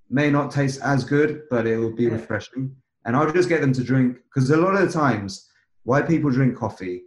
may 0.09 0.29
not 0.29 0.51
taste 0.51 0.79
as 0.83 1.03
good 1.03 1.43
but 1.49 1.65
it 1.67 1.77
will 1.77 1.93
be 1.95 2.03
Yeah. 2.03 2.11
refreshing 2.11 2.75
and 3.05 3.15
i'll 3.15 3.31
just 3.31 3.49
get 3.49 3.61
them 3.61 3.73
to 3.73 3.83
drink 3.83 4.17
because 4.33 4.49
a 4.49 4.57
lot 4.57 4.75
of 4.75 4.81
the 4.87 4.91
times 4.91 5.49
why 5.83 6.01
people 6.01 6.29
drink 6.29 6.55
coffee 6.55 7.03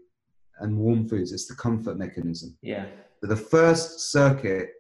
and 0.61 0.77
warm 0.77 1.09
foods 1.09 1.33
it's 1.33 1.47
the 1.47 1.55
comfort 1.55 1.97
mechanism 1.99 2.57
Yeah. 2.63 2.87
but 3.21 3.29
the 3.31 3.37
first 3.37 4.11
circuit 4.13 4.71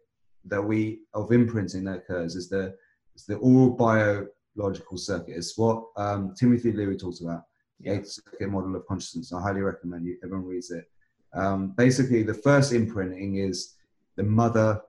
that 0.46 0.62
we 0.62 1.00
of 1.14 1.32
imprinting 1.32 1.84
that 1.84 1.98
occurs 1.98 2.34
is 2.36 2.48
the 2.48 2.74
is 3.16 3.24
the 3.26 3.36
oral 3.36 3.70
biological 3.70 4.98
circuit. 4.98 5.36
It's 5.36 5.56
what 5.56 5.84
um, 5.96 6.34
Timothy 6.38 6.72
Leary 6.72 6.96
talks 6.96 7.20
about, 7.20 7.42
the 7.80 7.90
eight 7.92 8.06
circuit 8.08 8.50
model 8.50 8.74
of 8.74 8.84
consciousness. 8.86 9.32
I 9.32 9.40
highly 9.40 9.62
recommend 9.62 10.04
you 10.04 10.18
everyone 10.24 10.46
reads 10.46 10.70
it. 10.72 10.84
Um, 11.32 11.68
basically, 11.76 12.24
the 12.24 12.34
first 12.34 12.72
imprinting 12.72 13.36
is 13.36 13.76
the 14.16 14.24
mother 14.24 14.80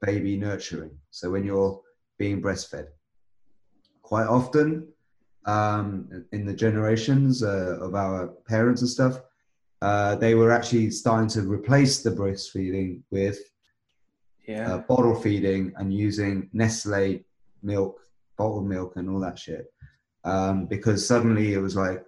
baby 0.00 0.36
nurturing. 0.38 0.90
So 1.10 1.30
when 1.30 1.44
you're 1.44 1.80
being 2.18 2.40
breastfed, 2.42 2.86
quite 4.02 4.26
often 4.26 4.88
um, 5.46 6.24
in 6.32 6.44
the 6.44 6.54
generations 6.54 7.42
uh, 7.42 7.78
of 7.80 7.94
our 7.94 8.28
parents 8.48 8.82
and 8.82 8.90
stuff, 8.90 9.20
uh, 9.80 10.16
they 10.16 10.34
were 10.34 10.50
actually 10.50 10.90
starting 10.90 11.28
to 11.28 11.42
replace 11.42 12.02
the 12.02 12.10
breastfeeding 12.10 13.02
with 13.10 13.38
Yeah. 14.46 14.74
uh, 14.74 14.78
bottle 14.78 15.14
feeding 15.14 15.72
and 15.76 15.92
using 15.92 16.48
Nestle 16.52 17.24
milk, 17.62 18.00
bottled 18.36 18.66
milk, 18.68 18.92
and 18.96 19.08
all 19.10 19.20
that 19.20 19.38
shit. 19.38 19.66
Um, 20.24 20.66
because 20.66 21.06
suddenly 21.06 21.52
it 21.52 21.58
was 21.58 21.76
like, 21.76 22.04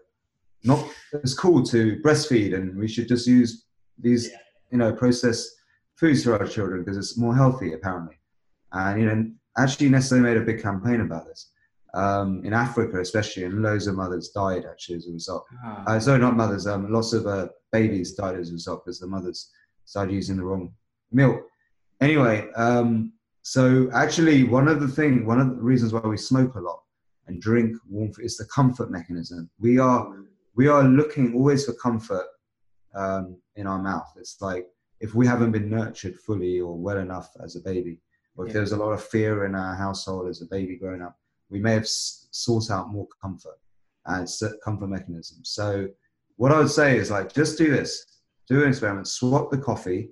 not 0.64 0.84
it's 1.12 1.34
cool 1.34 1.62
to 1.64 2.01
breastfeed, 2.03 2.55
and 2.55 2.76
we 2.76 2.89
should 2.89 3.07
just 3.07 3.26
use 3.28 3.66
these, 3.97 4.30
you 4.72 4.78
know, 4.78 4.93
processed 4.93 5.49
foods 5.95 6.24
for 6.24 6.32
our 6.36 6.47
children 6.47 6.82
because 6.82 6.97
it's 6.97 7.16
more 7.16 7.34
healthy, 7.34 7.74
apparently. 7.74 8.16
And 8.72 9.01
you 9.01 9.07
know, 9.07 9.30
actually, 9.57 9.89
Nestle 9.89 10.18
made 10.20 10.36
a 10.36 10.41
big 10.51 10.61
campaign 10.61 11.01
about 11.01 11.26
this 11.26 11.51
um, 11.95 12.45
in 12.45 12.53
Africa, 12.53 13.01
especially, 13.01 13.45
and 13.45 13.62
loads 13.62 13.86
of 13.86 13.95
mothers 13.97 14.28
died 14.30 14.64
actually 14.70 14.97
as 14.97 15.09
a 15.09 15.12
result. 15.12 15.45
Ah, 15.64 15.84
Uh, 15.86 16.01
sorry, 16.01 16.18
not 16.18 16.36
mothers. 16.36 16.66
Um, 16.66 16.91
lots 16.93 17.12
of 17.12 17.26
uh, 17.26 17.49
babies 17.72 18.14
died 18.14 18.36
as 18.39 18.51
a 18.51 18.53
result 18.53 18.84
because 18.84 18.99
the 19.01 19.07
mothers 19.07 19.51
started 19.84 20.12
using 20.12 20.36
the 20.36 20.45
wrong 20.45 20.72
milk. 21.12 21.41
Anyway, 22.01 22.51
um, 22.57 23.12
so 23.43 23.91
actually, 23.93 24.45
one 24.45 24.68
of 24.68 24.80
the 24.80 24.89
thing, 24.89 25.24
one 25.26 25.41
of 25.41 25.49
the 25.57 25.62
reasons 25.62 25.93
why 25.93 26.01
we 26.01 26.16
smoke 26.16 26.55
a 26.57 26.61
lot 26.61 26.80
and 27.26 27.41
drink 27.41 27.76
warm 27.89 28.12
food 28.12 28.24
is 28.24 28.36
the 28.36 28.45
comfort 28.47 28.91
mechanism. 28.91 29.49
We 29.59 29.78
are 29.78 30.03
we 30.55 30.66
are 30.68 30.82
looking 30.84 31.34
always 31.34 31.64
for 31.66 31.72
comfort 31.74 32.26
um, 32.95 33.36
in 33.57 33.66
our 33.66 33.80
mouth. 33.80 34.11
It's 34.16 34.41
like 34.41 34.66
if 35.01 35.14
we 35.14 35.26
haven't 35.26 35.53
been 35.53 35.70
nurtured 35.70 36.16
fully 36.16 36.61
or 36.61 36.76
well 36.76 36.99
enough 36.99 37.30
as 37.43 37.55
a 37.57 37.61
baby, 37.61 38.01
or 38.36 38.45
if 38.45 38.49
Yeah. 38.49 38.55
there's 38.55 38.72
a 38.72 38.76
lot 38.76 38.93
of 38.93 39.03
fear 39.03 39.45
in 39.47 39.55
our 39.55 39.74
household 39.74 40.28
as 40.28 40.43
a 40.43 40.47
baby 40.47 40.76
growing 40.76 41.03
up, 41.03 41.16
we 41.51 41.59
may 41.61 41.72
have 41.72 41.86
sought 41.86 42.70
out 42.70 42.90
more 42.92 43.07
comfort 43.20 43.59
and 44.07 44.28
comfort 44.64 44.88
mechanisms. 44.88 45.51
So 45.51 45.88
what 46.36 46.53
I 46.53 46.59
would 46.59 46.70
say 46.70 46.96
is 46.96 47.11
like 47.11 47.32
just 47.32 47.59
do 47.59 47.70
this, 47.70 48.20
do 48.49 48.62
an 48.62 48.68
experiment, 48.68 49.07
swap 49.09 49.51
the 49.51 49.59
coffee, 49.59 50.11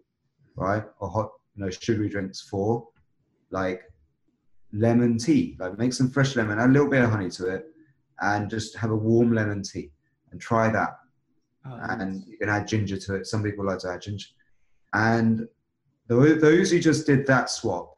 right, 0.57 0.85
or 1.01 1.09
hot, 1.09 1.31
you 1.55 1.65
know, 1.65 1.71
sugary 1.71 2.09
drinks 2.09 2.41
for 2.51 2.87
like 3.51 3.83
lemon 4.73 5.19
tea. 5.19 5.57
Like 5.59 5.79
make 5.79 5.93
some 5.93 6.11
fresh 6.11 6.37
lemon, 6.37 6.59
add 6.59 6.71
a 6.71 6.73
little 6.73 6.89
bit 6.91 7.03
of 7.05 7.11
honey 7.11 7.31
to 7.31 7.49
it, 7.49 7.67
and 8.21 8.51
just 8.51 8.77
have 8.77 8.91
a 8.91 8.97
warm 8.97 9.33
lemon 9.33 9.63
tea 9.63 9.91
and 10.33 10.41
try 10.41 10.71
that. 10.71 10.99
oh, 11.67 11.79
And 11.89 12.25
you 12.27 12.37
can 12.39 12.49
add 12.49 12.67
ginger 12.69 12.97
to 12.99 13.15
it. 13.17 13.27
Some 13.27 13.43
people 13.43 13.65
like 13.65 13.79
to 13.81 13.91
add 13.91 14.03
ginger. 14.03 14.29
And 14.93 15.47
tho- 16.09 16.35
those 16.35 16.71
who 16.71 16.81
just 16.81 17.07
did 17.07 17.27
that 17.27 17.51
swap, 17.51 17.95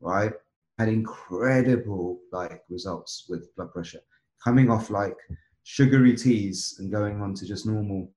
right, 0.00 0.32
had 0.80 0.88
incredible 0.88 2.18
like 2.32 2.62
results 2.70 3.26
with 3.28 3.54
blood 3.54 3.70
pressure, 3.70 4.00
coming 4.42 4.70
off 4.70 4.88
like 4.88 5.16
sugary 5.62 6.16
teas 6.16 6.76
and 6.78 6.90
going 6.90 7.20
on 7.20 7.34
to 7.34 7.46
just 7.46 7.66
normal 7.66 8.10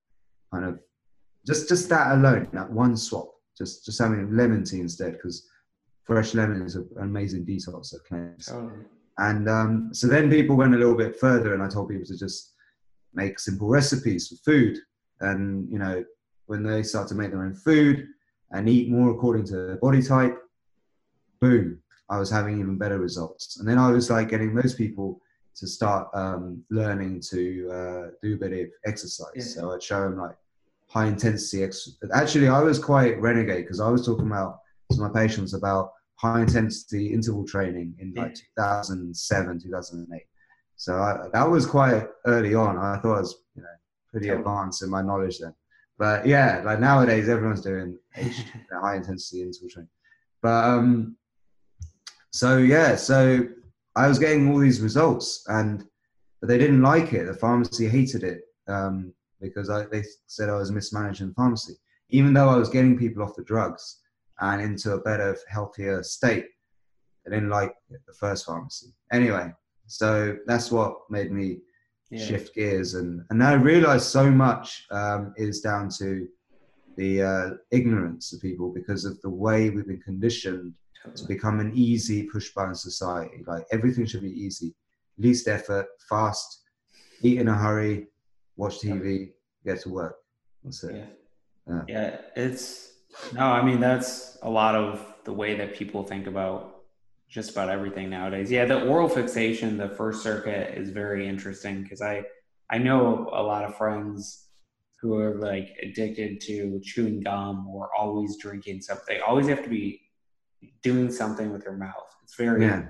kind 0.51 0.65
of 0.65 0.79
just 1.45 1.67
just 1.67 1.89
that 1.89 2.13
alone, 2.13 2.47
that 2.53 2.71
one 2.71 2.95
swap, 2.95 3.29
just 3.57 3.85
just 3.85 3.99
having 3.99 4.35
lemon 4.37 4.63
tea 4.63 4.79
instead, 4.79 5.11
because 5.13 5.45
fresh 6.05 6.33
lemon 6.33 6.61
is 6.61 6.75
an 6.77 6.87
amazing 7.01 7.45
detox 7.45 7.91
that 7.91 8.05
claims. 8.07 8.45
totally. 8.45 8.85
And 9.17 9.49
um, 9.49 9.89
so 9.93 10.07
then 10.07 10.29
people 10.29 10.55
went 10.55 10.73
a 10.73 10.77
little 10.77 10.95
bit 10.95 11.19
further, 11.19 11.53
and 11.53 11.61
I 11.61 11.67
told 11.67 11.89
people 11.89 12.05
to 12.05 12.17
just 12.17 12.53
make 13.13 13.39
simple 13.39 13.67
recipes 13.67 14.29
for 14.29 14.51
food. 14.51 14.77
And 15.19 15.69
you 15.69 15.79
know, 15.79 16.05
when 16.45 16.63
they 16.63 16.81
start 16.81 17.09
to 17.09 17.15
make 17.15 17.31
their 17.31 17.43
own 17.43 17.55
food 17.55 18.07
and 18.51 18.69
eat 18.69 18.89
more 18.89 19.11
according 19.11 19.45
to 19.47 19.57
their 19.67 19.77
body 19.77 20.01
type, 20.01 20.37
boom, 21.41 21.82
I 22.09 22.19
was 22.19 22.29
having 22.29 22.59
even 22.59 22.77
better 22.77 22.99
results. 22.99 23.57
And 23.57 23.67
then 23.67 23.77
I 23.77 23.91
was 23.91 24.09
like 24.09 24.29
getting 24.29 24.53
those 24.53 24.75
people 24.75 25.21
to 25.55 25.67
start 25.67 26.09
um, 26.13 26.63
learning 26.69 27.21
to 27.29 27.69
uh, 27.71 28.11
do 28.21 28.35
a 28.35 28.37
bit 28.37 28.53
of 28.53 28.69
exercise. 28.85 29.27
Yeah. 29.35 29.43
So 29.43 29.71
I'd 29.71 29.83
show 29.83 30.01
them 30.01 30.17
like 30.17 30.35
high 30.89 31.07
intensity. 31.07 31.63
Ex- 31.63 31.97
Actually, 32.13 32.47
I 32.47 32.61
was 32.61 32.79
quite 32.79 33.19
renegade 33.21 33.65
because 33.65 33.79
I 33.79 33.89
was 33.89 34.05
talking 34.05 34.27
about 34.27 34.59
to 34.91 35.01
my 35.01 35.09
patients 35.09 35.53
about 35.53 35.91
high 36.15 36.41
intensity 36.41 37.13
interval 37.13 37.45
training 37.45 37.95
in 37.99 38.13
like 38.15 38.35
2007, 38.35 39.59
2008. 39.61 40.21
So 40.75 40.95
I, 40.95 41.27
that 41.33 41.49
was 41.49 41.65
quite 41.65 42.07
early 42.25 42.55
on. 42.55 42.77
I 42.77 42.97
thought 42.99 43.17
I 43.17 43.21
was, 43.21 43.43
you 43.55 43.61
know, 43.61 43.67
pretty 44.11 44.29
advanced 44.29 44.83
in 44.83 44.89
my 44.89 45.01
knowledge 45.01 45.39
then. 45.39 45.53
But 45.97 46.25
yeah, 46.25 46.61
like 46.65 46.79
nowadays 46.79 47.29
everyone's 47.29 47.61
doing 47.61 47.97
high 48.15 48.95
intensity 48.95 49.41
interval 49.41 49.69
training. 49.69 49.89
But 50.41 50.63
um, 50.65 51.15
so 52.33 52.57
yeah, 52.57 52.95
so 52.95 53.47
I 53.95 54.07
was 54.07 54.17
getting 54.19 54.49
all 54.51 54.59
these 54.59 54.81
results, 54.81 55.43
and 55.47 55.85
but 56.41 56.47
they 56.49 56.57
didn't 56.57 56.81
like 56.81 57.13
it. 57.13 57.25
The 57.25 57.33
pharmacy 57.35 57.87
hated 57.87 58.23
it 58.23 58.41
um, 58.67 59.13
because 59.39 59.69
I, 59.69 59.85
they 59.85 60.03
said 60.27 60.49
I 60.49 60.55
was 60.55 60.71
mismanaging 60.71 61.29
the 61.29 61.33
pharmacy, 61.35 61.75
even 62.09 62.33
though 62.33 62.49
I 62.49 62.57
was 62.57 62.69
getting 62.69 62.97
people 62.97 63.23
off 63.23 63.35
the 63.35 63.43
drugs 63.43 63.99
and 64.41 64.61
into 64.61 64.93
a 64.93 64.99
better, 65.01 65.37
healthier 65.47 66.01
state. 66.03 66.47
They 67.23 67.35
didn't 67.35 67.49
like 67.49 67.73
the 67.89 68.13
first 68.13 68.45
pharmacy. 68.45 68.87
Anyway, 69.11 69.53
so 69.87 70.35
that's 70.47 70.71
what 70.71 70.97
made 71.09 71.31
me 71.31 71.59
Yeah. 72.09 72.25
shift 72.25 72.53
gears, 72.55 72.95
and 72.95 73.23
and 73.29 73.43
I 73.43 73.53
realized 73.53 74.07
so 74.07 74.29
much 74.29 74.85
um, 74.91 75.33
is 75.37 75.61
down 75.61 75.89
to 75.99 76.27
the 76.97 77.21
uh, 77.21 77.49
ignorance 77.71 78.33
of 78.33 78.41
people 78.41 78.73
because 78.73 79.05
of 79.05 79.21
the 79.21 79.29
way 79.29 79.69
we've 79.69 79.87
been 79.87 80.01
conditioned 80.01 80.73
to 81.15 81.27
become 81.27 81.59
an 81.59 81.71
easy 81.75 82.23
push 82.23 82.53
button 82.53 82.75
society. 82.75 83.43
Like 83.45 83.65
everything 83.71 84.05
should 84.05 84.21
be 84.21 84.31
easy, 84.31 84.73
least 85.17 85.47
effort, 85.47 85.87
fast, 86.09 86.63
eat 87.21 87.39
in 87.39 87.47
a 87.47 87.53
hurry, 87.53 88.07
watch 88.55 88.79
TV, 88.79 89.31
get 89.65 89.81
to 89.81 89.89
work. 89.89 90.15
That's 90.63 90.83
it. 90.83 90.95
Yeah. 90.95 91.05
Yeah. 91.67 91.81
yeah, 91.87 92.17
it's 92.35 92.91
no, 93.33 93.41
I 93.41 93.63
mean 93.63 93.79
that's 93.79 94.37
a 94.41 94.49
lot 94.49 94.75
of 94.75 95.05
the 95.23 95.31
way 95.31 95.55
that 95.55 95.75
people 95.75 96.03
think 96.03 96.27
about 96.27 96.81
just 97.29 97.51
about 97.51 97.69
everything 97.69 98.09
nowadays. 98.09 98.51
Yeah, 98.51 98.65
the 98.65 98.85
oral 98.85 99.07
fixation, 99.07 99.77
the 99.77 99.89
first 99.89 100.21
circuit 100.21 100.77
is 100.77 100.89
very 100.89 101.27
interesting 101.27 101.83
because 101.83 102.01
I 102.01 102.23
I 102.69 102.77
know 102.77 103.29
a 103.31 103.41
lot 103.41 103.63
of 103.63 103.77
friends 103.77 104.47
who 104.99 105.17
are 105.17 105.35
like 105.35 105.69
addicted 105.81 106.39
to 106.41 106.79
chewing 106.83 107.21
gum 107.21 107.67
or 107.67 107.89
always 107.95 108.37
drinking 108.37 108.81
something. 108.81 109.17
They 109.17 109.19
always 109.19 109.47
have 109.47 109.63
to 109.63 109.69
be 109.69 110.01
doing 110.81 111.11
something 111.11 111.51
with 111.51 111.63
their 111.63 111.77
mouth. 111.77 112.09
It's 112.23 112.35
very 112.35 112.65
Yeah. 112.65 112.83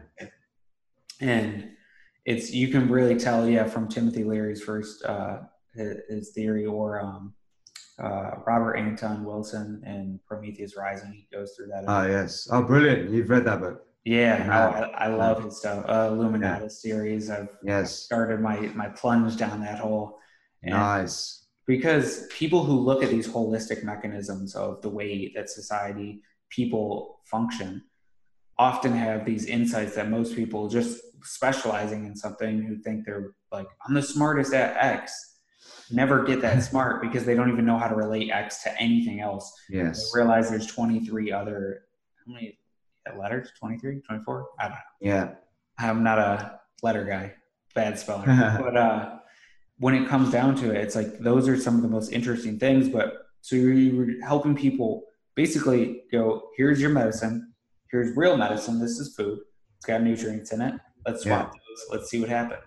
and 1.22 1.70
it's 2.26 2.52
you 2.54 2.68
can 2.70 2.90
really 2.90 3.18
tell 3.20 3.48
yeah 3.48 3.66
from 3.66 3.88
timothy 3.88 4.24
leary's 4.24 4.62
first 4.64 5.04
uh 5.06 5.40
his, 5.76 6.30
theory 6.32 6.66
or 6.66 7.00
um 7.02 7.34
uh 8.00 8.32
robert 8.46 8.76
anton 8.76 9.24
wilson 9.26 9.82
and 9.86 10.20
prometheus 10.26 10.76
rising 10.78 11.12
he 11.12 11.28
goes 11.36 11.54
through 11.56 11.68
that 11.68 11.84
Oh 11.88 12.06
yes. 12.08 12.48
Oh, 12.52 12.62
brilliant! 12.64 13.10
You've 13.12 13.30
read 13.30 13.46
that 13.46 13.60
book. 13.60 13.86
yeah 14.06 14.46
Yeah. 14.46 14.90
I, 14.98 15.06
I 15.06 15.08
love 15.08 15.44
his 15.44 15.58
stuff 15.58 15.86
uh 15.88 16.10
illuminatus 16.12 16.72
series 16.82 17.30
i've 17.30 17.50
Yes. 17.64 17.88
started 18.08 18.40
my 18.42 18.58
my 18.82 18.90
plunge 18.90 19.38
down 19.38 19.62
that 19.62 19.80
hole 19.80 20.18
and 20.64 20.74
Nice. 20.74 21.48
because 21.68 22.28
people 22.28 22.64
who 22.64 22.74
look 22.80 23.04
at 23.04 23.10
these 23.10 23.28
holistic 23.28 23.84
mechanisms 23.84 24.56
of 24.56 24.82
the 24.82 24.90
way 24.90 25.32
that 25.36 25.50
society 25.50 26.22
people 26.56 27.20
function 27.26 27.82
often 28.60 28.94
have 28.94 29.26
these 29.26 29.46
insights 29.46 29.96
that 29.96 30.10
most 30.10 30.36
people 30.36 30.68
just 30.70 31.02
specializing 31.24 32.06
in 32.06 32.16
something 32.16 32.62
who 32.62 32.78
think 32.78 33.06
they're 33.06 33.32
like 33.52 33.68
i'm 33.88 33.94
the 33.96 34.02
smartest 34.02 34.54
at 34.54 34.76
x 34.78 35.38
never 35.92 36.24
get 36.24 36.42
that 36.42 36.62
smart 36.70 37.02
because 37.02 37.26
they 37.26 37.34
don't 37.36 37.50
even 37.52 37.66
know 37.66 37.78
how 37.78 37.88
to 37.88 37.96
relate 37.96 38.30
x 38.32 38.62
to 38.64 38.82
anything 38.82 39.20
else 39.22 39.52
Yes. 39.70 40.12
they 40.12 40.20
realize 40.20 40.50
there's 40.50 40.68
23 40.68 41.32
other 41.32 41.86
how 42.26 42.34
many 42.34 42.60
letters 43.20 43.50
23 43.60 44.02
24 44.02 44.46
i 44.60 44.64
don't 44.64 44.72
know 44.72 44.78
Yeah. 45.02 45.32
I'm 45.80 46.04
not 46.04 46.20
a 46.20 46.60
letter 46.84 47.04
guy, 47.04 47.34
bad 47.74 47.98
speller. 47.98 48.26
but 48.62 48.78
uh, 48.78 49.18
when 49.80 49.96
it 49.96 50.08
comes 50.08 50.30
down 50.32 50.56
to 50.58 50.70
it, 50.70 50.78
it's 50.78 50.96
like 50.96 51.18
those 51.18 51.48
are 51.50 51.58
some 51.58 51.76
of 51.78 51.82
the 51.82 51.88
most 51.88 52.12
interesting 52.12 52.60
things. 52.60 52.88
But 52.88 53.08
so 53.42 53.56
you're, 53.56 53.74
you're 53.74 54.24
helping 54.24 54.56
people 54.56 55.04
basically 55.36 56.04
go, 56.12 56.50
here's 56.58 56.80
your 56.82 56.90
medicine, 56.90 57.54
here's 57.92 58.16
real 58.16 58.38
medicine. 58.38 58.80
This 58.80 59.00
is 59.00 59.16
food. 59.16 59.40
It's 59.78 59.86
got 59.86 60.02
nutrients 60.02 60.52
in 60.54 60.62
it. 60.62 60.76
Let's 61.06 61.24
swap 61.24 61.52
those. 61.52 61.86
Let's 61.92 62.10
see 62.10 62.20
what 62.20 62.30
happens. 62.30 62.64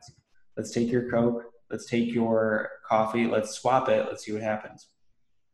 Let's 0.57 0.71
take 0.71 0.91
your 0.91 1.11
Coke. 1.11 1.43
Let's 1.71 1.87
take 1.87 2.13
your 2.13 2.71
coffee. 2.89 3.27
Let's 3.27 3.53
swap 3.53 3.89
it. 3.89 4.07
Let's 4.07 4.25
see 4.25 4.33
what 4.33 4.43
happens. 4.43 4.89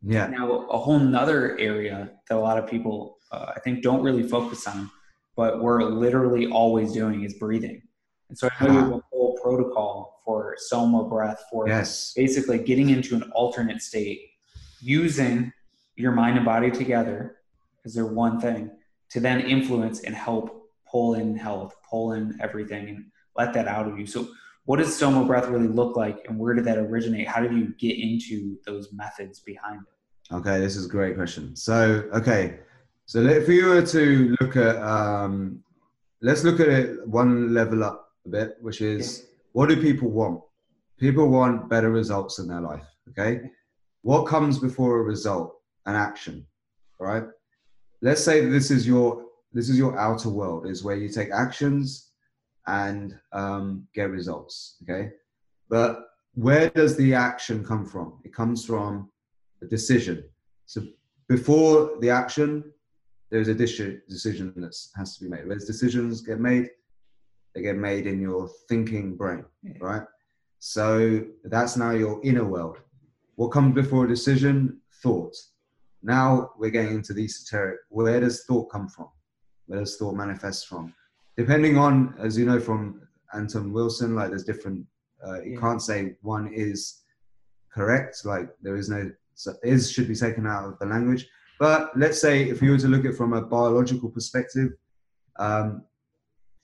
Yeah. 0.02 0.26
Now, 0.26 0.66
a 0.68 0.78
whole 0.78 0.98
nother 0.98 1.58
area 1.58 2.10
that 2.28 2.36
a 2.36 2.40
lot 2.40 2.58
of 2.58 2.68
people 2.68 3.18
uh, 3.30 3.52
I 3.56 3.60
think 3.60 3.82
don't 3.82 4.02
really 4.02 4.22
focus 4.22 4.66
on, 4.66 4.90
but 5.36 5.62
we're 5.62 5.82
literally 5.84 6.46
always 6.48 6.92
doing 6.92 7.22
is 7.24 7.34
breathing. 7.34 7.82
And 8.28 8.36
so 8.36 8.48
I 8.60 8.66
know 8.66 8.72
you 8.72 8.78
have 8.78 8.92
a 8.92 9.00
whole 9.10 9.38
protocol 9.42 10.20
for 10.24 10.54
soma 10.58 11.08
breath 11.08 11.42
for 11.50 11.68
Yes. 11.68 12.12
basically 12.14 12.58
getting 12.58 12.90
into 12.90 13.14
an 13.14 13.22
alternate 13.34 13.80
state 13.80 14.20
using 14.80 15.52
your 15.96 16.12
mind 16.12 16.36
and 16.36 16.44
body 16.46 16.70
together 16.70 17.36
because 17.76 17.94
they're 17.94 18.06
one 18.06 18.40
thing 18.40 18.70
to 19.10 19.20
then 19.20 19.40
influence 19.40 20.00
and 20.00 20.14
help 20.14 20.70
pull 20.90 21.14
in 21.14 21.36
health, 21.36 21.74
pull 21.88 22.12
in 22.12 22.38
everything 22.40 22.88
and 22.88 23.04
let 23.36 23.52
that 23.54 23.68
out 23.68 23.88
of 23.88 23.98
you. 23.98 24.06
So 24.06 24.28
what 24.64 24.78
does 24.78 24.96
soma 24.96 25.24
breath 25.24 25.48
really 25.48 25.68
look 25.68 25.96
like 25.96 26.24
and 26.28 26.38
where 26.38 26.54
did 26.54 26.64
that 26.64 26.78
originate? 26.78 27.26
How 27.26 27.40
did 27.40 27.52
you 27.52 27.74
get 27.78 27.98
into 27.98 28.58
those 28.64 28.92
methods 28.92 29.40
behind 29.40 29.82
it? 29.82 30.34
Okay, 30.34 30.60
this 30.60 30.76
is 30.76 30.86
a 30.86 30.88
great 30.88 31.16
question. 31.16 31.54
So, 31.56 32.08
okay, 32.14 32.60
so 33.06 33.20
if 33.20 33.48
you 33.48 33.66
were 33.66 33.84
to 33.86 34.36
look 34.40 34.56
at, 34.56 34.76
um, 34.76 35.62
let's 36.22 36.44
look 36.44 36.60
at 36.60 36.68
it 36.68 37.06
one 37.06 37.52
level 37.52 37.84
up 37.84 38.12
a 38.24 38.28
bit, 38.28 38.56
which 38.60 38.80
is 38.80 39.26
what 39.52 39.68
do 39.68 39.80
people 39.80 40.08
want? 40.08 40.40
People 40.98 41.28
want 41.28 41.68
better 41.68 41.90
results 41.90 42.38
in 42.38 42.48
their 42.48 42.60
life. 42.60 42.84
Okay, 43.10 43.50
what 44.02 44.26
comes 44.26 44.58
before 44.58 45.00
a 45.00 45.02
result? 45.02 45.58
An 45.86 45.96
action, 45.96 46.46
right? 46.98 47.24
Let's 48.00 48.22
say 48.22 48.46
this 48.46 48.70
is 48.70 48.86
your 48.86 49.24
this 49.52 49.68
is 49.68 49.76
your 49.76 49.98
outer 49.98 50.28
world, 50.28 50.66
is 50.66 50.82
where 50.82 50.96
you 50.96 51.08
take 51.08 51.30
actions 51.30 52.12
and 52.66 53.18
um, 53.32 53.86
get 53.94 54.10
results. 54.10 54.76
Okay, 54.82 55.10
but 55.68 56.06
where 56.34 56.70
does 56.70 56.96
the 56.96 57.14
action 57.14 57.64
come 57.64 57.84
from? 57.84 58.18
It 58.24 58.32
comes 58.32 58.64
from 58.64 59.10
a 59.60 59.66
decision. 59.66 60.24
So 60.66 60.82
before 61.28 61.98
the 62.00 62.10
action, 62.10 62.64
there's 63.30 63.48
a 63.48 63.54
decision 63.54 64.52
that 64.56 64.76
has 64.96 65.16
to 65.16 65.24
be 65.24 65.30
made. 65.30 65.46
Whereas 65.46 65.64
decisions 65.64 66.20
get 66.20 66.40
made, 66.40 66.70
they 67.54 67.62
get 67.62 67.76
made 67.76 68.06
in 68.06 68.20
your 68.20 68.48
thinking 68.68 69.16
brain, 69.16 69.44
right? 69.80 70.02
So 70.58 71.24
that's 71.44 71.76
now 71.76 71.90
your 71.90 72.20
inner 72.22 72.44
world. 72.44 72.78
What 73.36 73.48
comes 73.48 73.74
before 73.74 74.04
a 74.04 74.08
decision? 74.08 74.80
Thought. 75.02 75.34
Now 76.02 76.50
we're 76.58 76.70
getting 76.70 76.94
into 76.96 77.12
the 77.12 77.24
esoteric. 77.24 77.80
Where 77.88 78.20
does 78.20 78.44
thought 78.44 78.70
come 78.70 78.88
from? 78.88 79.08
Where 79.66 79.80
does 79.80 79.96
thought 79.96 80.14
manifest 80.14 80.66
from? 80.68 80.92
Depending 81.36 81.78
on, 81.78 82.14
as 82.18 82.36
you 82.36 82.44
know 82.44 82.60
from 82.60 83.00
Anton 83.34 83.72
Wilson, 83.72 84.14
like 84.14 84.30
there's 84.30 84.44
different. 84.44 84.86
Uh, 85.26 85.40
you 85.42 85.52
Yeah. 85.52 85.60
can't 85.60 85.80
say 85.82 86.16
one 86.22 86.52
is 86.52 87.02
correct. 87.72 88.24
Like 88.24 88.50
there 88.60 88.76
is 88.76 88.88
no 88.88 89.10
so 89.34 89.54
is 89.62 89.90
should 89.90 90.08
be 90.08 90.14
taken 90.14 90.46
out 90.46 90.64
of 90.68 90.78
the 90.78 90.86
language. 90.86 91.26
But 91.58 91.96
let's 91.96 92.20
say 92.20 92.42
if 92.48 92.60
you 92.60 92.72
were 92.72 92.78
to 92.78 92.88
look 92.88 93.04
at 93.04 93.12
it 93.12 93.16
from 93.16 93.32
a 93.32 93.40
biological 93.42 94.10
perspective, 94.10 94.72
um, 95.38 95.84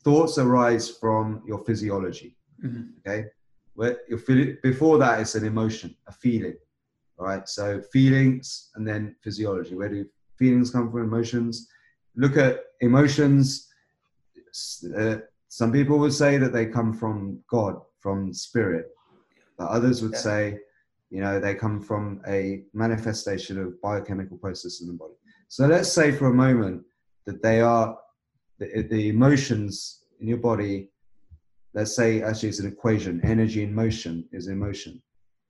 thoughts 0.05 0.39
arise 0.39 0.91
from 0.91 1.43
your 1.47 1.59
physiology. 1.65 2.37
Mhm. 2.63 2.99
Okay, 2.99 3.27
where 3.75 4.01
your 4.09 4.19
before 4.63 4.99
that 4.99 5.21
it's 5.21 5.35
an 5.37 5.45
emotion, 5.45 5.95
a 6.09 6.13
feeling. 6.13 6.57
Right, 7.21 7.49
so 7.49 7.83
feelings 7.93 8.71
and 8.77 8.87
then 8.87 9.17
physiology. 9.23 9.75
Where 9.75 9.89
do 9.89 10.07
feelings 10.37 10.71
come 10.71 10.91
from? 10.91 11.03
Emotions. 11.03 11.69
Look 12.15 12.37
at 12.37 12.61
emotions. 12.81 13.69
Uh, 14.97 15.17
some 15.49 15.73
people 15.73 15.99
would 15.99 16.13
say 16.13 16.39
that 16.39 16.53
they 16.53 16.67
come 16.67 16.93
from 16.93 17.41
God, 17.51 17.81
from 17.99 18.33
spirit. 18.33 18.87
But 19.57 19.69
others 19.69 20.01
would 20.03 20.13
Yeah. 20.13 20.19
say, 20.19 20.61
you 21.11 21.21
know, 21.21 21.41
they 21.41 21.55
come 21.55 21.81
from 21.81 22.21
a 22.29 22.65
manifestation 22.73 23.59
of 23.59 23.81
biochemical 23.81 24.39
processes 24.39 24.83
in 24.83 24.89
the 24.89 24.93
body. 24.93 25.15
So 25.49 25.67
let's 25.67 25.91
say 25.93 26.13
for 26.13 26.27
a 26.27 26.35
moment 26.35 26.85
that 27.25 27.43
they 27.43 27.61
are 27.61 27.99
the, 28.59 28.83
the 28.83 29.09
emotions 29.09 30.05
in 30.21 30.29
your 30.29 30.39
body. 30.39 30.91
Let's 31.75 31.97
say 31.97 32.23
actually 32.23 32.51
it's 32.51 32.61
an 32.61 32.69
equation. 32.69 33.21
Energy 33.25 33.63
in 33.65 33.75
motion 33.75 34.29
is 34.33 34.49
emotion. 34.49 35.03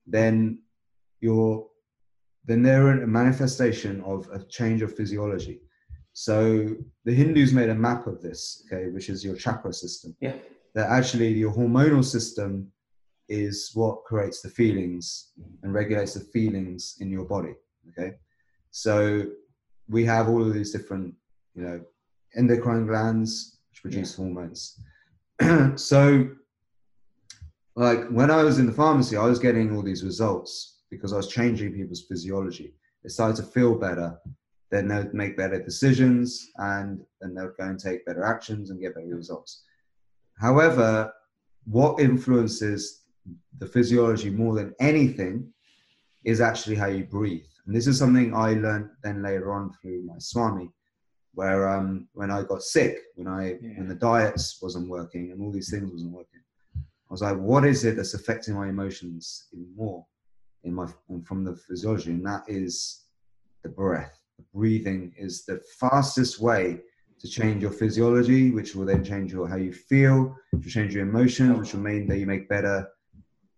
Then 0.07 0.59
you're 1.21 1.65
then 2.45 2.63
they're 2.63 3.03
a 3.03 3.07
manifestation 3.07 4.01
of 4.01 4.27
a 4.33 4.43
change 4.45 4.81
of 4.81 4.95
physiology. 4.95 5.61
So 6.13 6.75
the 7.05 7.13
Hindus 7.13 7.53
made 7.53 7.69
a 7.69 7.75
map 7.75 8.07
of 8.07 8.21
this, 8.21 8.65
okay, 8.65 8.89
which 8.89 9.07
is 9.09 9.23
your 9.23 9.35
chakra 9.35 9.71
system. 9.71 10.15
Yeah. 10.19 10.33
That 10.73 10.89
actually 10.89 11.29
your 11.33 11.53
hormonal 11.53 12.03
system 12.03 12.71
is 13.27 13.71
what 13.75 14.03
creates 14.03 14.41
the 14.41 14.49
feelings 14.49 15.31
and 15.61 15.73
regulates 15.73 16.15
the 16.15 16.21
feelings 16.21 16.97
in 16.99 17.11
your 17.11 17.25
body. 17.25 17.53
Okay. 17.89 18.15
So 18.71 19.27
we 19.87 20.03
have 20.05 20.27
all 20.27 20.41
of 20.41 20.53
these 20.53 20.71
different, 20.71 21.13
you 21.53 21.63
know, 21.63 21.81
endocrine 22.35 22.87
glands 22.87 23.59
which 23.69 23.83
produce 23.83 24.15
hormones. 24.15 24.79
so 25.75 26.29
like 27.75 28.07
when 28.09 28.31
I 28.31 28.43
was 28.43 28.57
in 28.57 28.65
the 28.65 28.73
pharmacy, 28.73 29.15
I 29.17 29.25
was 29.25 29.39
getting 29.39 29.75
all 29.75 29.83
these 29.83 30.03
results 30.03 30.78
because 30.89 31.13
I 31.13 31.17
was 31.17 31.27
changing 31.27 31.73
people's 31.73 32.05
physiology. 32.07 32.73
They 33.03 33.09
started 33.09 33.37
to 33.37 33.43
feel 33.43 33.75
better, 33.75 34.19
then 34.71 34.87
they'd 34.87 35.13
make 35.13 35.37
better 35.37 35.61
decisions 35.61 36.49
and 36.57 37.01
then 37.21 37.33
they'd 37.33 37.55
go 37.57 37.65
and 37.65 37.79
take 37.79 38.05
better 38.05 38.23
actions 38.23 38.69
and 38.69 38.81
get 38.81 38.95
better 38.95 39.15
results. 39.15 39.63
However, 40.39 41.11
what 41.65 41.99
influences 41.99 43.03
the 43.57 43.65
physiology 43.67 44.29
more 44.29 44.55
than 44.55 44.73
anything 44.79 45.51
is 46.25 46.41
actually 46.41 46.75
how 46.75 46.87
you 46.87 47.03
breathe. 47.03 47.45
And 47.65 47.75
this 47.75 47.87
is 47.87 47.97
something 47.97 48.33
I 48.33 48.53
learned 48.53 48.89
then 49.03 49.21
later 49.21 49.53
on 49.53 49.71
through 49.81 50.03
my 50.03 50.15
Swami, 50.17 50.69
where 51.33 51.69
um, 51.69 52.07
when 52.13 52.31
I 52.31 52.43
got 52.43 52.63
sick, 52.63 52.97
when 53.15 53.27
I 53.27 53.57
Yeah. 53.61 53.77
when 53.77 53.87
the 53.87 53.95
diets 53.95 54.59
wasn't 54.61 54.89
working 54.89 55.31
and 55.31 55.41
all 55.41 55.51
these 55.51 55.69
things 55.69 55.91
wasn't 55.91 56.13
working, 56.13 56.41
I 56.75 57.11
was 57.11 57.21
like, 57.21 57.37
what 57.37 57.65
is 57.65 57.85
it 57.85 57.95
that's 57.95 58.13
affecting 58.13 58.55
my 58.55 58.69
emotions 58.69 59.47
even 59.53 59.73
more 59.75 60.05
in 60.63 60.73
my 60.73 60.87
from 61.25 61.43
the 61.43 61.55
physiology? 61.55 62.11
And 62.11 62.25
that 62.25 62.43
is 62.47 63.05
the 63.63 63.69
breath. 63.69 64.19
The 64.37 64.45
breathing 64.53 65.13
is 65.17 65.45
the 65.45 65.61
fastest 65.79 66.39
way 66.39 66.79
to 67.19 67.27
change 67.27 67.61
your 67.61 67.71
physiology, 67.71 68.51
which 68.51 68.75
will 68.75 68.85
then 68.85 69.03
change 69.03 69.33
your 69.33 69.47
how 69.47 69.57
you 69.57 69.73
feel, 69.73 70.35
which 70.51 70.65
will 70.65 70.71
change 70.71 70.93
your 70.93 71.03
emotions, 71.03 71.59
which 71.59 71.73
will 71.73 71.81
mean 71.81 72.07
that 72.07 72.17
you 72.17 72.25
make 72.25 72.47
better 72.47 72.87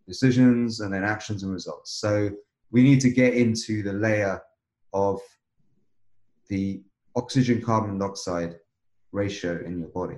decisions 0.08 0.80
and 0.80 0.94
then 0.94 1.04
actions 1.04 1.44
and 1.44 1.54
results. 1.54 2.00
So 2.00 2.32
we 2.72 2.84
need 2.84 3.02
to 3.02 3.10
get 3.10 3.34
into 3.34 3.84
the 3.84 3.94
layer 3.94 4.42
of 4.94 5.20
the 6.50 6.82
oxygen 7.16 7.62
carbon 7.62 8.00
dioxide 8.00 8.56
ratio 9.12 9.64
in 9.66 9.80
your 9.80 9.90
body. 9.90 10.18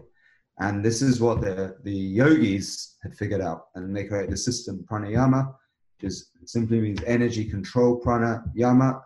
And 0.59 0.85
this 0.85 1.01
is 1.01 1.19
what 1.19 1.41
the, 1.41 1.77
the 1.83 1.91
yogis 1.91 2.97
had 3.03 3.15
figured 3.15 3.41
out. 3.41 3.67
And 3.75 3.95
they 3.95 4.05
created 4.05 4.31
the 4.31 4.37
system 4.37 4.85
pranayama, 4.89 5.53
is, 6.03 6.29
simply 6.45 6.79
means 6.79 7.01
energy 7.05 7.45
control 7.45 8.01
pranayama. 8.01 9.01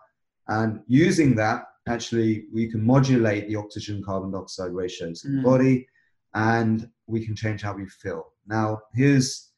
And 0.48 0.80
using 0.86 1.34
that, 1.36 1.64
actually, 1.88 2.46
we 2.52 2.70
can 2.70 2.84
modulate 2.84 3.48
the 3.48 3.56
oxygen 3.56 4.02
carbon 4.02 4.30
dioxide 4.32 4.72
ratios 4.72 5.24
in 5.24 5.36
the 5.36 5.42
Mm. 5.42 5.44
body 5.44 5.86
and 6.34 6.90
we 7.06 7.24
can 7.24 7.34
change 7.34 7.62
how 7.62 7.74
we 7.74 7.86
feel. 7.86 8.32
Now, 8.46 8.80
here's 8.94 9.52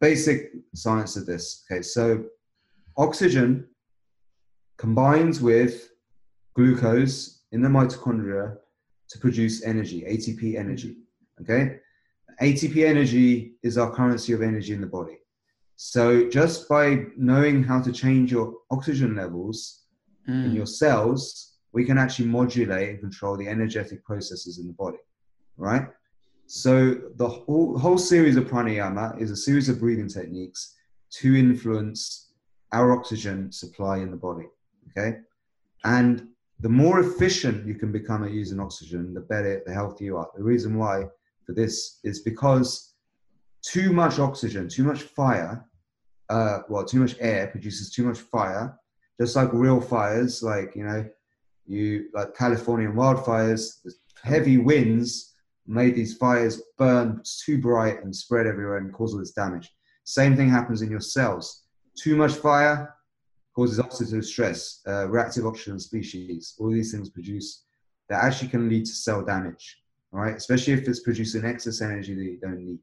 basic 0.00 0.52
science 0.74 1.16
of 1.16 1.26
this. 1.26 1.64
Okay, 1.70 1.82
so 1.82 2.24
oxygen 2.96 3.66
combines 4.76 5.40
with 5.40 5.90
glucose 6.54 7.42
in 7.52 7.62
the 7.62 7.68
mitochondria 7.68 8.56
to 9.10 9.18
produce 9.18 9.64
energy, 9.64 10.02
ATP 10.02 10.56
energy. 10.56 10.96
Okay, 11.40 11.80
ATP 12.40 12.84
energy 12.84 13.54
is 13.62 13.78
our 13.78 13.90
currency 13.92 14.32
of 14.32 14.42
energy 14.42 14.72
in 14.72 14.80
the 14.80 14.86
body. 14.86 15.18
So 15.80 16.28
just 16.28 16.68
by 16.68 17.06
knowing 17.16 17.62
how 17.62 17.80
to 17.80 17.92
change 17.92 18.32
your 18.32 18.52
oxygen 18.68 19.14
levels 19.14 19.84
in 20.26 20.50
Mm. 20.50 20.54
your 20.56 20.66
cells, 20.66 21.54
we 21.72 21.84
can 21.84 21.98
actually 21.98 22.28
modulate 22.28 22.88
and 22.90 23.00
control 23.00 23.36
the 23.36 23.46
energetic 23.46 24.04
processes 24.04 24.58
in 24.58 24.66
the 24.66 24.72
body, 24.72 24.98
right? 25.56 25.86
So 26.46 26.72
the 27.14 27.28
whole, 27.28 27.78
whole 27.78 27.96
series 27.96 28.36
of 28.36 28.46
pranayama 28.46 29.20
is 29.22 29.30
a 29.30 29.36
series 29.36 29.68
of 29.68 29.78
breathing 29.78 30.08
techniques 30.08 30.74
to 31.20 31.36
influence 31.36 32.32
our 32.72 32.90
oxygen 32.90 33.52
supply 33.52 33.98
in 33.98 34.10
the 34.10 34.16
body, 34.16 34.48
okay? 34.88 35.18
And 35.84 36.26
the 36.58 36.68
more 36.68 36.98
efficient 36.98 37.64
you 37.64 37.76
can 37.76 37.92
become 37.92 38.24
at 38.24 38.32
using 38.32 38.58
oxygen, 38.58 39.14
the 39.14 39.20
better, 39.20 39.62
the 39.64 39.72
healthier 39.72 40.06
you 40.06 40.16
are. 40.16 40.28
The 40.36 40.42
reason 40.42 40.76
why 40.76 41.04
for 41.46 41.52
this 41.52 42.00
is 42.02 42.18
because 42.20 42.94
too 43.62 43.92
much 43.92 44.18
oxygen, 44.18 44.68
too 44.68 44.84
much 44.84 45.02
fire, 45.02 45.64
uh, 46.28 46.60
well, 46.68 46.84
too 46.84 47.00
much 47.00 47.16
air 47.20 47.46
produces 47.48 47.90
too 47.90 48.04
much 48.04 48.18
fire, 48.18 48.78
just 49.20 49.36
like 49.36 49.52
real 49.52 49.80
fires, 49.80 50.42
like, 50.42 50.74
you 50.76 50.84
know, 50.84 51.08
you, 51.66 52.08
like 52.14 52.34
Californian 52.34 52.94
wildfires, 52.94 53.78
heavy 54.22 54.58
winds 54.58 55.34
made 55.66 55.94
these 55.94 56.16
fires 56.16 56.62
burn 56.78 57.20
too 57.44 57.58
bright 57.58 58.02
and 58.02 58.14
spread 58.14 58.46
everywhere 58.46 58.78
and 58.78 58.92
cause 58.92 59.12
all 59.12 59.20
this 59.20 59.32
damage. 59.32 59.70
Same 60.04 60.34
thing 60.34 60.48
happens 60.48 60.80
in 60.80 60.90
your 60.90 61.00
cells. 61.00 61.64
Too 61.94 62.16
much 62.16 62.32
fire 62.32 62.94
causes 63.54 63.78
oxidative 63.78 64.24
stress, 64.24 64.80
uh, 64.86 65.08
reactive 65.08 65.44
oxygen 65.44 65.78
species. 65.78 66.54
All 66.58 66.70
these 66.70 66.92
things 66.92 67.10
produce 67.10 67.64
that 68.08 68.24
actually 68.24 68.48
can 68.48 68.68
lead 68.68 68.86
to 68.86 68.92
cell 68.92 69.22
damage. 69.22 69.82
All 70.12 70.20
right, 70.20 70.36
especially 70.36 70.72
if 70.72 70.88
it's 70.88 71.00
producing 71.00 71.44
excess 71.44 71.82
energy 71.82 72.14
that 72.14 72.24
you 72.24 72.38
don't 72.40 72.64
need. 72.64 72.78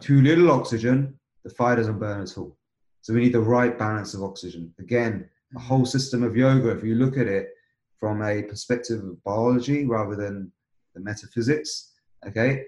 Too 0.00 0.22
little 0.22 0.52
oxygen, 0.52 1.17
the 1.44 1.50
fire 1.50 1.76
doesn't 1.76 1.98
burn 1.98 2.22
at 2.22 2.36
all. 2.36 2.56
So 3.00 3.14
we 3.14 3.20
need 3.20 3.32
the 3.32 3.40
right 3.40 3.78
balance 3.78 4.14
of 4.14 4.22
oxygen. 4.22 4.74
Again, 4.78 5.28
a 5.56 5.58
whole 5.58 5.78
mm-hmm. 5.78 5.86
system 5.86 6.22
of 6.22 6.36
yoga, 6.36 6.70
if 6.70 6.84
you 6.84 6.94
look 6.94 7.16
at 7.16 7.26
it 7.26 7.50
from 7.98 8.22
a 8.22 8.42
perspective 8.42 9.02
of 9.02 9.22
biology 9.24 9.86
rather 9.86 10.14
than 10.14 10.52
the 10.94 11.00
metaphysics, 11.00 11.92
okay, 12.26 12.64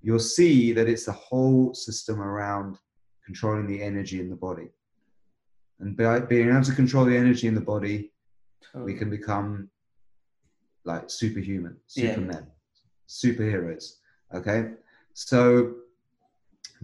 you'll 0.00 0.18
see 0.18 0.72
that 0.72 0.88
it's 0.88 1.06
the 1.06 1.12
whole 1.12 1.74
system 1.74 2.20
around 2.20 2.78
controlling 3.24 3.66
the 3.66 3.82
energy 3.82 4.20
in 4.20 4.30
the 4.30 4.36
body. 4.36 4.68
And 5.80 5.96
by 5.96 6.20
being 6.20 6.48
able 6.48 6.62
to 6.62 6.74
control 6.74 7.04
the 7.04 7.16
energy 7.16 7.46
in 7.48 7.54
the 7.54 7.60
body, 7.60 8.12
we 8.74 8.94
can 8.94 9.10
become 9.10 9.68
like 10.84 11.10
superhuman, 11.10 11.76
Yeah. 11.94 12.14
supermen, 12.14 12.46
superheroes. 13.08 13.98
Okay. 14.34 14.72
So 15.14 15.74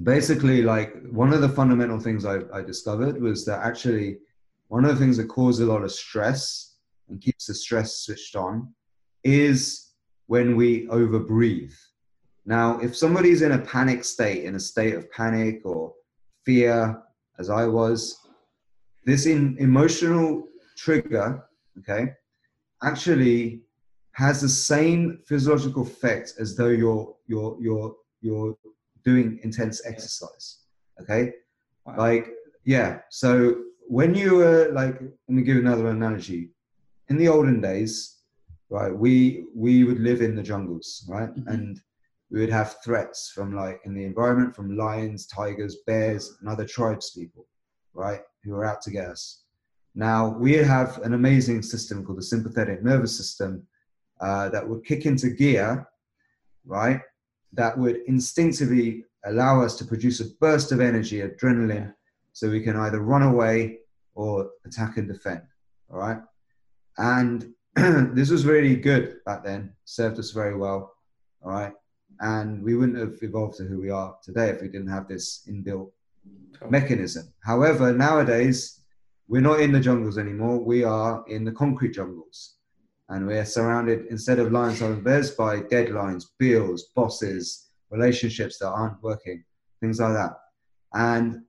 basically, 0.03 0.63
like 0.63 0.95
one 1.11 1.33
of 1.33 1.41
the 1.41 1.49
fundamental 1.49 1.99
things 1.99 2.25
I, 2.25 2.41
I 2.53 2.63
discovered 2.63 3.21
was 3.21 3.45
that 3.47 3.65
actually 3.65 4.19
one 4.69 4.85
of 4.85 4.91
the 4.97 5.05
things 5.05 5.17
that 5.17 5.29
causes 5.29 5.67
a 5.67 5.71
lot 5.71 5.83
of 5.83 5.93
stress 5.93 6.77
and 7.09 7.21
keeps 7.21 7.47
the 7.47 7.55
stress 7.55 7.97
switched 7.97 8.37
on 8.37 8.73
is 9.25 9.93
when 10.27 10.57
we 10.57 10.87
overbreathe. 10.89 11.75
Now, 12.45 12.79
if 12.81 12.97
somebody's 12.97 13.43
in 13.43 13.53
a 13.53 13.59
panic 13.59 14.05
state, 14.05 14.45
in 14.45 14.55
a 14.55 14.61
state 14.61 14.95
of 14.95 15.11
panic 15.11 15.63
or 15.65 15.93
fear, 16.45 17.03
as 17.39 17.51
I 17.51 17.67
was, 17.67 18.19
this 19.05 19.27
in, 19.27 19.57
emotional 19.59 20.49
trigger, 20.77 21.45
okay, 21.79 22.13
actually 22.83 23.63
has 24.13 24.41
the 24.41 24.49
same 24.49 25.21
physiological 25.27 25.83
effect 25.83 26.35
as 26.39 26.57
though 26.57 26.69
you're 26.69 27.15
you're 27.27 27.57
you're 27.61 27.95
you're 28.21 28.57
doing 29.05 29.39
intense 29.43 29.85
exercise. 29.87 30.59
Okay, 31.01 31.33
Wow. 31.85 31.97
like 31.97 32.29
yeah. 32.65 33.01
So 33.11 33.63
when 33.87 34.15
you 34.15 34.37
were 34.37 34.71
like, 34.73 35.01
let 35.01 35.29
me 35.29 35.43
give 35.43 35.57
another 35.57 35.89
analogy. 35.89 36.51
In 37.09 37.17
the 37.17 37.29
olden 37.29 37.61
days, 37.61 38.19
right, 38.69 38.95
we 38.95 39.47
we 39.55 39.85
would 39.85 40.01
live 40.01 40.21
in 40.21 40.35
the 40.37 40.43
jungles, 40.43 41.07
right, 41.09 41.35
Mhm. 41.35 41.47
and 41.47 41.81
we 42.31 42.41
would 42.41 42.51
have 42.51 42.77
threats 42.85 43.31
from 43.35 43.55
like 43.55 43.81
in 43.87 43.95
the 43.95 44.05
environment 44.05 44.55
from 44.55 44.77
lions, 44.77 45.27
tigers, 45.27 45.77
bears, 45.87 46.37
and 46.41 46.49
other 46.49 46.67
tribes 46.67 47.11
people, 47.13 47.49
right, 47.95 48.21
who 48.45 48.55
are 48.55 48.67
out 48.67 48.83
to 48.83 48.91
get 48.91 49.09
us. 49.09 49.45
Now 49.95 50.37
we 50.39 50.53
have 50.53 50.99
an 51.03 51.15
amazing 51.15 51.63
system 51.63 52.05
called 52.05 52.19
the 52.19 52.23
sympathetic 52.23 52.83
nervous 52.83 53.17
system 53.17 53.67
uh, 54.21 54.49
that 54.51 54.69
would 54.69 54.85
kick 54.85 55.07
into 55.07 55.31
gear, 55.31 55.89
right? 56.67 57.01
That 57.53 57.77
would 57.79 58.01
instinctively 58.07 59.05
allow 59.25 59.63
us 59.63 59.77
to 59.77 59.85
produce 59.85 60.21
a 60.21 60.31
burst 60.41 60.73
of 60.73 60.81
energy, 60.81 61.21
adrenaline, 61.21 61.95
so 62.33 62.51
we 62.51 62.63
can 62.63 62.77
either 62.77 63.01
run 63.01 63.23
away 63.23 63.79
or 64.15 64.51
attack 64.65 64.97
and 64.97 65.09
defend. 65.09 65.43
All 65.91 65.99
right. 65.99 66.19
And 66.99 67.53
this 68.15 68.31
was 68.31 68.45
really 68.45 68.77
good 68.77 69.17
back 69.25 69.45
then, 69.45 69.73
served 69.85 70.19
us 70.19 70.31
very 70.31 70.57
well. 70.57 70.95
All 71.43 71.53
right. 71.53 71.73
And 72.21 72.63
we 72.63 72.75
wouldn't 72.75 72.99
have 72.99 73.23
evolved 73.23 73.59
to 73.59 73.65
who 73.65 73.81
we 73.81 73.91
are 73.91 74.17
today 74.23 74.51
if 74.51 74.61
we 74.61 74.69
didn't 74.69 74.91
have 74.91 75.07
this 75.07 75.49
inbuilt 75.49 75.91
mechanism. 76.69 77.33
However, 77.41 77.93
nowadays, 77.93 78.81
we're 79.29 79.41
not 79.41 79.61
in 79.61 79.73
the 79.73 79.81
jungles 79.81 80.19
anymore. 80.19 80.59
We 80.59 80.85
are 80.85 81.25
in 81.29 81.45
the 81.45 81.53
concrete 81.53 81.95
jungles. 81.95 82.58
And 83.11 83.27
we're 83.27 83.45
surrounded, 83.45 84.07
instead 84.11 84.39
of 84.39 84.53
lions, 84.53 84.83
and 84.83 85.03
bears, 85.03 85.31
by 85.31 85.61
deadlines, 85.61 86.25
bills, 86.39 86.91
bosses, 86.95 87.71
relationships 87.91 88.59
that 88.59 88.69
aren't 88.69 89.03
working, 89.03 89.45
things 89.81 89.99
like 89.99 90.13
that. 90.13 90.33
And 90.93 91.43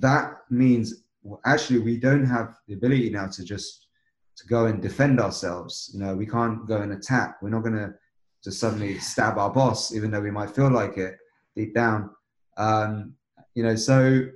that 0.00 0.38
means 0.50 1.04
well, 1.24 1.40
actually 1.46 1.80
we 1.80 1.96
don't 1.96 2.24
have 2.24 2.58
the 2.68 2.74
ability 2.74 3.10
now 3.10 3.26
to 3.26 3.44
just 3.44 3.88
to 4.36 4.46
go 4.46 4.66
and 4.66 4.82
defend 4.82 5.20
ourselves. 5.20 5.90
You 5.94 6.00
know, 6.00 6.14
we 6.14 6.26
can't 6.26 6.66
go 6.66 6.82
and 6.82 6.92
attack. 6.92 7.40
We're 7.40 7.50
not 7.50 7.62
going 7.62 7.76
to 7.76 7.94
just 8.42 8.60
suddenly 8.60 8.98
stab 8.98 9.38
our 9.38 9.50
boss, 9.50 9.94
even 9.94 10.10
though 10.10 10.20
we 10.20 10.30
might 10.30 10.50
feel 10.50 10.70
like 10.70 10.98
it 10.98 11.16
deep 11.56 11.74
down. 11.74 12.10
Um, 12.56 13.14
you 13.54 13.62
know, 13.62 13.74
so 13.74 14.26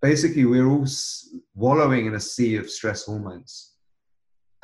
basically 0.00 0.44
we're 0.44 0.66
all 0.66 0.86
wallowing 1.54 2.06
in 2.06 2.14
a 2.14 2.20
sea 2.20 2.56
of 2.56 2.70
stress 2.70 3.04
hormones, 3.04 3.71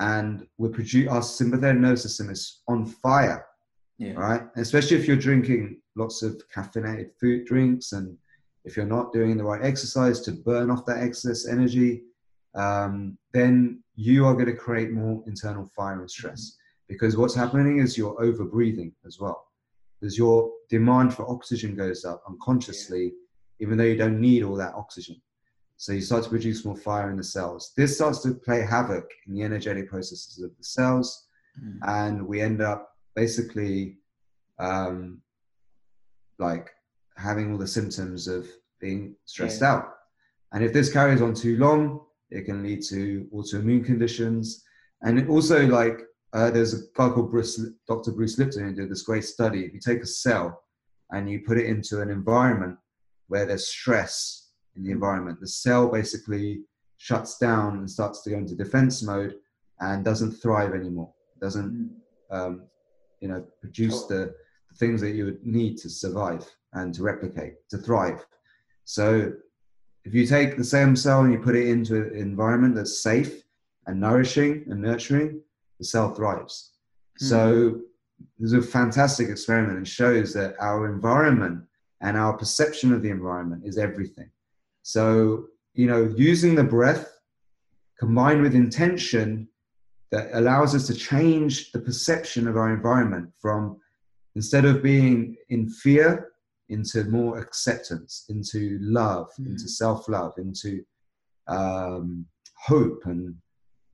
and 0.00 0.46
we're 0.58 0.68
produ- 0.68 1.10
our 1.10 1.22
sympathetic 1.22 1.80
nervous 1.80 2.02
system 2.02 2.30
is 2.30 2.62
on 2.68 2.86
fire 2.86 3.44
Yeah. 3.98 4.12
right? 4.14 4.42
Especially 4.56 4.96
if 4.96 5.06
you're 5.08 5.16
drinking 5.16 5.80
lots 5.96 6.22
of 6.22 6.40
caffeinated 6.54 7.10
food 7.20 7.44
drinks 7.46 7.92
and 7.92 8.16
if 8.64 8.76
you're 8.76 8.86
not 8.86 9.12
doing 9.12 9.36
the 9.36 9.44
right 9.44 9.64
exercise 9.64 10.20
to 10.20 10.32
burn 10.32 10.70
off 10.70 10.84
that 10.86 11.02
excess 11.02 11.46
energy, 11.48 12.02
um, 12.54 13.16
then 13.32 13.82
you 13.94 14.24
are 14.26 14.34
going 14.34 14.46
to 14.46 14.54
create 14.54 14.92
more 14.92 15.22
internal 15.26 15.66
fire 15.76 16.00
and 16.00 16.10
stress 16.10 16.56
because 16.88 17.16
what's 17.16 17.34
happening 17.34 17.78
is 17.78 17.98
you're 17.98 18.20
over 18.22 18.44
breathing 18.44 18.92
as 19.06 19.18
well. 19.20 19.44
Because 20.00 20.16
your 20.16 20.50
demand 20.70 21.12
for 21.14 21.28
oxygen 21.28 21.74
goes 21.74 22.04
up 22.04 22.22
unconsciously, 22.28 23.12
even 23.58 23.76
though 23.76 23.84
you 23.84 23.96
don't 23.96 24.20
need 24.20 24.44
all 24.44 24.54
that 24.56 24.74
oxygen. 24.74 25.16
So 25.80 25.92
you 25.92 26.00
start 26.00 26.24
to 26.24 26.30
produce 26.30 26.64
more 26.64 26.76
fire 26.76 27.08
in 27.10 27.16
the 27.16 27.22
cells. 27.24 27.72
This 27.76 27.94
starts 27.94 28.20
to 28.22 28.34
play 28.34 28.62
havoc 28.62 29.08
in 29.28 29.34
the 29.34 29.42
energetic 29.44 29.88
processes 29.88 30.42
of 30.42 30.50
the 30.58 30.64
cells, 30.64 31.26
Mm. 31.60 31.78
and 31.82 32.26
we 32.26 32.40
end 32.40 32.60
up 32.62 32.90
basically 33.16 33.98
um, 34.60 35.20
like 36.38 36.70
having 37.16 37.50
all 37.52 37.58
the 37.58 37.66
symptoms 37.66 38.26
of 38.28 38.46
being 38.80 39.14
stressed 39.24 39.60
Yeah. 39.60 39.72
out. 39.74 39.94
And 40.52 40.64
if 40.64 40.72
this 40.72 40.92
carries 40.92 41.20
on 41.22 41.32
too 41.34 41.56
long, 41.58 42.04
it 42.30 42.42
can 42.44 42.62
lead 42.62 42.82
to 42.88 43.28
autoimmune 43.32 43.84
conditions. 43.84 44.64
And 45.02 45.28
also, 45.28 45.66
like, 45.66 46.00
uh, 46.32 46.50
there's 46.50 46.74
a 46.74 46.82
guy 46.94 47.08
called 47.10 47.30
Bruce, 47.30 47.60
Dr. 47.86 48.12
Bruce 48.12 48.36
Lipton 48.38 48.64
who 48.68 48.74
did 48.74 48.90
this 48.90 49.02
great 49.02 49.24
study. 49.24 49.64
If 49.64 49.72
you 49.74 49.80
take 49.80 50.02
a 50.02 50.06
cell 50.06 50.62
and 51.10 51.30
you 51.30 51.40
put 51.40 51.58
it 51.58 51.66
into 51.66 52.00
an 52.00 52.10
environment 52.10 52.78
where 53.28 53.46
there's 53.46 53.68
stress 53.68 54.47
in 54.78 54.84
the 54.84 54.92
environment, 54.92 55.40
the 55.40 55.48
cell 55.48 55.88
basically 55.88 56.60
shuts 56.96 57.36
down 57.38 57.78
and 57.78 57.90
starts 57.90 58.22
to 58.22 58.30
go 58.30 58.36
into 58.36 58.54
defense 58.54 59.02
mode 59.02 59.34
and 59.80 60.04
doesn't 60.04 60.32
thrive 60.32 60.74
anymore. 60.74 61.12
Doesn't 61.40 61.90
um, 62.30 62.62
you 63.20 63.28
know, 63.28 63.44
produce 63.60 64.06
the, 64.06 64.34
the 64.70 64.76
things 64.76 65.00
that 65.00 65.10
you 65.10 65.24
would 65.24 65.44
need 65.44 65.76
to 65.78 65.90
survive 65.90 66.46
and 66.72 66.94
to 66.94 67.02
replicate, 67.02 67.54
to 67.70 67.78
thrive. 67.78 68.24
So 68.84 69.32
if 70.04 70.14
you 70.14 70.26
take 70.26 70.56
the 70.56 70.64
same 70.64 70.96
cell 70.96 71.22
and 71.22 71.32
you 71.32 71.38
put 71.38 71.56
it 71.56 71.68
into 71.68 71.96
an 71.96 72.16
environment 72.16 72.74
that's 72.74 73.02
safe 73.02 73.42
and 73.86 74.00
nourishing 74.00 74.64
and 74.68 74.80
nurturing, 74.80 75.40
the 75.78 75.84
cell 75.84 76.14
thrives. 76.14 76.72
So 77.16 77.80
there's 78.38 78.52
a 78.52 78.62
fantastic 78.62 79.28
experiment 79.28 79.76
and 79.76 79.88
shows 79.88 80.32
that 80.34 80.54
our 80.60 80.88
environment 80.92 81.64
and 82.00 82.16
our 82.16 82.36
perception 82.36 82.92
of 82.92 83.02
the 83.02 83.10
environment 83.10 83.62
is 83.64 83.78
everything. 83.78 84.30
So, 84.88 85.48
you 85.74 85.86
know, 85.86 86.10
using 86.16 86.54
the 86.54 86.64
breath 86.64 87.12
combined 88.00 88.40
with 88.40 88.54
intention 88.54 89.46
that 90.12 90.30
allows 90.32 90.74
us 90.74 90.86
to 90.86 90.94
change 90.94 91.72
the 91.72 91.78
perception 91.78 92.48
of 92.48 92.56
our 92.56 92.72
environment 92.72 93.28
from 93.38 93.78
instead 94.34 94.64
of 94.64 94.82
being 94.82 95.36
in 95.50 95.68
fear 95.68 96.30
into 96.70 97.04
more 97.04 97.38
acceptance, 97.38 98.24
into 98.30 98.78
love, 98.80 99.28
Mm. 99.38 99.48
into 99.50 99.68
self 99.68 100.08
love, 100.08 100.32
into 100.38 100.82
um, 101.48 102.24
hope 102.56 103.02
and 103.04 103.34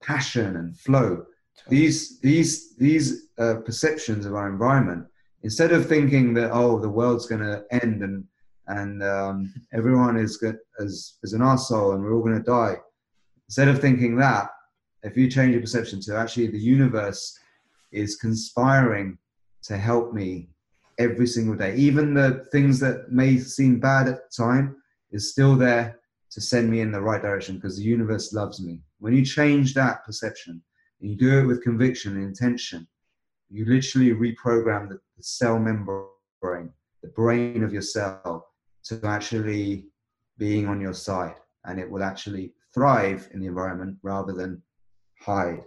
passion 0.01 0.55
and 0.61 0.78
flow. 0.78 1.26
These 1.68 2.20
these 2.20 2.76
these 2.76 3.07
uh, 3.36 3.57
perceptions 3.66 4.26
of 4.26 4.34
our 4.36 4.49
environment, 4.49 5.07
instead 5.42 5.72
of 5.72 5.88
thinking 5.88 6.34
that 6.34 6.53
oh 6.53 6.78
the 6.78 6.95
world's 7.01 7.26
going 7.26 7.47
to 7.51 7.64
end 7.82 8.05
and 8.05 8.24
and 8.66 9.02
um, 9.02 9.52
everyone 9.72 10.16
is 10.16 10.42
as 10.80 11.14
as 11.22 11.32
an 11.32 11.40
arsehole 11.40 11.94
and 11.94 12.02
we're 12.02 12.14
all 12.14 12.22
going 12.22 12.36
to 12.36 12.42
die, 12.42 12.76
instead 13.48 13.68
of 13.68 13.80
thinking 13.80 14.16
that, 14.16 14.48
if 15.02 15.16
you 15.16 15.30
change 15.30 15.52
your 15.52 15.60
perception 15.60 16.00
to 16.02 16.16
actually 16.16 16.46
the 16.46 16.58
universe 16.58 17.38
is 17.92 18.16
conspiring 18.16 19.18
to 19.62 19.76
help 19.76 20.12
me 20.12 20.48
every 20.98 21.26
single 21.26 21.54
day, 21.54 21.74
even 21.76 22.14
the 22.14 22.46
things 22.52 22.80
that 22.80 23.10
may 23.10 23.38
seem 23.38 23.80
bad 23.80 24.08
at 24.08 24.16
the 24.16 24.44
time 24.44 24.76
is 25.10 25.30
still 25.30 25.56
there 25.56 26.00
to 26.30 26.40
send 26.40 26.70
me 26.70 26.80
in 26.80 26.90
the 26.90 27.00
right 27.00 27.22
direction 27.22 27.56
because 27.56 27.76
the 27.76 27.84
universe 27.84 28.32
loves 28.32 28.60
me. 28.60 28.80
When 28.98 29.14
you 29.14 29.24
change 29.24 29.74
that 29.74 30.04
perception 30.04 30.62
and 31.00 31.10
you 31.10 31.16
do 31.16 31.38
it 31.38 31.46
with 31.46 31.62
conviction 31.62 32.16
and 32.16 32.24
intention, 32.24 32.88
you 33.50 33.64
literally 33.66 34.10
reprogram 34.10 34.88
the, 34.88 34.98
the 35.16 35.22
cell 35.22 35.58
membrane, 35.58 36.72
the 37.02 37.08
brain 37.14 37.62
of 37.62 37.72
your 37.72 37.82
cell, 37.82 38.48
to 38.85 39.01
actually 39.05 39.87
being 40.39 40.66
on 40.66 40.80
your 40.80 40.93
side, 40.93 41.37
and 41.64 41.78
it 41.78 41.91
will 41.91 42.03
actually 42.03 42.53
thrive 42.72 43.28
in 43.32 43.41
the 43.41 43.47
environment 43.47 43.97
rather 44.03 44.32
than 44.32 44.62
hide. 45.20 45.62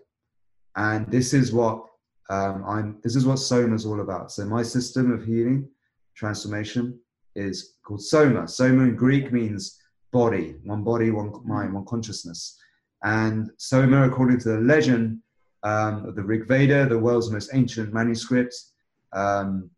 And 0.76 1.10
this 1.12 1.34
is 1.34 1.52
what 1.52 1.86
um, 2.30 2.64
I'm. 2.68 3.00
This 3.04 3.16
is 3.16 3.26
what 3.26 3.40
Soma 3.40 3.76
is 3.76 3.86
all 3.86 4.02
about. 4.02 4.32
So 4.32 4.46
my 4.46 4.62
system 4.62 5.12
of 5.12 5.26
healing, 5.26 5.68
transformation, 6.16 7.00
is 7.36 7.76
called 7.84 8.04
Soma. 8.04 8.48
Soma 8.48 8.84
in 8.84 8.96
Greek 8.96 9.32
means 9.32 9.80
body, 10.12 10.56
one 10.64 10.84
body, 10.84 11.10
one 11.10 11.32
mind, 11.46 11.74
one 11.74 11.86
consciousness. 11.86 12.58
And 13.04 13.50
Soma, 13.58 14.08
according 14.08 14.40
to 14.40 14.50
the 14.50 14.60
legend 14.60 15.20
um, 15.64 16.06
of 16.06 16.16
the 16.16 16.24
Rig 16.24 16.48
Veda, 16.48 16.88
the 16.88 16.98
world's 17.00 17.32
most 17.32 17.52
ancient 17.54 17.94
manuscript, 17.94 18.56
um, 19.14 19.70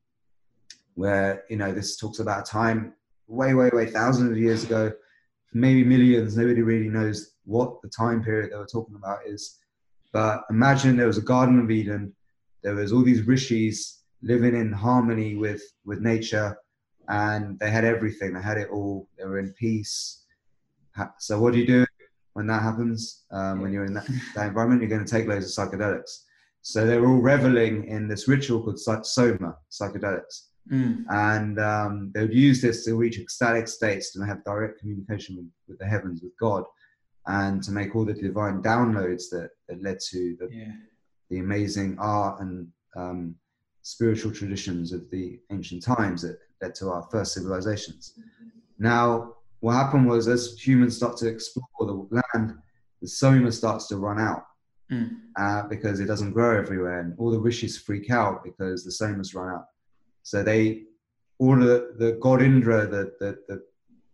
where 0.95 1.43
you 1.49 1.57
know 1.57 1.71
this 1.71 1.97
talks 1.97 2.19
about 2.19 2.47
a 2.47 2.51
time 2.51 2.93
way, 3.29 3.53
way, 3.53 3.69
way, 3.71 3.85
thousands 3.85 4.31
of 4.31 4.37
years 4.37 4.63
ago, 4.63 4.91
maybe 5.53 5.83
millions. 5.83 6.35
Nobody 6.35 6.61
really 6.61 6.89
knows 6.89 7.35
what 7.45 7.81
the 7.81 7.89
time 7.89 8.23
period 8.23 8.51
they 8.51 8.57
were 8.57 8.65
talking 8.65 8.95
about 8.95 9.19
is. 9.25 9.59
But 10.11 10.43
imagine 10.49 10.97
there 10.97 11.07
was 11.07 11.17
a 11.17 11.21
Garden 11.21 11.59
of 11.59 11.71
Eden. 11.71 12.13
There 12.63 12.75
was 12.75 12.91
all 12.91 13.03
these 13.03 13.27
rishis 13.27 14.01
living 14.21 14.55
in 14.55 14.73
harmony 14.73 15.35
with 15.35 15.61
with 15.85 15.99
nature, 15.99 16.57
and 17.07 17.57
they 17.59 17.69
had 17.69 17.85
everything. 17.85 18.33
They 18.33 18.41
had 18.41 18.57
it 18.57 18.69
all. 18.71 19.07
They 19.17 19.25
were 19.25 19.39
in 19.39 19.53
peace. 19.53 20.25
So 21.19 21.39
what 21.39 21.53
do 21.53 21.59
you 21.59 21.67
do 21.67 21.85
when 22.33 22.47
that 22.47 22.61
happens? 22.61 23.23
Um, 23.31 23.61
when 23.61 23.71
you're 23.71 23.85
in 23.85 23.93
that, 23.93 24.07
that 24.35 24.47
environment, 24.47 24.81
you're 24.81 24.89
going 24.89 25.05
to 25.05 25.09
take 25.09 25.27
loads 25.27 25.45
of 25.45 25.69
psychedelics. 25.69 26.23
So 26.61 26.85
they 26.85 26.97
were 26.97 27.07
all 27.07 27.21
reveling 27.21 27.85
in 27.85 28.09
this 28.09 28.27
ritual 28.27 28.61
called 28.61 28.79
soma, 28.79 29.55
psychedelics. 29.71 30.47
Mm. 30.71 31.05
And 31.09 31.59
um, 31.59 32.11
they 32.13 32.21
would 32.21 32.33
use 32.33 32.61
this 32.61 32.85
to 32.85 32.95
reach 32.95 33.19
ecstatic 33.19 33.67
states 33.67 34.15
and 34.15 34.27
have 34.27 34.43
direct 34.43 34.79
communication 34.79 35.35
with, 35.35 35.45
with, 35.67 35.79
the 35.79 35.85
heavens, 35.85 36.21
with 36.21 36.37
God, 36.39 36.63
and 37.27 37.63
to 37.63 37.71
make 37.71 37.95
all 37.95 38.05
the 38.05 38.13
divine 38.13 38.61
downloads 38.61 39.29
that, 39.31 39.49
that 39.67 39.81
led 39.81 39.99
to 40.09 40.37
the, 40.39 40.49
yeah. 40.51 40.71
the 41.29 41.39
amazing 41.39 41.97
art 41.99 42.41
and 42.41 42.67
um, 42.95 43.35
spiritual 43.81 44.31
traditions 44.31 44.91
of 44.91 45.09
the 45.09 45.39
ancient 45.51 45.83
times 45.83 46.21
that 46.21 46.37
led 46.61 46.75
to 46.75 46.89
our 46.89 47.07
first 47.11 47.33
civilizations. 47.33 48.13
Now, 48.77 49.35
what 49.61 49.73
happened 49.73 50.07
was 50.07 50.27
as 50.27 50.57
humans 50.59 50.95
start 50.95 51.17
to 51.17 51.27
explore 51.27 51.65
the 51.81 52.21
land, 52.33 52.55
the 53.01 53.07
soma 53.07 53.51
starts 53.51 53.87
to 53.87 53.97
run 53.97 54.19
out 54.19 54.45
mm. 54.91 55.09
uh, 55.37 55.63
because 55.67 55.99
it 55.99 56.05
doesn't 56.05 56.33
grow 56.33 56.57
everywhere, 56.57 56.99
and 56.99 57.15
all 57.17 57.31
the 57.31 57.39
rishis 57.39 57.77
freak 57.77 58.09
out 58.09 58.43
because 58.43 58.83
the 58.83 58.91
soma's 58.91 59.33
run 59.33 59.53
out. 59.53 59.65
So 60.29 60.43
they, 60.43 60.83
all 61.39 61.55
the, 61.55 61.95
the 61.97 62.19
god 62.21 62.43
Indra, 62.43 62.85
the, 62.85 63.11
the, 63.19 63.39
the, 63.47 63.63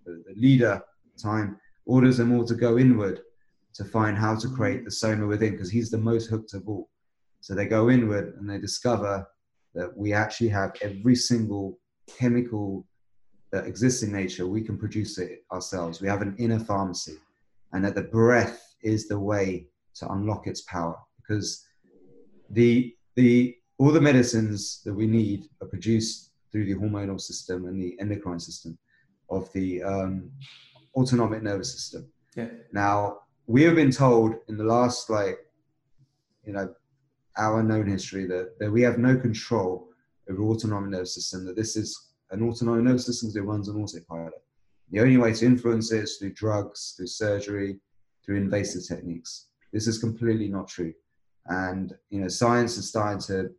the 0.05 0.33
leader 0.37 0.81
time, 1.21 1.59
orders 1.85 2.15
them 2.15 2.31
all 2.31 2.45
to 2.45 2.55
go 2.55 2.77
inward 2.77 3.19
to 3.73 3.83
find 3.83 4.17
how 4.17 4.33
to 4.37 4.47
create 4.47 4.85
the 4.85 4.91
soma 4.91 5.27
within 5.27 5.51
because 5.51 5.69
he's 5.69 5.91
the 5.91 5.97
most 5.97 6.29
hooked 6.29 6.53
of 6.53 6.69
all. 6.69 6.89
So 7.41 7.53
they 7.53 7.65
go 7.65 7.89
inward 7.89 8.35
and 8.37 8.49
they 8.49 8.59
discover 8.59 9.27
that 9.73 9.91
we 9.97 10.13
actually 10.13 10.47
have 10.47 10.71
every 10.81 11.15
single 11.15 11.79
chemical 12.07 12.87
that 13.51 13.67
exists 13.67 14.01
in 14.01 14.13
nature, 14.13 14.47
we 14.47 14.61
can 14.61 14.77
produce 14.77 15.17
it 15.17 15.43
ourselves. 15.51 15.99
We 15.99 16.07
have 16.07 16.21
an 16.21 16.37
inner 16.39 16.59
pharmacy, 16.59 17.17
and 17.73 17.83
that 17.83 17.95
the 17.95 18.03
breath 18.03 18.73
is 18.83 19.09
the 19.09 19.19
way 19.19 19.67
to 19.95 20.09
unlock 20.13 20.47
its 20.47 20.61
power 20.61 20.95
because 21.17 21.65
the 22.51 22.95
the 23.15 23.55
all 23.77 23.91
the 23.91 24.01
medicines 24.01 24.81
that 24.85 24.93
we 24.93 25.07
need 25.07 25.47
are 25.61 25.67
produced 25.67 26.31
through 26.51 26.65
the 26.65 26.75
hormonal 26.75 27.19
system 27.19 27.65
and 27.65 27.81
the 27.81 27.95
endocrine 27.99 28.39
system 28.39 28.77
of 29.29 29.51
the 29.53 29.83
um, 29.83 30.31
autonomic 30.95 31.43
nervous 31.43 31.73
system. 31.73 32.07
Yeah. 32.35 32.49
Now 32.71 33.19
we 33.47 33.63
have 33.63 33.75
been 33.75 33.91
told 33.91 34.35
in 34.47 34.57
the 34.57 34.63
last 34.63 35.09
like 35.09 35.37
you 36.45 36.53
know 36.53 36.73
our 37.37 37.61
known 37.61 37.87
history 37.87 38.25
that, 38.27 38.57
that 38.59 38.71
we 38.71 38.81
have 38.81 38.97
no 38.97 39.17
control 39.17 39.89
over 40.29 40.43
autonomic 40.43 40.89
nervous 40.89 41.15
system 41.15 41.45
that 41.45 41.55
this 41.55 41.75
is 41.75 42.13
an 42.31 42.47
autonomic 42.47 42.83
nervous 42.83 43.05
system 43.05 43.31
that 43.33 43.43
runs 43.43 43.69
on 43.69 43.81
autopilot 43.81 44.33
the 44.91 44.99
only 44.99 45.17
way 45.17 45.33
to 45.33 45.45
influence 45.45 45.91
it 45.91 46.03
is 46.03 46.17
through 46.17 46.33
drugs 46.33 46.93
through 46.95 47.07
surgery 47.07 47.79
through 48.25 48.37
invasive 48.37 48.85
techniques 48.87 49.47
this 49.73 49.87
is 49.87 49.99
completely 49.99 50.47
not 50.47 50.67
true 50.67 50.93
and 51.47 51.93
you 52.09 52.19
know 52.19 52.27
science 52.27 52.77
is 52.77 52.89
starting 52.89 53.19
to 53.19 53.49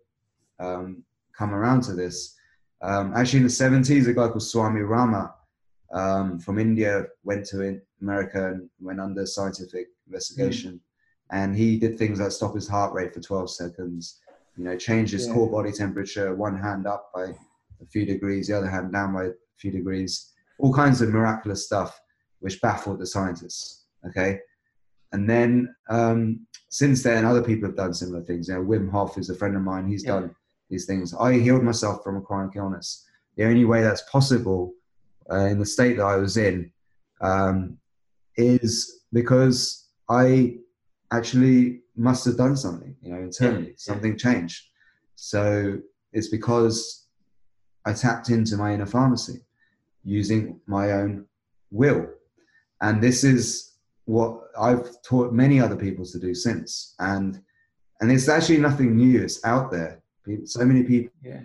um, 0.58 1.04
come 1.36 1.54
around 1.54 1.82
to 1.82 1.92
this. 1.92 2.34
Um, 2.82 3.12
actually, 3.14 3.38
in 3.38 3.44
the 3.44 3.50
70s, 3.50 4.08
a 4.08 4.12
guy 4.12 4.28
called 4.28 4.42
Swami 4.42 4.80
Rama 4.80 5.34
um, 5.92 6.38
from 6.38 6.58
India 6.58 7.04
went 7.24 7.46
to 7.46 7.80
America 8.00 8.52
and 8.52 8.68
went 8.80 9.00
under 9.00 9.26
scientific 9.26 9.88
investigation. 10.06 10.74
Mm. 10.74 10.80
And 11.30 11.56
he 11.56 11.78
did 11.78 11.98
things 11.98 12.20
like 12.20 12.30
stop 12.30 12.54
his 12.54 12.68
heart 12.68 12.92
rate 12.92 13.14
for 13.14 13.20
12 13.20 13.50
seconds, 13.50 14.20
you 14.56 14.64
know, 14.64 14.76
change 14.76 15.10
his 15.10 15.26
yeah. 15.26 15.34
core 15.34 15.50
body 15.50 15.72
temperature, 15.72 16.34
one 16.34 16.56
hand 16.56 16.86
up 16.86 17.10
by 17.14 17.24
a 17.24 17.86
few 17.90 18.06
degrees, 18.06 18.48
the 18.48 18.56
other 18.56 18.68
hand 18.70 18.92
down 18.92 19.12
by 19.12 19.24
a 19.24 19.32
few 19.58 19.70
degrees, 19.70 20.32
all 20.58 20.72
kinds 20.72 21.02
of 21.02 21.08
miraculous 21.10 21.64
stuff, 21.64 22.00
which 22.40 22.60
baffled 22.60 23.00
the 23.00 23.06
scientists. 23.06 23.86
Okay. 24.06 24.38
And 25.12 25.28
then 25.28 25.74
um, 25.88 26.46
since 26.68 27.02
then, 27.02 27.24
other 27.24 27.42
people 27.42 27.68
have 27.68 27.76
done 27.76 27.94
similar 27.94 28.22
things. 28.22 28.48
You 28.48 28.54
know, 28.54 28.60
Wim 28.60 28.90
Hof 28.90 29.18
is 29.18 29.30
a 29.30 29.34
friend 29.34 29.56
of 29.56 29.62
mine. 29.62 29.88
He's 29.88 30.04
yeah. 30.04 30.12
done 30.12 30.34
these 30.70 30.86
things. 30.86 31.14
I 31.14 31.34
healed 31.34 31.62
myself 31.62 32.02
from 32.02 32.16
a 32.16 32.20
chronic 32.20 32.56
illness. 32.56 33.06
The 33.36 33.44
only 33.44 33.64
way 33.64 33.82
that's 33.82 34.02
possible 34.10 34.72
uh, 35.30 35.46
in 35.46 35.58
the 35.58 35.66
state 35.66 35.96
that 35.98 36.04
I 36.04 36.16
was 36.16 36.36
in 36.36 36.70
um, 37.20 37.78
is 38.36 39.02
because 39.12 39.88
I 40.08 40.56
actually 41.12 41.82
must 41.96 42.24
have 42.24 42.36
done 42.36 42.56
something, 42.56 42.94
you 43.00 43.12
know, 43.12 43.20
internally, 43.20 43.68
yeah. 43.68 43.74
something 43.76 44.18
changed. 44.18 44.66
So 45.14 45.78
it's 46.12 46.28
because 46.28 47.06
I 47.84 47.92
tapped 47.92 48.30
into 48.30 48.56
my 48.56 48.74
inner 48.74 48.86
pharmacy 48.86 49.40
using 50.04 50.60
my 50.66 50.92
own 50.92 51.26
will. 51.70 52.06
And 52.80 53.02
this 53.02 53.24
is 53.24 53.72
what 54.04 54.40
I've 54.58 55.02
taught 55.02 55.32
many 55.32 55.60
other 55.60 55.76
people 55.76 56.04
to 56.06 56.18
do 56.18 56.34
since. 56.34 56.94
And 56.98 57.40
and 58.00 58.12
it's 58.12 58.28
actually 58.28 58.58
nothing 58.58 58.94
new. 58.94 59.22
It's 59.22 59.42
out 59.44 59.70
there 59.70 60.02
so 60.44 60.64
many 60.64 60.82
people. 60.82 61.12
Yeah. 61.22 61.40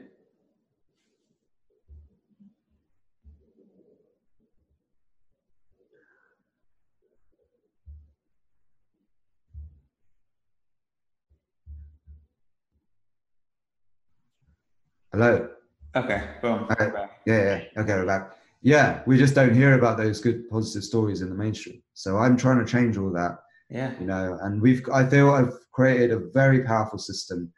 Hello. 15.14 15.50
Okay. 15.96 16.30
Boom. 16.42 16.68
Okay. 16.72 16.90
Yeah, 17.26 17.62
yeah. 17.76 17.82
Okay, 17.82 17.94
we're 17.96 18.06
back. 18.06 18.32
Yeah, 18.62 19.02
we 19.06 19.18
just 19.18 19.36
don't 19.36 19.54
hear 19.54 19.74
about 19.74 19.98
those 19.98 20.22
good 20.22 20.50
positive 20.50 20.84
stories 20.84 21.22
in 21.22 21.30
the 21.30 21.36
mainstream. 21.36 21.82
So 21.94 22.18
I'm 22.18 22.38
trying 22.38 22.60
to 22.60 22.66
change 22.66 22.98
all 22.98 23.12
that. 23.12 23.40
Yeah. 23.70 23.92
You 24.00 24.06
know, 24.06 24.38
and 24.42 24.62
we've 24.62 24.82
I 24.94 25.06
feel 25.06 25.32
I've 25.32 25.54
created 25.74 26.12
a 26.12 26.20
very 26.34 26.64
powerful 26.64 26.98
system 26.98 27.52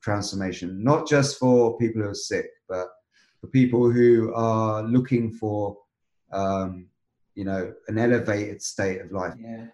transformation, 0.00 0.82
not 0.82 1.06
just 1.06 1.38
for 1.38 1.76
people 1.78 2.02
who 2.02 2.08
are 2.08 2.14
sick, 2.14 2.46
but 2.68 2.88
for 3.40 3.46
people 3.48 3.90
who 3.90 4.32
are 4.34 4.82
looking 4.82 5.32
for, 5.32 5.76
um, 6.32 6.86
you 7.34 7.44
know, 7.44 7.72
an 7.88 7.98
elevated 7.98 8.62
state 8.62 9.00
of 9.00 9.12
life. 9.12 9.34
Yeah. 9.38 9.66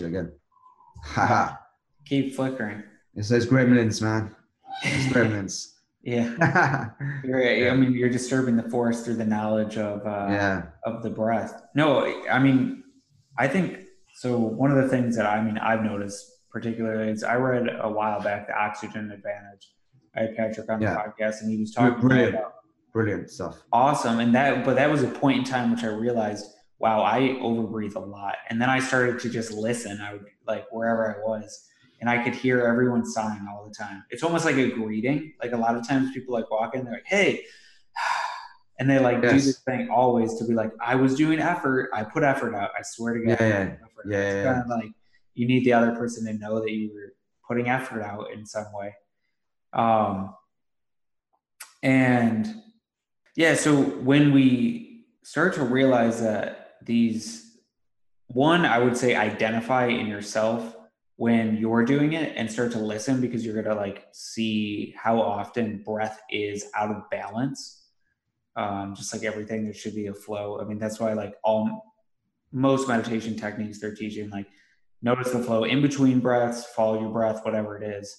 again. 0.00 0.32
Haha. 1.04 1.56
Keep 2.06 2.34
flickering. 2.34 2.82
It 3.14 3.24
says 3.24 3.46
gremlins, 3.46 4.02
man. 4.02 4.34
It's 4.82 5.06
gremlins. 5.14 5.73
Yeah. 6.04 6.34
yeah. 7.24 7.70
I 7.72 7.76
mean, 7.76 7.94
you're 7.94 8.10
disturbing 8.10 8.56
the 8.56 8.68
forest 8.68 9.04
through 9.04 9.14
the 9.14 9.24
knowledge 9.24 9.78
of 9.78 10.06
uh, 10.06 10.26
yeah. 10.30 10.62
of 10.84 11.02
the 11.02 11.10
breath. 11.10 11.62
No, 11.74 12.22
I 12.30 12.38
mean, 12.38 12.84
I 13.38 13.48
think 13.48 13.80
so. 14.14 14.36
One 14.36 14.70
of 14.70 14.76
the 14.76 14.88
things 14.88 15.16
that 15.16 15.26
I 15.26 15.42
mean 15.42 15.56
I've 15.58 15.82
noticed 15.82 16.30
particularly 16.50 17.10
is 17.10 17.24
I 17.24 17.36
read 17.36 17.68
a 17.80 17.90
while 17.90 18.20
back 18.20 18.46
the 18.46 18.56
Oxygen 18.56 19.10
Advantage. 19.10 19.72
I 20.14 20.20
had 20.20 20.36
Patrick 20.36 20.70
on 20.70 20.80
yeah. 20.80 20.94
the 20.94 21.24
podcast, 21.24 21.40
and 21.40 21.50
he 21.50 21.58
was 21.58 21.72
talking 21.72 21.98
brilliant, 22.00 22.34
about 22.34 22.54
brilliant 22.92 23.30
stuff. 23.30 23.62
Awesome, 23.72 24.20
and 24.20 24.34
that 24.34 24.64
but 24.64 24.76
that 24.76 24.90
was 24.90 25.02
a 25.02 25.08
point 25.08 25.38
in 25.38 25.44
time 25.44 25.70
which 25.70 25.84
I 25.84 25.88
realized, 25.88 26.44
wow, 26.78 27.02
I 27.02 27.38
overbreathe 27.40 27.96
a 27.96 28.00
lot, 28.00 28.36
and 28.50 28.60
then 28.60 28.68
I 28.68 28.78
started 28.78 29.18
to 29.20 29.30
just 29.30 29.52
listen. 29.52 30.02
I 30.02 30.12
would 30.12 30.26
like 30.46 30.66
wherever 30.70 31.16
I 31.16 31.26
was 31.26 31.66
and 32.04 32.10
I 32.10 32.22
could 32.22 32.34
hear 32.34 32.60
everyone 32.60 33.06
sighing 33.06 33.46
all 33.50 33.66
the 33.66 33.74
time. 33.74 34.04
It's 34.10 34.22
almost 34.22 34.44
like 34.44 34.56
a 34.56 34.68
greeting. 34.68 35.32
Like 35.42 35.52
a 35.52 35.56
lot 35.56 35.74
of 35.74 35.88
times 35.88 36.12
people 36.12 36.34
like 36.34 36.50
walk 36.50 36.74
in, 36.74 36.84
they're 36.84 36.92
like, 36.92 37.06
hey, 37.06 37.46
and 38.78 38.90
they 38.90 38.98
like 38.98 39.22
yes. 39.22 39.32
do 39.32 39.40
this 39.40 39.60
thing 39.60 39.88
always 39.88 40.34
to 40.34 40.44
be 40.44 40.52
like, 40.52 40.70
I 40.84 40.96
was 40.96 41.14
doing 41.14 41.40
effort. 41.40 41.88
I 41.94 42.04
put 42.04 42.22
effort 42.22 42.54
out. 42.54 42.72
I 42.78 42.82
swear 42.82 43.14
to 43.14 43.20
God. 43.24 43.38
Yeah, 43.40 43.48
yeah, 43.48 43.76
yeah, 44.04 44.18
it's 44.18 44.34
yeah. 44.34 44.52
Kind 44.52 44.62
of 44.64 44.68
like 44.68 44.92
you 45.32 45.46
need 45.48 45.64
the 45.64 45.72
other 45.72 45.92
person 45.92 46.26
to 46.26 46.34
know 46.34 46.60
that 46.60 46.70
you 46.70 46.92
were 46.92 47.14
putting 47.48 47.70
effort 47.70 48.02
out 48.02 48.30
in 48.34 48.44
some 48.44 48.66
way. 48.74 48.94
Um, 49.72 50.34
And 51.82 52.54
yeah, 53.34 53.54
so 53.54 53.80
when 53.82 54.30
we 54.34 55.06
start 55.22 55.54
to 55.54 55.64
realize 55.64 56.20
that 56.20 56.74
these, 56.82 57.56
one, 58.26 58.66
I 58.66 58.78
would 58.78 58.98
say 58.98 59.14
identify 59.16 59.86
in 59.86 60.06
yourself 60.06 60.76
when 61.16 61.56
you're 61.56 61.84
doing 61.84 62.12
it 62.14 62.34
and 62.36 62.50
start 62.50 62.72
to 62.72 62.78
listen 62.78 63.20
because 63.20 63.44
you're 63.44 63.62
to 63.62 63.74
like 63.74 64.06
see 64.12 64.94
how 64.96 65.20
often 65.20 65.82
breath 65.84 66.20
is 66.30 66.66
out 66.74 66.90
of 66.90 67.08
balance. 67.10 67.82
Um, 68.56 68.94
just 68.96 69.12
like 69.12 69.24
everything, 69.24 69.64
there 69.64 69.74
should 69.74 69.94
be 69.94 70.06
a 70.06 70.14
flow. 70.14 70.60
I 70.60 70.64
mean, 70.64 70.78
that's 70.78 71.00
why 71.00 71.12
like 71.12 71.34
all 71.44 71.94
most 72.52 72.88
meditation 72.88 73.36
techniques 73.36 73.80
they're 73.80 73.94
teaching 73.94 74.30
like 74.30 74.46
notice 75.02 75.32
the 75.32 75.38
flow 75.40 75.64
in 75.64 75.82
between 75.82 76.18
breaths, 76.18 76.64
follow 76.74 77.00
your 77.00 77.10
breath, 77.10 77.44
whatever 77.44 77.76
it 77.76 77.86
is. 77.86 78.16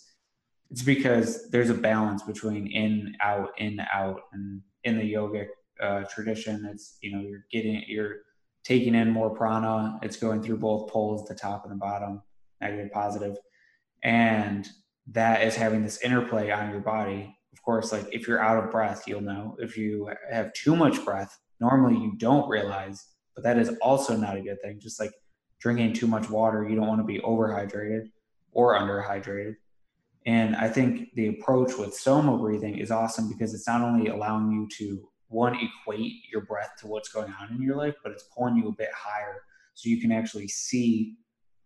It's 0.71 0.83
because 0.83 1.49
there's 1.49 1.69
a 1.69 1.75
balance 1.75 2.23
between 2.23 2.67
in, 2.67 3.15
out, 3.21 3.49
in, 3.57 3.79
out, 3.93 4.21
and 4.33 4.61
in 4.83 4.97
the 4.97 5.13
yogic 5.13 5.47
uh, 5.81 6.03
tradition, 6.03 6.65
it's 6.71 6.97
you 7.01 7.11
know 7.11 7.21
you're 7.21 7.45
getting 7.51 7.83
you're 7.87 8.17
taking 8.63 8.95
in 8.95 9.09
more 9.09 9.29
prana. 9.29 9.99
It's 10.01 10.17
going 10.17 10.41
through 10.41 10.57
both 10.57 10.89
poles, 10.89 11.27
the 11.27 11.35
top 11.35 11.63
and 11.65 11.71
the 11.71 11.77
bottom, 11.77 12.21
negative, 12.66 12.91
positive, 12.91 13.38
and 14.03 14.68
that 15.11 15.43
is 15.43 15.55
having 15.55 15.84
this 15.84 16.01
interplay 16.01 16.51
on 16.51 16.72
your 16.72 16.80
body. 16.80 17.36
Of 17.53 17.61
course, 17.61 17.91
like 17.91 18.07
if 18.11 18.28
you're 18.28 18.41
out 18.41 18.63
of 18.63 18.72
breath, 18.72 19.03
you'll 19.07 19.22
know. 19.22 19.55
If 19.59 19.78
you 19.78 20.09
have 20.32 20.53
too 20.53 20.76
much 20.76 21.03
breath, 21.05 21.38
normally 21.59 21.95
you 21.95 22.16
don't 22.18 22.49
realize, 22.49 23.05
but 23.36 23.43
that 23.43 23.57
is 23.57 23.70
also 23.82 24.16
not 24.16 24.38
a 24.38 24.41
good 24.41 24.61
thing. 24.63 24.80
Just 24.80 24.99
like 24.99 25.11
drinking 25.59 25.93
too 25.93 26.07
much 26.07 26.30
water, 26.30 26.68
you 26.68 26.76
don't 26.76 26.88
want 26.88 27.01
to 27.01 27.05
be 27.05 27.20
overhydrated 27.20 28.09
or 28.51 28.78
underhydrated. 28.78 29.55
And 30.26 30.55
I 30.55 30.70
think 30.70 31.09
the 31.16 31.28
approach 31.28 31.78
with 31.78 31.93
soma 31.93 32.38
breathing 32.38 32.80
is 32.80 32.89
awesome 32.89 33.30
because 33.30 33.53
it's 33.53 33.68
not 33.68 33.82
only 33.82 34.07
allowing 34.07 34.51
you 34.51 34.68
to 34.78 35.07
one 35.28 35.55
equate 35.55 36.13
your 36.32 36.41
breath 36.41 36.72
to 36.80 36.88
what's 36.88 37.09
going 37.09 37.32
on 37.39 37.55
in 37.55 37.61
your 37.61 37.76
life, 37.76 37.95
but 38.03 38.11
it's 38.11 38.28
pulling 38.36 38.55
you 38.55 38.70
a 38.70 38.76
bit 38.76 38.89
higher 38.95 39.41
so 39.76 39.89
you 39.89 39.99
can 39.99 40.11
actually 40.11 40.47
see 40.47 41.16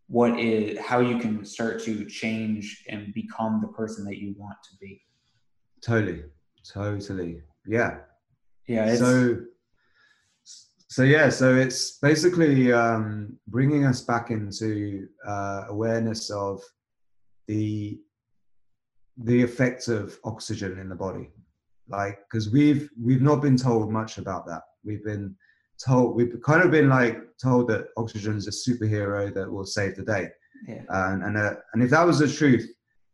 what 0.10 0.39
is 0.39 0.78
how 0.80 0.99
you 0.99 1.20
can 1.20 1.45
start 1.45 1.82
to 1.84 2.03
change 2.05 2.84
and 2.89 3.14
become 3.14 3.62
the 3.62 3.68
person 3.70 4.03
that 4.05 4.18
you 4.18 4.34
want 4.38 4.57
to 4.64 4.76
be. 4.82 5.01
Totally, 5.82 6.24
totally, 6.68 7.41
yeah, 7.68 7.99
yeah. 8.68 8.95
so, 8.95 9.38
so 10.43 11.03
yeah, 11.03 11.30
so 11.30 11.55
it's 11.55 11.99
basically 11.99 12.74
um, 12.74 13.38
bringing 13.47 13.86
us 13.86 14.01
back 14.01 14.32
into 14.32 15.07
uh, 15.26 15.66
awareness 15.70 16.32
of 16.32 16.62
the 17.47 17.99
the 19.24 19.41
effects 19.41 19.88
of 19.89 20.18
oxygen 20.24 20.80
in 20.80 20.88
the 20.88 20.95
body 20.95 21.30
like 21.89 22.20
because 22.30 22.49
we've 22.49 22.89
we've 23.01 23.22
not 23.22 23.41
been 23.41 23.57
told 23.57 23.91
much 23.91 24.18
about 24.18 24.45
that 24.45 24.62
we've 24.86 25.03
been 25.03 25.36
told 25.84 26.15
we've 26.15 26.36
kind 26.43 26.61
of 26.61 26.71
been 26.71 26.89
like 26.89 27.17
told 27.41 27.67
that 27.69 27.88
oxygen 27.97 28.36
is 28.36 28.47
a 28.47 28.51
superhero 28.51 29.34
that 29.34 29.49
will 29.51 29.65
save 29.65 29.95
the 29.95 30.03
day. 30.03 30.30
Yeah. 30.67 30.82
and 30.89 31.23
and, 31.23 31.38
uh, 31.38 31.53
and 31.73 31.82
if 31.82 31.89
that 31.91 32.05
was 32.05 32.19
the 32.19 32.27
truth 32.27 32.67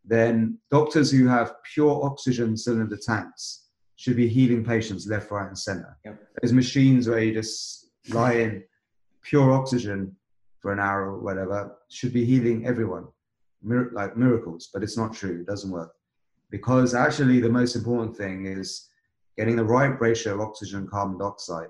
then 0.04 0.58
doctors 0.72 1.12
who 1.12 1.28
have 1.28 1.54
pure 1.74 2.04
oxygen 2.04 2.56
cylinder 2.58 2.98
tanks 2.98 3.68
should 3.96 4.16
be 4.16 4.28
healing 4.28 4.64
patients 4.64 5.08
left 5.08 5.32
right 5.32 5.48
and 5.48 5.58
center. 5.58 5.98
Yep. 6.06 6.20
there's 6.42 6.54
machines 6.54 7.08
where 7.08 7.20
you 7.20 7.34
just 7.34 7.92
lie 8.10 8.34
in 8.34 8.64
pure 9.22 9.52
oxygen 9.52 10.16
for 10.60 10.72
an 10.74 10.80
hour 10.80 11.12
or 11.12 11.20
whatever 11.20 11.76
should 11.90 12.14
be 12.14 12.26
healing 12.26 12.66
everyone. 12.66 13.06
Mir- 13.62 13.92
like 13.94 14.18
miracles 14.18 14.70
but 14.74 14.84
it's 14.84 14.98
not 14.98 15.14
true. 15.14 15.42
It 15.42 15.48
doesn't 15.48 15.72
work. 15.72 15.92
Because 16.50 16.94
actually 16.96 17.40
the 17.40 17.50
most 17.50 17.76
important 17.76 18.16
thing 18.16 18.46
is 18.46 18.90
getting 19.38 19.56
the 19.56 19.64
right 19.64 20.00
ratio 20.00 20.36
of 20.36 20.42
oxygen 20.42 20.80
and 20.82 20.90
carbon 20.90 21.18
dioxide 21.18 21.70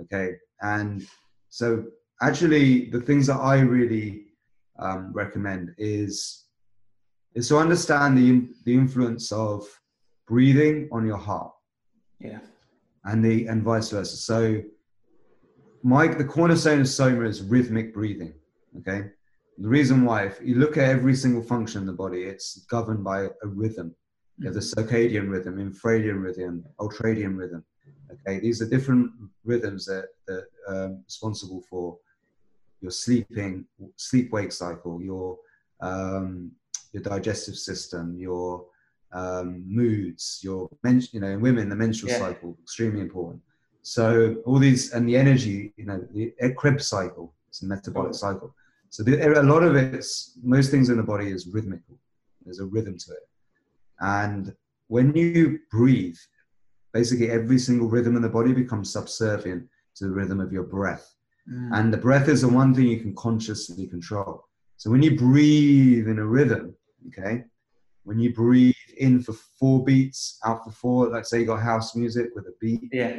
okay 0.00 0.34
and 0.62 1.06
so 1.48 1.84
actually 2.22 2.90
the 2.90 3.00
things 3.00 3.26
that 3.26 3.36
i 3.38 3.58
really 3.58 4.26
um, 4.78 5.12
recommend 5.12 5.74
is 5.78 6.46
is 7.34 7.48
to 7.48 7.56
understand 7.58 8.16
the 8.18 8.48
the 8.64 8.74
influence 8.74 9.30
of 9.32 9.64
breathing 10.26 10.88
on 10.92 11.06
your 11.06 11.16
heart 11.18 11.52
Yeah. 12.20 12.40
and 13.04 13.24
the 13.24 13.46
and 13.46 13.62
vice 13.62 13.90
versa. 13.90 14.16
So, 14.16 14.62
Mike, 15.82 16.18
the 16.18 16.24
cornerstone 16.24 16.80
of 16.80 16.88
soma 16.88 17.24
is 17.26 17.42
rhythmic 17.42 17.92
breathing. 17.94 18.34
Okay, 18.78 19.00
the 19.58 19.68
reason 19.68 20.04
why, 20.04 20.24
if 20.24 20.40
you 20.42 20.54
look 20.56 20.76
at 20.76 20.88
every 20.88 21.14
single 21.14 21.42
function 21.42 21.80
in 21.82 21.86
the 21.86 21.92
body, 22.04 22.22
it's 22.22 22.64
governed 22.70 23.02
by 23.04 23.18
a 23.24 23.46
rhythm. 23.46 23.94
You 24.38 24.46
have 24.46 24.54
the 24.54 24.60
circadian 24.60 25.28
rhythm, 25.30 25.56
infradian 25.56 26.22
rhythm, 26.22 26.64
ultradian 26.78 27.36
rhythm. 27.36 27.64
Okay, 28.12 28.40
these 28.40 28.60
are 28.60 28.68
different 28.68 29.10
rhythms 29.44 29.86
that 29.86 30.06
that 30.26 30.46
um, 30.68 31.02
responsible 31.04 31.62
for 31.70 31.96
your 32.80 32.90
sleeping, 32.90 33.66
sleep-wake 33.96 34.52
cycle, 34.52 35.00
your 35.02 35.38
um, 35.80 36.50
your 36.92 37.02
digestive 37.02 37.56
system, 37.56 38.16
your 38.18 38.64
um, 39.12 39.62
moods, 39.66 40.40
your 40.42 40.68
men, 40.82 41.02
you 41.12 41.20
know, 41.20 41.28
in 41.28 41.40
women 41.40 41.68
the 41.68 41.76
menstrual 41.76 42.10
Yeah. 42.10 42.18
cycle 42.18 42.56
extremely 42.62 43.00
important. 43.00 43.42
So 43.82 44.36
all 44.44 44.58
these 44.58 44.92
and 44.92 45.08
the 45.08 45.16
energy, 45.16 45.72
you 45.76 45.86
know, 45.86 45.98
the 46.12 46.34
Krebs 46.56 46.86
cycle, 46.88 47.34
it's 47.48 47.62
a 47.62 47.66
metabolic 47.66 48.14
cycle. 48.14 48.54
So 48.90 49.02
the, 49.02 49.40
a 49.40 49.42
lot 49.42 49.62
of 49.62 49.76
it's 49.76 50.38
most 50.42 50.70
things 50.70 50.90
in 50.90 50.96
the 50.96 51.02
body 51.02 51.30
is 51.30 51.46
rhythmical. 51.46 51.96
There's 52.44 52.60
a 52.60 52.66
rhythm 52.66 52.96
to 52.98 53.12
it, 53.12 53.28
and 54.00 54.54
when 54.88 55.14
you 55.14 55.60
breathe, 55.70 56.18
basically 56.92 57.30
every 57.30 57.58
single 57.58 57.88
rhythm 57.88 58.16
in 58.16 58.22
the 58.22 58.28
body 58.28 58.52
becomes 58.52 58.92
subservient 58.92 59.66
to 59.96 60.04
the 60.04 60.10
rhythm 60.10 60.40
of 60.40 60.52
your 60.52 60.64
breath. 60.64 61.14
Mm. 61.50 61.70
And 61.78 61.92
the 61.92 61.98
breath 61.98 62.28
is 62.28 62.42
the 62.42 62.48
one 62.48 62.74
thing 62.74 62.86
you 62.86 63.00
can 63.00 63.14
consciously 63.14 63.86
control. 63.86 64.44
So 64.76 64.90
when 64.90 65.02
you 65.02 65.16
breathe 65.16 66.08
in 66.08 66.18
a 66.18 66.24
rhythm, 66.24 66.74
okay, 67.08 67.44
when 68.04 68.18
you 68.18 68.32
breathe 68.32 68.74
in 68.98 69.22
for 69.22 69.32
four 69.32 69.84
beats, 69.84 70.38
out 70.44 70.64
for 70.64 70.70
four, 70.70 71.08
like 71.10 71.24
say 71.24 71.40
you 71.40 71.46
got 71.46 71.60
house 71.60 71.94
music 71.94 72.30
with 72.34 72.46
a 72.46 72.54
beat, 72.60 72.88
yeah. 72.92 73.16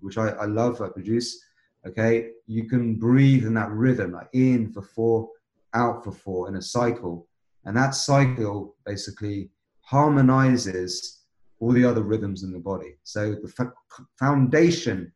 which 0.00 0.18
I, 0.18 0.28
I 0.30 0.44
love, 0.46 0.80
I 0.80 0.88
produce, 0.88 1.42
okay, 1.86 2.30
you 2.46 2.64
can 2.64 2.94
breathe 2.94 3.44
in 3.44 3.54
that 3.54 3.70
rhythm, 3.70 4.12
like 4.12 4.28
in 4.32 4.72
for 4.72 4.82
four, 4.82 5.28
out 5.74 6.04
for 6.04 6.12
four 6.12 6.48
in 6.48 6.56
a 6.56 6.62
cycle. 6.62 7.26
And 7.64 7.76
that 7.76 7.94
cycle 7.94 8.76
basically 8.86 9.50
harmonizes 9.80 11.19
all 11.60 11.72
the 11.72 11.84
other 11.84 12.02
rhythms 12.02 12.42
in 12.42 12.52
the 12.52 12.58
body. 12.58 12.96
So 13.04 13.32
the 13.32 13.52
f- 13.58 14.04
foundation 14.18 15.12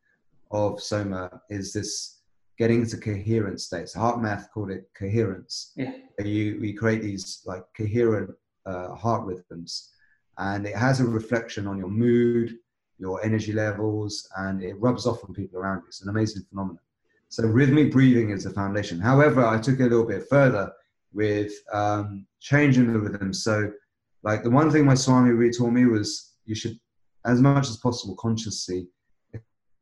of 0.51 0.81
soma 0.81 1.41
is 1.49 1.73
this 1.73 2.21
getting 2.57 2.81
into 2.81 2.97
coherent 2.97 3.59
states. 3.59 3.95
HeartMath 3.95 4.51
called 4.51 4.71
it 4.71 4.89
coherence. 4.97 5.73
Yeah. 5.75 5.93
You 6.23 6.57
we 6.61 6.71
create 6.73 7.01
these 7.01 7.41
like 7.45 7.63
coherent 7.75 8.31
uh, 8.65 8.95
heart 8.95 9.25
rhythms, 9.25 9.91
and 10.37 10.65
it 10.65 10.75
has 10.75 11.01
a 11.01 11.05
reflection 11.05 11.67
on 11.67 11.77
your 11.77 11.89
mood, 11.89 12.55
your 12.97 13.23
energy 13.25 13.51
levels, 13.51 14.29
and 14.37 14.63
it 14.63 14.79
rubs 14.79 15.05
off 15.05 15.23
on 15.25 15.33
people 15.33 15.59
around 15.59 15.79
you. 15.79 15.87
It's 15.87 16.01
an 16.03 16.09
amazing 16.09 16.43
phenomenon. 16.49 16.79
So 17.29 17.43
rhythmic 17.43 17.91
breathing 17.91 18.29
is 18.29 18.45
the 18.45 18.51
foundation. 18.51 18.99
However, 18.99 19.45
I 19.45 19.59
took 19.59 19.79
it 19.79 19.87
a 19.87 19.89
little 19.89 20.05
bit 20.05 20.29
further 20.29 20.71
with 21.13 21.51
um, 21.73 22.25
changing 22.39 22.91
the 22.93 22.99
rhythm. 22.99 23.33
So, 23.33 23.71
like 24.23 24.43
the 24.43 24.49
one 24.49 24.71
thing 24.71 24.85
my 24.85 24.95
Swami 24.95 25.31
really 25.31 25.51
taught 25.51 25.71
me 25.71 25.85
was 25.85 26.34
you 26.45 26.55
should, 26.55 26.79
as 27.25 27.41
much 27.41 27.67
as 27.69 27.77
possible, 27.77 28.15
consciously 28.15 28.87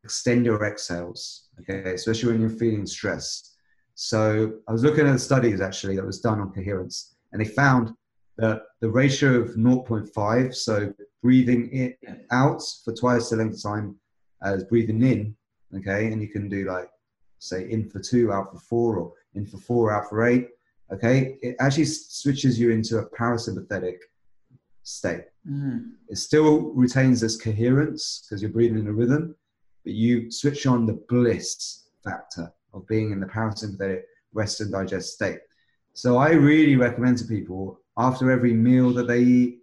extend 0.04 0.44
your 0.44 0.62
exhales. 0.64 1.48
Okay, 1.60 1.94
especially 1.94 2.32
when 2.32 2.40
you're 2.40 2.50
feeling 2.50 2.86
stressed. 2.86 3.56
So 3.94 4.54
I 4.68 4.72
was 4.72 4.84
looking 4.84 5.06
at 5.06 5.20
studies 5.20 5.60
actually 5.60 5.96
that 5.96 6.04
was 6.04 6.20
done 6.20 6.40
on 6.40 6.52
coherence, 6.52 7.16
and 7.32 7.40
they 7.40 7.48
found 7.48 7.92
that 8.36 8.62
the 8.80 8.90
ratio 8.90 9.40
of 9.40 9.50
0.5, 9.50 10.54
so 10.54 10.92
breathing 11.22 11.70
in, 11.70 11.94
out 12.32 12.60
for 12.84 12.92
twice 12.92 13.30
the 13.30 13.36
length 13.36 13.56
of 13.56 13.62
time 13.62 13.96
as 14.42 14.64
breathing 14.64 15.02
in, 15.02 15.36
okay, 15.76 16.12
and 16.12 16.20
you 16.20 16.28
can 16.28 16.48
do 16.48 16.64
like 16.64 16.90
say 17.38 17.70
in 17.70 17.88
for 17.88 18.00
two, 18.00 18.32
out 18.32 18.50
for 18.52 18.58
four, 18.58 18.96
or 18.98 19.12
in 19.34 19.46
for 19.46 19.58
four, 19.58 19.92
out 19.92 20.08
for 20.08 20.26
eight, 20.26 20.48
okay, 20.92 21.38
it 21.42 21.56
actually 21.60 21.84
switches 21.84 22.58
you 22.58 22.70
into 22.70 22.98
a 22.98 23.10
parasympathetic 23.10 23.98
state. 24.84 25.24
Mm. 25.48 25.92
It 26.08 26.18
still 26.18 26.72
retains 26.74 27.20
this 27.20 27.36
coherence 27.40 28.24
because 28.24 28.40
you're 28.40 28.50
breathing 28.52 28.78
in 28.78 28.86
a 28.86 28.92
rhythm, 28.92 29.34
but 29.84 29.94
you 29.94 30.30
switch 30.30 30.66
on 30.66 30.86
the 30.86 31.00
bliss 31.08 31.88
factor 32.04 32.52
of 32.72 32.86
being 32.86 33.10
in 33.10 33.20
the 33.20 33.26
parasympathetic 33.26 34.02
rest 34.32 34.60
and 34.60 34.70
digest 34.70 35.14
state. 35.14 35.40
So 35.94 36.16
I 36.18 36.30
really 36.30 36.76
recommend 36.76 37.18
to 37.18 37.24
people 37.24 37.80
after 37.96 38.30
every 38.30 38.52
meal 38.52 38.90
that 38.94 39.06
they 39.06 39.20
eat, 39.20 39.58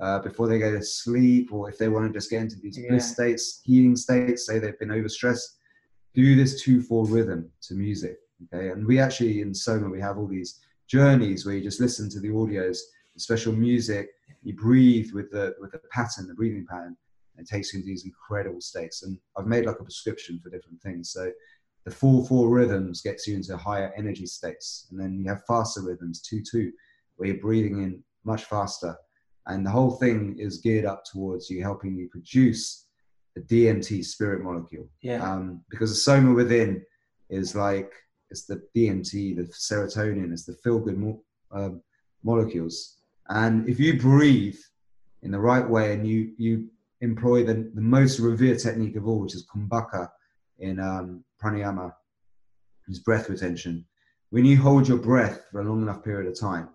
uh, 0.00 0.20
before 0.20 0.48
they 0.48 0.58
go 0.58 0.72
to 0.72 0.82
sleep, 0.82 1.52
or 1.52 1.68
if 1.68 1.78
they 1.78 1.88
want 1.88 2.06
to 2.06 2.12
just 2.16 2.30
get 2.30 2.42
into 2.42 2.56
these 2.56 2.78
Yeah. 2.78 2.88
bliss 2.90 3.12
states, 3.12 3.60
healing 3.64 3.96
states, 3.96 4.46
say 4.46 4.58
they've 4.58 4.78
been 4.78 4.88
overstressed, 4.88 5.56
do 6.14 6.36
this 6.36 6.62
two-four 6.62 7.06
rhythm 7.06 7.50
to 7.62 7.74
music. 7.74 8.18
Okay, 8.52 8.68
and 8.70 8.86
we 8.86 8.98
actually 8.98 9.40
in 9.40 9.54
Soma 9.54 9.88
we 9.88 10.00
have 10.00 10.18
all 10.18 10.26
these 10.26 10.60
journeys 10.86 11.44
where 11.46 11.54
you 11.56 11.62
just 11.62 11.80
listen 11.80 12.08
to 12.10 12.20
the 12.20 12.28
audios, 12.28 12.78
the 13.14 13.20
special 13.20 13.52
music, 13.52 14.10
You 14.44 14.54
breathe 14.54 15.10
with 15.12 15.30
the 15.30 15.54
with 15.58 15.72
the 15.72 15.80
pattern, 15.90 16.28
the 16.28 16.34
breathing 16.34 16.66
pattern, 16.68 16.96
and 17.36 17.46
it 17.46 17.50
takes 17.50 17.72
you 17.72 17.78
into 17.78 17.88
these 17.88 18.04
incredible 18.04 18.60
states. 18.60 19.02
And 19.02 19.18
I've 19.36 19.46
made 19.46 19.66
like 19.66 19.80
a 19.80 19.84
prescription 19.84 20.38
for 20.42 20.50
different 20.50 20.80
things. 20.82 21.10
So 21.10 21.32
the 21.84 21.90
four 21.90 22.24
four 22.26 22.48
rhythms 22.48 23.00
gets 23.00 23.26
you 23.26 23.34
into 23.34 23.56
higher 23.56 23.92
energy 23.96 24.26
states, 24.26 24.86
and 24.90 25.00
then 25.00 25.18
you 25.18 25.28
have 25.28 25.42
faster 25.48 25.82
rhythms, 25.82 26.22
two 26.22 26.42
two, 26.42 26.72
where 27.16 27.30
you're 27.30 27.38
breathing 27.38 27.82
in 27.82 28.02
much 28.24 28.44
faster, 28.44 28.96
and 29.46 29.66
the 29.66 29.70
whole 29.70 29.92
thing 29.92 30.36
is 30.38 30.58
geared 30.58 30.84
up 30.84 31.02
towards 31.04 31.50
you 31.50 31.62
helping 31.62 31.96
you 31.96 32.08
produce 32.08 32.86
the 33.34 33.42
DMT 33.42 34.04
spirit 34.04 34.42
molecule. 34.42 34.88
Yeah. 35.02 35.22
Um, 35.22 35.62
because 35.68 35.90
the 35.90 35.96
soma 35.96 36.32
within 36.32 36.82
is 37.30 37.54
like 37.54 37.92
it's 38.30 38.46
the 38.46 38.62
DMT, 38.76 39.36
the 39.36 39.44
serotonin, 39.44 40.32
it's 40.32 40.44
the 40.44 40.54
feel 40.54 40.78
good 40.78 40.98
mo- 40.98 41.22
um, 41.52 41.82
molecules. 42.22 42.98
And 43.28 43.68
if 43.68 43.80
you 43.80 43.98
breathe 43.98 44.58
in 45.22 45.30
the 45.30 45.40
right 45.40 45.68
way 45.68 45.94
and 45.94 46.06
you 46.06 46.32
you 46.36 46.68
employ 47.00 47.44
the, 47.44 47.70
the 47.74 47.80
most 47.80 48.18
revered 48.18 48.58
technique 48.58 48.96
of 48.96 49.06
all, 49.06 49.20
which 49.20 49.34
is 49.34 49.46
kumbhaka 49.46 50.08
in 50.58 50.80
um, 50.80 51.24
pranayama, 51.42 51.92
is 52.88 53.00
breath 53.00 53.28
retention. 53.28 53.84
When 54.30 54.44
you 54.44 54.60
hold 54.60 54.88
your 54.88 54.98
breath 54.98 55.42
for 55.50 55.60
a 55.60 55.64
long 55.64 55.82
enough 55.82 56.02
period 56.02 56.30
of 56.30 56.38
time, 56.38 56.68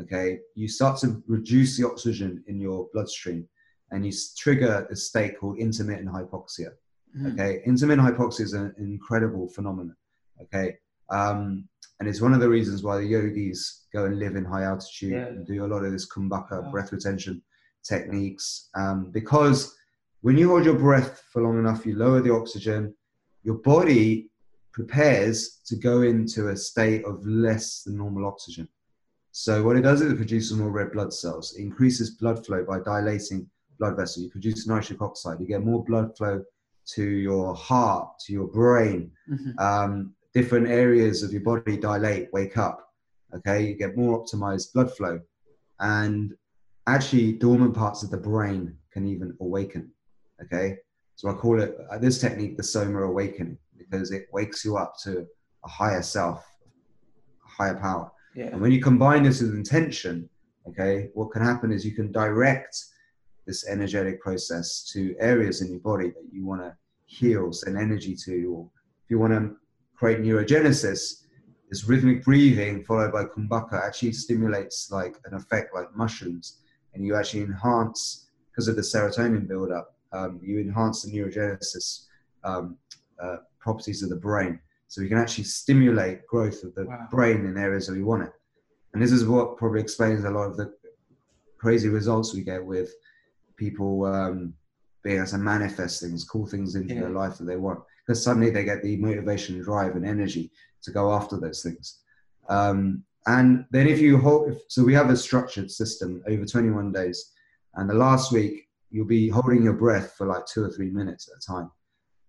okay, 0.00 0.38
you 0.54 0.68
start 0.68 1.00
to 1.00 1.22
reduce 1.26 1.76
the 1.76 1.86
oxygen 1.86 2.42
in 2.46 2.60
your 2.60 2.88
bloodstream 2.92 3.48
and 3.90 4.06
you 4.06 4.12
trigger 4.38 4.86
a 4.90 4.96
state 4.96 5.38
called 5.38 5.58
intermittent 5.58 6.08
hypoxia. 6.08 6.72
Mhm. 7.16 7.32
Okay, 7.32 7.62
intermittent 7.66 8.06
hypoxia 8.06 8.42
is 8.42 8.52
an 8.52 8.72
incredible 8.78 9.48
phenomenon. 9.48 9.96
Okay, 10.40 10.78
um, 11.10 11.68
and 11.98 12.08
it's 12.08 12.20
one 12.20 12.32
of 12.32 12.40
the 12.40 12.48
reasons 12.48 12.82
why 12.82 12.96
the 12.98 13.04
yogis 13.06 13.86
go 13.92 14.06
and 14.06 14.18
live 14.18 14.36
in 14.36 14.44
high 14.44 14.62
altitude 14.64 15.12
Yeah. 15.12 15.26
and 15.26 15.46
do 15.46 15.64
a 15.64 15.68
lot 15.72 15.84
of 15.84 15.92
this 15.92 16.08
kumbhaka 16.10 16.62
Wow. 16.62 16.70
breath 16.70 16.92
retention 16.92 17.42
techniques. 17.82 18.70
Um, 18.74 19.10
because 19.10 19.74
when 20.22 20.36
you 20.38 20.48
hold 20.48 20.64
your 20.64 20.78
breath 20.78 21.22
for 21.32 21.42
long 21.42 21.58
enough, 21.58 21.84
you 21.86 21.94
lower 21.96 22.20
the 22.20 22.32
oxygen, 22.32 22.94
your 23.42 23.56
body 23.56 24.30
prepares 24.72 25.60
to 25.66 25.76
go 25.76 26.02
into 26.02 26.48
a 26.48 26.56
state 26.56 27.04
of 27.04 27.26
less 27.26 27.82
than 27.82 27.96
normal 27.96 28.26
oxygen. 28.26 28.68
So 29.32 29.62
what 29.62 29.76
it 29.76 29.82
does 29.82 30.00
is 30.00 30.12
it 30.12 30.16
produces 30.16 30.56
more 30.56 30.70
red 30.70 30.92
blood 30.92 31.12
cells. 31.12 31.54
It 31.56 31.62
increases 31.62 32.10
blood 32.10 32.44
flow 32.44 32.64
by 32.64 32.80
dilating 32.80 33.48
blood 33.78 33.96
vessels. 33.96 34.24
You 34.24 34.30
produce 34.30 34.66
nitric 34.66 35.00
oxide. 35.02 35.40
You 35.40 35.46
get 35.46 35.64
more 35.64 35.84
blood 35.84 36.16
flow 36.16 36.42
to 36.94 37.04
your 37.04 37.54
heart, 37.54 38.08
to 38.26 38.32
your 38.32 38.48
brain. 38.48 39.12
Mhm. 39.28 39.58
Um, 39.58 40.14
different 40.34 40.68
areas 40.68 41.22
of 41.22 41.32
your 41.32 41.42
body 41.42 41.76
dilate, 41.76 42.32
wake 42.32 42.56
up. 42.56 42.86
Okay, 43.34 43.66
you 43.66 43.74
get 43.74 43.96
more 43.96 44.22
optimized 44.22 44.72
blood 44.72 44.94
flow, 44.96 45.20
and 45.78 46.34
actually 46.86 47.32
dormant 47.32 47.74
parts 47.74 48.02
of 48.02 48.10
the 48.10 48.16
brain 48.16 48.76
can 48.92 49.06
even 49.06 49.36
awaken. 49.40 49.90
Okay, 50.42 50.78
so 51.14 51.28
I 51.28 51.34
call 51.34 51.60
it 51.60 51.76
uh, 51.90 51.98
this 51.98 52.20
technique 52.20 52.56
the 52.56 52.62
Soma 52.62 53.02
awakening 53.02 53.58
because 53.76 54.10
it 54.10 54.26
wakes 54.32 54.64
you 54.64 54.76
up 54.76 54.94
to 55.04 55.26
a 55.64 55.68
higher 55.68 56.02
self, 56.02 56.44
a 57.44 57.48
higher 57.48 57.78
power. 57.78 58.10
Yeah. 58.34 58.46
And 58.46 58.60
when 58.60 58.72
you 58.72 58.80
combine 58.80 59.22
this 59.22 59.40
with 59.40 59.54
intention, 59.54 60.28
okay, 60.68 61.10
what 61.14 61.30
can 61.30 61.42
happen 61.42 61.72
is 61.72 61.84
you 61.84 61.94
can 61.94 62.10
direct 62.12 62.76
this 63.46 63.68
energetic 63.68 64.20
process 64.20 64.88
to 64.92 65.14
areas 65.18 65.60
in 65.60 65.70
your 65.70 65.80
body 65.80 66.08
that 66.08 66.28
you 66.32 66.46
want 66.46 66.62
to 66.62 66.74
heal, 67.06 67.52
send 67.52 67.76
energy 67.76 68.14
to, 68.14 68.54
or 68.54 68.70
if 69.04 69.10
you 69.10 69.18
want 69.18 69.32
to 69.32 69.56
create 70.00 70.20
neurogenesis, 70.20 71.24
this 71.68 71.84
rhythmic 71.86 72.24
breathing 72.24 72.82
followed 72.84 73.12
by 73.12 73.22
kumbhaka 73.24 73.74
actually 73.86 74.12
stimulates 74.12 74.90
like 74.90 75.14
an 75.26 75.34
effect 75.34 75.74
like 75.74 75.94
mushrooms, 75.94 76.62
and 76.94 77.04
you 77.04 77.14
actually 77.14 77.42
enhance 77.42 78.30
because 78.50 78.66
of 78.66 78.76
the 78.76 78.82
serotonin 78.82 79.46
buildup. 79.46 79.94
Um, 80.12 80.40
you 80.42 80.58
enhance 80.58 81.02
the 81.02 81.12
neurogenesis 81.12 82.06
um, 82.44 82.78
uh, 83.22 83.36
properties 83.60 84.02
of 84.02 84.08
the 84.08 84.16
brain, 84.16 84.58
so 84.88 85.02
you 85.02 85.08
can 85.08 85.18
actually 85.18 85.44
stimulate 85.44 86.26
growth 86.26 86.64
of 86.64 86.74
the 86.74 86.86
Wow. 86.86 87.06
brain 87.10 87.44
in 87.44 87.58
areas 87.58 87.86
that 87.86 87.92
we 87.92 88.02
want 88.02 88.22
it. 88.22 88.32
And 88.94 89.02
this 89.02 89.12
is 89.12 89.26
what 89.26 89.58
probably 89.58 89.82
explains 89.82 90.24
a 90.24 90.30
lot 90.30 90.46
of 90.50 90.56
the 90.56 90.72
crazy 91.58 91.90
results 91.90 92.32
we 92.34 92.42
get 92.42 92.64
with 92.64 92.90
people 93.56 94.06
um, 94.06 94.54
being 95.04 95.18
able 95.18 95.26
to 95.26 95.38
manifest 95.38 96.00
things, 96.00 96.24
call 96.24 96.46
things 96.46 96.74
into 96.74 96.94
Yeah. 96.94 97.00
their 97.02 97.10
life 97.10 97.36
that 97.36 97.44
they 97.44 97.56
want, 97.56 97.80
because 98.10 98.24
suddenly 98.24 98.50
they 98.50 98.64
get 98.64 98.82
the 98.82 98.96
motivation, 98.96 99.54
and 99.54 99.64
drive, 99.64 99.94
and 99.94 100.04
energy 100.04 100.50
to 100.82 100.90
go 100.90 101.12
after 101.12 101.38
those 101.38 101.62
things. 101.62 102.00
Um, 102.48 103.04
and 103.28 103.66
then 103.70 103.86
if 103.86 104.00
you 104.00 104.18
hold, 104.18 104.50
if, 104.50 104.58
so 104.66 104.82
we 104.82 104.94
have 104.94 105.10
a 105.10 105.16
structured 105.16 105.70
system 105.70 106.20
over 106.28 106.44
21 106.44 106.90
days, 106.90 107.30
and 107.74 107.88
the 107.88 107.94
last 107.94 108.32
week 108.32 108.66
you'll 108.90 109.06
be 109.06 109.28
holding 109.28 109.62
your 109.62 109.74
breath 109.74 110.14
for 110.18 110.26
like 110.26 110.44
two 110.46 110.64
or 110.64 110.70
three 110.70 110.90
minutes 110.90 111.30
at 111.30 111.38
a 111.38 111.52
time. 111.54 111.70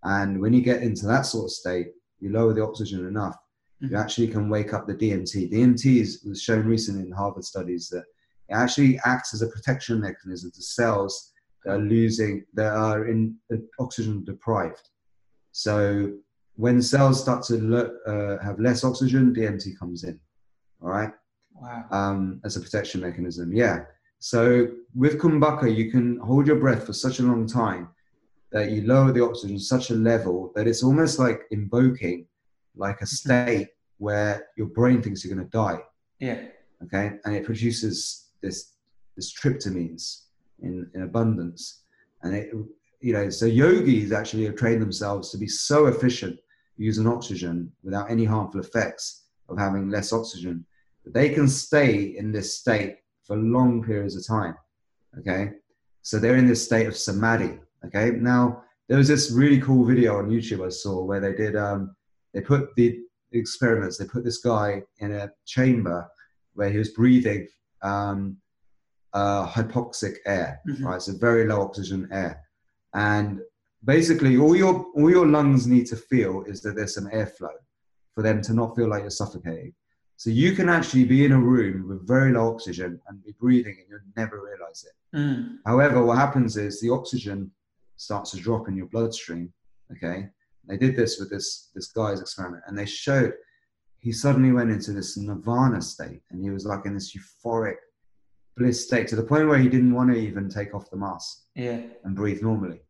And 0.03 0.39
when 0.39 0.53
you 0.53 0.61
get 0.61 0.83
into 0.83 1.07
that 1.07 1.23
sort 1.23 1.45
of 1.45 1.51
state, 1.51 1.87
you 2.19 2.29
lower 2.31 2.53
the 2.53 2.63
oxygen 2.63 3.07
enough, 3.07 3.37
you 3.79 3.89
Mhm. 3.89 3.99
actually 3.99 4.27
can 4.27 4.49
wake 4.49 4.75
up 4.75 4.85
the 4.85 4.93
DMT. 4.93 5.49
DMT 5.49 5.99
is, 5.99 6.23
was 6.23 6.39
shown 6.43 6.67
recently 6.67 7.07
in 7.07 7.11
Harvard 7.11 7.43
studies 7.43 7.89
that 7.89 8.05
it 8.49 8.53
actually 8.53 8.99
acts 9.03 9.33
as 9.33 9.41
a 9.41 9.47
protection 9.47 9.99
mechanism 9.99 10.51
to 10.51 10.61
cells 10.61 11.31
that 11.65 11.71
are 11.73 11.79
losing, 11.79 12.45
that 12.53 12.71
are 12.71 13.07
in 13.07 13.35
uh, 13.51 13.57
oxygen 13.79 14.23
deprived. 14.23 14.90
So 15.51 16.11
when 16.55 16.81
cells 16.81 17.21
start 17.21 17.43
to 17.45 17.55
lo- 17.61 17.97
uh, 18.07 18.43
have 18.43 18.59
less 18.59 18.83
oxygen, 18.83 19.33
DMT 19.33 19.77
comes 19.77 20.03
in. 20.03 20.19
All 20.81 20.89
right 20.89 21.11
Wow. 21.53 21.85
um, 21.91 22.41
as 22.43 22.57
a 22.57 22.59
protection 22.61 23.01
mechanism. 23.01 23.53
Yeah. 23.53 23.85
So 24.19 24.67
with 24.95 25.19
kumbhaka, 25.19 25.75
you 25.75 25.91
can 25.91 26.17
hold 26.19 26.47
your 26.47 26.55
breath 26.59 26.85
for 26.85 26.93
such 26.93 27.19
a 27.19 27.23
long 27.23 27.45
time 27.47 27.89
that 28.51 28.71
you 28.71 28.81
lower 28.85 29.11
the 29.11 29.23
oxygen 29.23 29.57
to 29.57 29.63
such 29.63 29.91
a 29.91 29.95
level 29.95 30.51
that 30.55 30.67
it's 30.67 30.83
almost 30.83 31.19
like 31.19 31.41
invoking 31.51 32.25
like 32.75 33.01
a 33.01 33.05
state 33.05 33.69
where 33.97 34.47
your 34.57 34.67
brain 34.67 35.01
thinks 35.01 35.23
you're 35.23 35.33
going 35.35 35.45
to 35.47 35.51
die. 35.51 35.79
Yeah. 36.19 36.39
Okay, 36.83 37.11
and 37.25 37.35
it 37.35 37.43
produces 37.45 38.29
this 38.41 38.73
this 39.15 39.31
tryptamines 39.33 40.23
in, 40.63 40.89
in 40.95 41.03
abundance, 41.03 41.83
and 42.23 42.33
it 42.35 42.51
you 43.01 43.13
know 43.13 43.29
so 43.29 43.45
yogis 43.45 44.11
actually 44.11 44.45
have 44.45 44.55
trained 44.55 44.81
themselves 44.81 45.29
to 45.31 45.37
be 45.37 45.47
so 45.47 45.87
efficient 45.87 46.39
using 46.77 47.07
oxygen 47.07 47.71
without 47.83 48.09
any 48.09 48.25
harmful 48.25 48.59
effects 48.61 49.25
of 49.49 49.57
having 49.57 49.89
less 49.89 50.13
oxygen 50.13 50.65
that 51.03 51.13
they 51.13 51.29
can 51.29 51.47
stay 51.47 52.15
in 52.17 52.31
this 52.31 52.57
state 52.57 52.97
for 53.25 53.35
long 53.37 53.83
periods 53.83 54.15
of 54.15 54.25
time. 54.25 54.55
Okay, 55.19 55.51
so 56.01 56.17
they're 56.17 56.37
in 56.37 56.47
this 56.47 56.63
state 56.63 56.87
of 56.87 56.95
samadhi. 56.95 57.59
Okay, 57.85 58.11
now 58.11 58.63
there 58.87 58.97
was 58.97 59.07
this 59.07 59.31
really 59.31 59.59
cool 59.59 59.83
video 59.85 60.17
on 60.17 60.29
YouTube 60.29 60.65
I 60.65 60.69
saw 60.69 61.03
where 61.03 61.19
they 61.19 61.33
did 61.33 61.55
um, 61.55 61.95
they 62.33 62.41
put 62.41 62.69
the 62.75 62.97
experiments. 63.33 63.97
They 63.97 64.05
put 64.05 64.23
this 64.23 64.37
guy 64.39 64.83
in 64.99 65.11
a 65.13 65.31
chamber 65.45 66.07
where 66.53 66.69
he 66.69 66.77
was 66.77 66.89
breathing 66.89 67.47
um, 67.81 68.37
uh, 69.13 69.47
hypoxic 69.47 70.15
air, 70.25 70.59
Mhm. 70.67 70.83
right? 70.85 71.01
So 71.01 71.13
very 71.17 71.45
low 71.47 71.61
oxygen 71.61 72.07
air, 72.11 72.41
and 72.93 73.39
basically 73.83 74.37
all 74.37 74.55
your 74.55 74.85
all 74.95 75.09
your 75.09 75.27
lungs 75.27 75.67
need 75.67 75.85
to 75.87 75.95
feel 75.95 76.43
is 76.47 76.61
that 76.61 76.75
there's 76.75 76.95
some 76.95 77.07
airflow 77.07 77.53
for 78.13 78.21
them 78.21 78.41
to 78.41 78.53
not 78.53 78.75
feel 78.75 78.89
like 78.89 79.01
you're 79.01 79.09
suffocating. 79.09 79.73
So 80.17 80.29
you 80.29 80.53
can 80.53 80.69
actually 80.69 81.05
be 81.05 81.25
in 81.25 81.31
a 81.31 81.39
room 81.39 81.87
with 81.87 82.07
very 82.07 82.31
low 82.31 82.53
oxygen 82.53 82.99
and 83.07 83.23
be 83.23 83.33
breathing, 83.39 83.77
and 83.79 83.87
you'll 83.89 83.99
never 84.15 84.43
realize 84.43 84.85
it. 84.87 85.17
Mm. 85.17 85.57
However, 85.65 86.05
what 86.05 86.17
happens 86.17 86.57
is 86.57 86.79
the 86.79 86.91
oxygen 86.91 87.49
starts 87.97 88.31
to 88.31 88.37
drop 88.37 88.67
in 88.67 88.77
your 88.77 88.85
bloodstream. 88.87 89.51
Okay, 89.91 90.27
they 90.67 90.77
did 90.77 90.95
this 90.95 91.19
with 91.19 91.29
this 91.29 91.69
this 91.73 91.87
guy's 91.87 92.21
experiment, 92.21 92.63
and 92.67 92.77
they 92.77 92.85
showed 92.85 93.33
he 93.97 94.11
suddenly 94.11 94.51
went 94.51 94.71
into 94.71 94.91
this 94.91 95.17
nirvana 95.17 95.81
state, 95.81 96.21
and 96.31 96.41
he 96.41 96.49
was 96.49 96.65
like 96.65 96.85
in 96.85 96.93
this 96.93 97.15
euphoric 97.15 97.77
bliss 98.57 98.85
state 98.85 99.07
to 99.07 99.15
the 99.15 99.23
point 99.23 99.47
where 99.47 99.57
he 99.57 99.69
didn't 99.69 99.93
want 99.93 100.11
to 100.11 100.17
even 100.17 100.49
take 100.49 100.73
off 100.73 100.89
the 100.89 100.97
mask 100.97 101.43
Yeah. 101.55 101.81
and 102.03 102.15
breathe 102.15 102.41
normally 102.41 102.81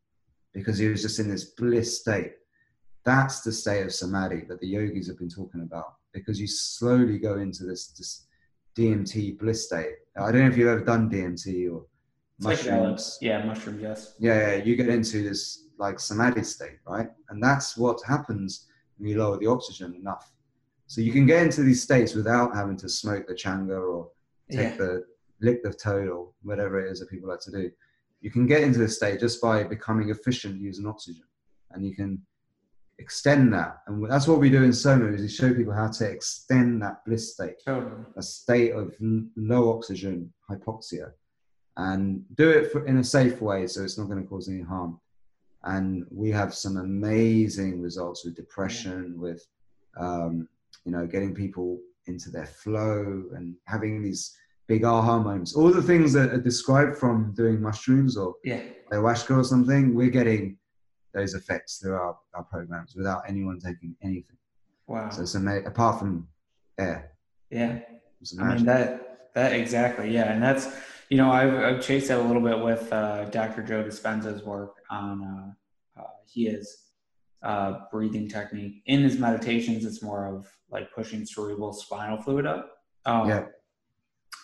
because 0.54 0.78
he 0.78 0.88
was 0.88 1.02
just 1.02 1.20
in 1.20 1.30
this 1.30 1.46
bliss 1.46 2.00
state. 2.02 2.34
That's 3.04 3.42
the 3.42 3.52
state 3.52 3.84
of 3.86 3.94
samadhi 3.94 4.42
that 4.48 4.60
the 4.60 4.68
yogis 4.68 5.08
have 5.08 5.18
been 5.18 5.30
talking 5.30 5.62
about 5.62 5.96
because 6.14 6.40
you 6.40 6.48
slowly 6.48 7.18
go 7.18 7.40
into 7.40 7.64
this 7.64 7.88
this 7.98 8.28
DMT 8.78 9.38
bliss 9.40 9.66
state. 9.66 9.96
I 10.18 10.32
don't 10.32 10.42
know 10.42 10.48
if 10.48 10.58
you've 10.58 10.68
ever 10.68 10.84
done 10.84 11.10
DMT 11.10 11.72
or 11.72 11.82
uh, 11.82 11.84
mushrooms. 12.50 13.18
Yeah, 13.22 13.44
mushrooms. 13.46 13.82
Yes. 13.82 14.16
Yeah, 14.20 14.56
yeah, 14.58 14.64
you 14.64 14.76
get 14.76 14.90
into 14.90 15.24
this 15.24 15.68
like 15.78 16.00
samadhi 16.00 16.44
state, 16.44 16.78
right? 16.88 17.10
And 17.30 17.42
that's 17.42 17.76
what 17.76 18.00
happens 18.06 18.68
when 18.98 19.10
you 19.10 19.18
lower 19.18 19.38
the 19.38 19.48
oxygen 19.48 19.96
enough. 19.96 20.32
So 20.88 21.02
you 21.02 21.12
can 21.12 21.26
get 21.26 21.42
into 21.44 21.64
these 21.64 21.82
states 21.82 22.14
without 22.14 22.54
having 22.56 22.78
to 22.78 22.90
smoke 22.90 23.26
the 23.28 23.34
changa 23.34 23.80
or 23.82 24.10
take 24.52 24.72
Yeah. 24.74 24.78
the 24.78 25.06
lick 25.42 25.64
the 25.64 25.74
toad 25.74 26.08
or 26.08 26.30
whatever 26.44 26.80
it 26.86 26.92
is 26.92 27.00
that 27.00 27.10
people 27.10 27.30
like 27.30 27.42
to 27.42 27.52
do. 27.52 27.72
You 28.22 28.32
can 28.32 28.46
get 28.46 28.62
into 28.62 28.80
this 28.80 28.98
state 28.98 29.20
just 29.20 29.42
by 29.42 29.64
becoming 29.64 30.10
efficient 30.10 30.62
using 30.62 30.88
oxygen, 30.88 31.26
and 31.72 31.86
you 31.86 31.96
can 31.96 32.22
extend 33.00 33.52
that. 33.54 33.78
And 33.88 34.10
that's 34.10 34.28
what 34.28 34.40
we 34.40 34.50
do 34.50 34.64
in 34.64 34.72
Soma 34.72 35.12
is 35.12 35.22
we 35.22 35.28
show 35.28 35.54
people 35.54 35.74
how 35.74 35.88
to 35.88 36.06
extend 36.10 36.82
that 36.84 37.04
bliss 37.06 37.34
state 37.34 37.56
Totally. 37.66 38.04
a 38.16 38.22
state 38.22 38.72
of 38.74 38.96
low 39.36 39.76
oxygen 39.76 40.32
hypoxia 40.50 41.12
and 41.78 42.24
do 42.36 42.50
it 42.50 42.72
for, 42.72 42.86
in 42.86 42.98
a 42.98 43.04
safe 43.04 43.42
way 43.42 43.66
so 43.66 43.84
it's 43.84 43.98
not 43.98 44.08
going 44.08 44.22
to 44.22 44.30
cause 44.30 44.48
any 44.48 44.62
harm. 44.62 45.00
And 45.64 46.06
we 46.12 46.30
have 46.32 46.54
some 46.54 46.78
amazing 46.78 47.82
results 47.82 48.26
with 48.26 48.36
depression, 48.36 49.20
with 49.20 49.46
um, 49.98 50.48
you 50.86 50.92
know 50.92 51.06
getting 51.06 51.36
people 51.36 51.80
into 52.08 52.32
their 52.32 52.48
flow 52.48 53.26
and 53.36 53.56
having 53.68 54.02
these 54.02 54.36
big 54.72 54.86
aha 54.86 55.20
moments. 55.20 55.54
All 55.58 55.70
the 55.82 55.82
things 55.92 56.14
that 56.14 56.30
are 56.36 56.44
described 56.52 56.94
from 56.98 57.16
doing 57.42 57.58
mushrooms 57.68 58.14
or 58.22 58.36
Yeah. 58.52 58.62
ayahuasca 58.92 59.32
or 59.42 59.44
something, 59.54 59.84
we're 60.00 60.16
getting 60.20 60.44
those 61.14 61.34
effects 61.40 61.72
through 61.80 61.96
our, 62.04 62.16
our 62.36 62.46
programs 62.54 62.96
without 62.96 63.22
anyone 63.32 63.58
taking 63.60 63.92
anything. 64.02 64.38
Wow. 64.88 65.10
So 65.10 65.24
it's 65.24 65.36
ama- 65.36 65.66
apart 65.72 66.00
from 66.00 66.12
air. 66.80 66.98
yeah. 67.50 67.74
I 68.40 68.56
mean 68.56 68.66
that 68.66 68.88
that 69.34 69.52
exactly 69.62 70.08
yeah, 70.18 70.28
and 70.34 70.40
that's 70.48 70.64
you 71.10 71.18
know 71.20 71.30
I've, 71.40 71.56
I've 71.68 71.82
chased 71.90 72.08
that 72.10 72.20
a 72.20 72.28
little 72.30 72.46
bit 72.50 72.60
with 72.70 72.84
uh, 72.94 73.26
Dr. 73.40 73.62
Joe 73.70 73.82
Dispenza's 73.84 74.42
work 74.54 74.74
on 74.92 75.14
uh, 75.32 75.48
uh, 76.02 76.14
he 76.32 76.42
is 76.58 76.66
uh, 77.50 77.72
breathing 77.92 78.28
technique 78.38 78.76
in 78.86 79.00
his 79.08 79.16
meditations. 79.18 79.86
It's 79.90 80.02
more 80.10 80.24
of 80.34 80.40
like 80.76 80.86
pushing 81.00 81.26
cerebral 81.26 81.74
spinal 81.74 82.22
fluid 82.22 82.46
up. 82.46 82.64
Um, 83.08 83.28
Yeah. 83.32 83.46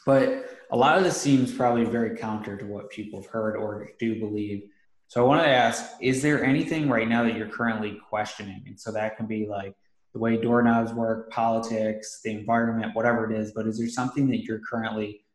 But 0.08 0.46
a 0.72 0.78
lot 0.78 0.98
of 0.98 1.04
this 1.04 1.20
seems 1.20 1.54
probably 1.54 1.84
very 1.84 2.18
counter 2.18 2.56
to 2.56 2.66
what 2.66 2.90
people 2.90 3.22
have 3.22 3.30
heard 3.30 3.58
or 3.58 3.90
do 4.00 4.18
believe. 4.18 4.64
So 5.10 5.22
I 5.22 5.28
wanted 5.28 5.44
to 5.44 5.50
ask: 5.50 5.84
Is 6.02 6.22
there 6.22 6.46
anything 6.46 6.88
right 6.88 7.10
now 7.10 7.24
that 7.24 7.36
you're 7.36 7.50
currently 7.50 8.00
questioning? 8.10 8.64
And 8.68 8.80
so 8.80 8.94
that 8.94 9.18
can 9.18 9.28
be 9.28 9.46
like 9.48 9.76
the 10.14 10.20
way 10.20 10.38
doorknobs 10.38 10.94
work, 10.94 11.30
politics, 11.30 12.22
the 12.24 12.32
environment, 12.32 12.96
whatever 12.96 13.30
it 13.30 13.38
is. 13.38 13.52
But 13.52 13.68
is 13.68 13.78
there 13.78 13.90
something 13.90 14.30
that 14.30 14.46
you're 14.46 14.62
currently 14.62 15.26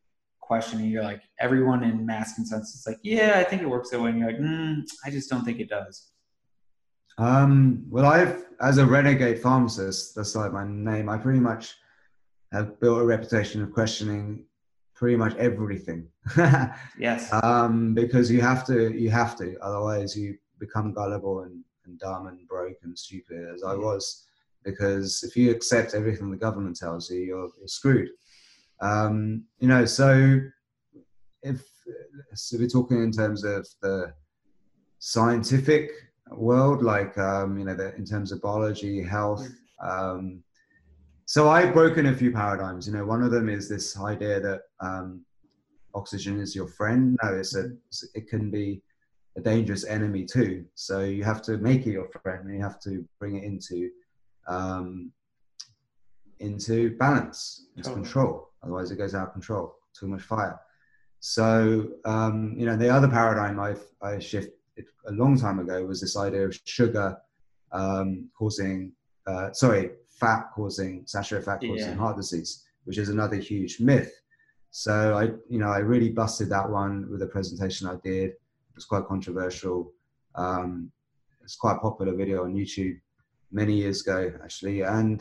questioning? 0.40 0.86
You're 0.86 1.04
like 1.04 1.20
everyone 1.38 1.84
in 1.84 2.06
mass 2.06 2.34
consensus, 2.34 2.74
is 2.74 2.86
like, 2.86 2.98
yeah, 3.02 3.34
I 3.36 3.44
think 3.44 3.60
it 3.60 3.68
works 3.68 3.90
that 3.90 4.00
way. 4.00 4.08
And 4.08 4.20
you're 4.20 4.32
like, 4.32 4.40
mm, 4.40 4.80
I 5.04 5.10
just 5.10 5.28
don't 5.28 5.44
think 5.44 5.60
it 5.60 5.68
does. 5.68 6.12
Um, 7.18 7.84
well, 7.90 8.06
I've, 8.06 8.42
as 8.62 8.78
a 8.78 8.86
renegade 8.86 9.38
pharmacist, 9.38 10.14
that's 10.14 10.34
like 10.34 10.50
my 10.50 10.66
name, 10.66 11.10
I 11.10 11.18
pretty 11.18 11.40
much 11.40 11.74
have 12.52 12.80
built 12.80 13.02
a 13.02 13.04
reputation 13.04 13.62
of 13.62 13.70
questioning 13.70 14.46
pretty 14.94 15.16
much 15.16 15.34
everything. 15.36 16.06
Yes. 16.98 17.32
um, 17.42 17.94
because 17.94 18.30
you 18.30 18.40
have 18.40 18.66
to, 18.66 18.92
you 18.92 19.10
have 19.10 19.36
to, 19.38 19.56
otherwise 19.60 20.16
you 20.16 20.36
become 20.58 20.92
gullible 20.92 21.40
and, 21.40 21.64
and 21.86 21.98
dumb 21.98 22.26
and 22.28 22.46
broke 22.46 22.76
and 22.82 22.96
stupid 22.98 23.48
as 23.52 23.62
I 23.62 23.74
was. 23.74 24.26
Because 24.64 25.24
if 25.24 25.36
you 25.36 25.50
accept 25.50 25.94
everything 25.94 26.30
the 26.30 26.36
government 26.36 26.76
tells 26.76 27.10
you, 27.10 27.20
you're, 27.20 27.50
you're 27.58 27.66
screwed. 27.66 28.10
Um, 28.80 29.44
you 29.58 29.68
know, 29.68 29.84
so 29.84 30.40
if 31.42 31.62
so, 32.34 32.58
we're 32.58 32.68
talking 32.68 33.02
in 33.02 33.12
terms 33.12 33.44
of 33.44 33.66
the 33.80 34.12
scientific 34.98 35.90
world, 36.30 36.82
like 36.82 37.16
um, 37.18 37.58
you 37.58 37.64
know, 37.64 37.74
the, 37.74 37.94
in 37.96 38.04
terms 38.04 38.32
of 38.32 38.40
biology, 38.40 39.02
health. 39.02 39.48
Um, 39.82 40.42
so 41.32 41.48
I've 41.48 41.72
broken 41.72 42.04
a 42.04 42.14
few 42.14 42.30
paradigms. 42.30 42.86
You 42.86 42.92
know, 42.92 43.06
one 43.06 43.22
of 43.22 43.30
them 43.30 43.48
is 43.48 43.66
this 43.66 43.98
idea 43.98 44.38
that 44.38 44.60
um, 44.80 45.24
oxygen 45.94 46.38
is 46.38 46.54
your 46.54 46.68
friend. 46.68 47.16
No, 47.22 47.32
it's 47.32 47.56
a 47.56 47.70
it 48.12 48.28
can 48.28 48.50
be 48.50 48.82
a 49.38 49.40
dangerous 49.40 49.86
enemy 49.86 50.26
too. 50.26 50.66
So 50.74 51.00
you 51.00 51.24
have 51.24 51.40
to 51.44 51.56
make 51.56 51.86
it 51.86 51.92
your 51.92 52.10
friend, 52.22 52.44
and 52.44 52.54
you 52.54 52.60
have 52.60 52.78
to 52.80 53.02
bring 53.18 53.38
it 53.38 53.44
into 53.44 53.88
um, 54.46 55.10
into 56.40 56.98
balance, 56.98 57.64
into 57.78 57.88
Totally. 57.88 58.02
control. 58.04 58.50
Otherwise, 58.62 58.90
it 58.90 58.96
goes 58.96 59.14
out 59.14 59.28
of 59.28 59.32
control. 59.32 59.76
Too 59.98 60.08
much 60.08 60.20
fire. 60.20 60.60
So 61.20 61.92
um, 62.04 62.54
you 62.58 62.66
know, 62.66 62.76
the 62.76 62.90
other 62.90 63.08
paradigm 63.08 63.58
I've 63.58 63.86
I 64.02 64.18
shifted 64.18 64.52
a 65.06 65.12
long 65.12 65.38
time 65.38 65.60
ago 65.60 65.82
was 65.86 65.98
this 65.98 66.14
idea 66.14 66.44
of 66.44 66.60
sugar 66.66 67.16
um, 67.72 68.28
causing, 68.38 68.92
uh, 69.26 69.50
sorry, 69.54 69.92
fat 70.22 70.42
causing 70.56 70.94
saturated 71.14 71.44
fat 71.48 71.60
causing 71.68 71.94
Yeah. 71.94 72.02
heart 72.02 72.16
disease, 72.22 72.50
which 72.86 72.98
is 73.02 73.08
another 73.16 73.38
huge 73.50 73.72
myth. 73.80 74.12
So 74.70 74.94
I, 75.20 75.24
you 75.52 75.58
know, 75.62 75.70
I 75.78 75.80
really 75.92 76.10
busted 76.22 76.48
that 76.50 76.66
one 76.82 76.94
with 77.10 77.22
a 77.28 77.30
presentation 77.36 77.88
I 77.94 77.96
did. 78.10 78.28
It 78.70 78.76
was 78.78 78.86
quite 78.92 79.04
controversial. 79.14 79.78
Um, 80.44 80.90
it's 81.44 81.56
quite 81.64 81.76
a 81.78 81.82
popular 81.88 82.14
video 82.22 82.44
on 82.44 82.54
YouTube 82.60 82.98
many 83.50 83.74
years 83.82 83.98
ago, 84.02 84.18
actually. 84.46 84.78
And 84.98 85.18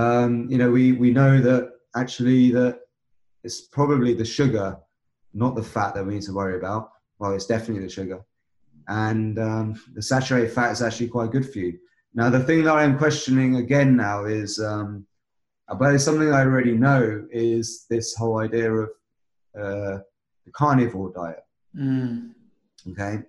um, 0.00 0.32
you 0.52 0.58
know, 0.60 0.70
we 0.78 0.84
we 1.04 1.10
know 1.20 1.32
that 1.48 1.62
actually 2.02 2.42
that 2.58 2.74
it's 3.44 3.60
probably 3.78 4.12
the 4.14 4.24
sugar, 4.38 4.68
not 5.34 5.54
the 5.54 5.66
fat, 5.74 5.90
that 5.94 6.04
we 6.06 6.14
need 6.14 6.28
to 6.30 6.34
worry 6.40 6.56
about. 6.62 6.82
Well, 7.18 7.32
it's 7.36 7.50
definitely 7.54 7.84
the 7.84 7.92
sugar, 8.00 8.20
and 8.88 9.38
um, 9.38 9.66
the 9.96 10.02
saturated 10.12 10.50
fat 10.56 10.72
is 10.72 10.82
actually 10.86 11.08
quite 11.16 11.30
good 11.36 11.46
for 11.52 11.58
you. 11.64 11.72
Now, 12.14 12.28
the 12.30 12.40
thing 12.40 12.64
that 12.64 12.74
I'm 12.76 12.98
questioning 12.98 13.56
again 13.56 13.96
now 13.96 14.24
is, 14.24 14.58
um, 14.60 15.06
but 15.78 15.94
it's 15.94 16.04
something 16.04 16.30
I 16.32 16.42
already 16.42 16.72
know, 16.72 17.26
is 17.30 17.86
this 17.88 18.14
whole 18.14 18.38
idea 18.38 18.70
of 18.72 18.88
uh, 19.58 19.98
the 20.44 20.52
carnivore 20.52 21.12
diet. 21.14 21.44
Mm, 21.76 22.32
Okay. 22.90 23.22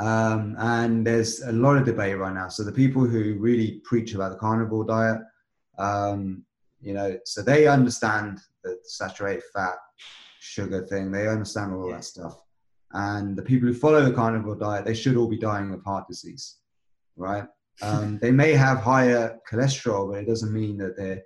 Um, 0.00 0.56
and 0.58 1.06
there's 1.06 1.42
a 1.42 1.52
lot 1.52 1.76
of 1.76 1.84
debate 1.84 2.16
right 2.16 2.34
now. 2.34 2.48
So 2.48 2.64
the 2.64 2.72
people 2.72 3.04
who 3.04 3.34
really 3.38 3.80
preach 3.84 4.14
about 4.14 4.30
the 4.32 4.38
carnivore 4.38 4.84
diet, 4.84 5.20
um, 5.78 6.44
you 6.80 6.94
know, 6.94 7.18
so 7.24 7.42
they 7.42 7.66
understand 7.68 8.40
the 8.64 8.78
saturated 8.84 9.42
fat, 9.52 9.76
sugar 10.40 10.86
thing. 10.86 11.12
They 11.12 11.28
understand 11.28 11.74
all 11.74 11.88
Yeah. 11.88 11.96
that 11.96 12.04
stuff. 12.04 12.42
And 12.92 13.36
the 13.36 13.42
people 13.42 13.68
who 13.68 13.74
follow 13.74 14.02
the 14.04 14.12
carnivore 14.14 14.56
diet, 14.56 14.84
they 14.84 14.94
should 14.94 15.16
all 15.16 15.28
be 15.28 15.38
dying 15.38 15.72
of 15.72 15.82
heart 15.84 16.08
disease, 16.08 16.56
right? 17.16 17.46
Um, 17.82 18.18
they 18.22 18.30
may 18.30 18.52
have 18.52 18.78
higher 18.78 19.38
cholesterol, 19.50 20.10
but 20.10 20.20
it 20.20 20.26
doesn't 20.26 20.52
mean 20.52 20.78
that 20.78 20.96
they're 20.96 21.22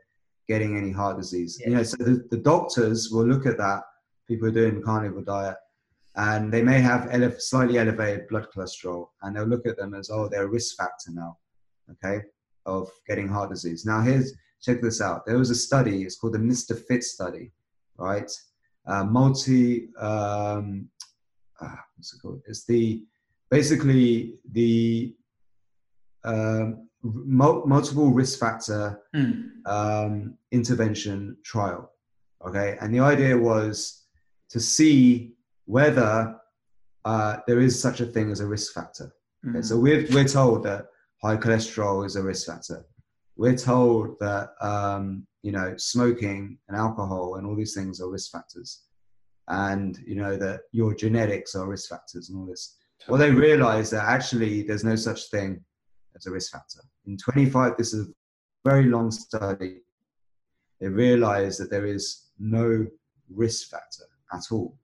getting 0.48 0.76
any 0.76 0.90
heart 0.90 1.18
disease. 1.18 1.60
You 1.64 1.74
know, 1.74 1.82
so 1.82 1.96
the, 1.98 2.26
the 2.30 2.38
doctors 2.38 3.10
will 3.10 3.26
look 3.26 3.46
at 3.46 3.58
that. 3.58 3.82
People 4.26 4.48
who 4.48 4.52
are 4.52 4.70
doing 4.70 4.82
carnivore 4.82 5.22
diet, 5.22 5.56
and 6.16 6.52
they 6.52 6.62
may 6.62 6.80
have 6.80 7.08
ele- 7.12 7.38
slightly 7.38 7.78
elevated 7.78 8.26
blood 8.28 8.48
cholesterol, 8.54 9.08
and 9.22 9.36
they'll 9.36 9.44
look 9.44 9.66
at 9.66 9.76
them 9.76 9.94
as, 9.94 10.10
oh, 10.10 10.28
they're 10.28 10.46
a 10.46 10.48
risk 10.48 10.76
factor 10.76 11.10
now, 11.12 11.36
okay, 11.90 12.24
of 12.64 12.90
getting 13.06 13.28
heart 13.28 13.50
disease. 13.50 13.84
Now, 13.84 14.00
here's 14.00 14.32
check 14.62 14.80
this 14.80 15.00
out. 15.00 15.26
There 15.26 15.38
was 15.38 15.50
a 15.50 15.54
study. 15.54 16.02
It's 16.02 16.16
called 16.16 16.34
the 16.34 16.38
Mr. 16.38 16.76
Fit 16.86 17.04
study, 17.04 17.52
right? 17.98 18.30
Uh, 18.86 19.04
multi, 19.04 19.94
um, 19.96 20.88
uh, 21.60 21.76
what's 21.96 22.14
it 22.14 22.20
called? 22.20 22.42
It's 22.46 22.64
the 22.64 23.04
basically 23.50 24.34
the 24.52 25.14
um, 26.26 26.88
multiple 27.02 28.10
risk 28.10 28.38
factor 28.38 29.00
mm, 29.14 29.48
um, 29.66 30.36
intervention 30.50 31.36
trial. 31.44 31.90
Okay, 32.46 32.76
and 32.80 32.94
the 32.94 33.00
idea 33.00 33.36
was 33.36 34.04
to 34.50 34.60
see 34.60 35.32
whether 35.64 36.36
uh, 37.04 37.38
there 37.46 37.60
is 37.60 37.80
such 37.80 38.00
a 38.00 38.06
thing 38.06 38.30
as 38.30 38.40
a 38.40 38.46
risk 38.46 38.74
factor. 38.74 39.14
Okay, 39.48 39.58
mm. 39.58 39.64
so 39.64 39.78
we're, 39.78 40.06
we're 40.12 40.28
told 40.28 40.64
that 40.64 40.86
high 41.22 41.36
cholesterol 41.36 42.04
is 42.04 42.16
a 42.16 42.22
risk 42.22 42.46
factor. 42.46 42.84
We're 43.36 43.56
told 43.56 44.18
that 44.20 44.50
um, 44.60 45.26
you 45.42 45.52
know 45.52 45.74
smoking 45.76 46.58
and 46.68 46.76
alcohol 46.76 47.36
and 47.36 47.46
all 47.46 47.56
these 47.56 47.74
things 47.74 48.00
are 48.00 48.10
risk 48.10 48.32
factors, 48.32 48.82
and 49.48 49.98
you 50.06 50.16
know 50.16 50.36
that 50.36 50.62
your 50.72 50.94
genetics 50.94 51.54
are 51.54 51.68
risk 51.68 51.88
factors 51.88 52.30
and 52.30 52.38
all 52.38 52.46
this. 52.46 52.76
Well, 53.08 53.18
they 53.18 53.30
realized 53.30 53.92
that 53.92 54.04
actually 54.04 54.62
there's 54.62 54.82
no 54.82 54.96
such 54.96 55.30
thing 55.30 55.62
as 56.16 56.26
a 56.26 56.30
risk 56.30 56.52
factor. 56.52 56.80
In 57.06 57.16
25, 57.16 57.76
this 57.76 57.92
is 57.92 58.08
a 58.08 58.12
very 58.64 58.84
long 58.84 59.10
study. 59.10 59.82
They 60.80 60.88
realized 60.88 61.60
that 61.60 61.70
there 61.70 61.86
is 61.86 62.26
no 62.38 62.86
risk 63.30 63.68
factor 63.68 64.04
at 64.32 64.42
all. 64.50 64.76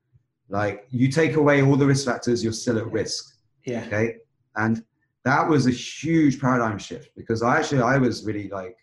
Like 0.49 0.87
you 0.91 1.09
take 1.09 1.37
away 1.37 1.63
all 1.63 1.77
the 1.77 1.87
risk 1.87 2.07
factors, 2.07 2.45
you're 2.45 2.53
still 2.53 2.79
at 2.79 2.91
risk. 2.91 3.37
yeah. 3.65 3.85
Okay. 3.87 4.17
And 4.57 4.85
that 5.25 5.49
was 5.49 5.67
a 5.67 5.71
huge 5.71 6.41
paradigm 6.41 6.79
shift 6.79 7.11
because 7.17 7.43
I 7.43 7.59
actually, 7.59 7.83
I 7.83 7.97
was 7.97 8.25
really 8.25 8.49
like, 8.49 8.77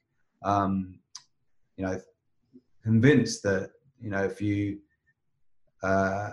um, 0.43 0.99
you 1.77 1.85
know, 1.85 1.99
convinced 2.83 3.43
that, 3.43 3.71
you 4.01 4.09
know, 4.09 4.23
if 4.23 4.41
you, 4.41 4.79
uh, 5.83 6.31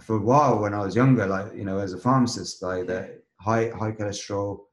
for 0.00 0.16
a 0.16 0.20
while 0.20 0.58
when 0.58 0.74
I 0.74 0.80
was 0.80 0.96
younger, 0.96 1.26
like, 1.26 1.54
you 1.54 1.64
know, 1.64 1.78
as 1.78 1.92
a 1.92 1.98
pharmacist, 1.98 2.62
like 2.62 2.86
that 2.86 3.22
high, 3.40 3.70
high 3.70 3.92
cholesterol 3.92 4.65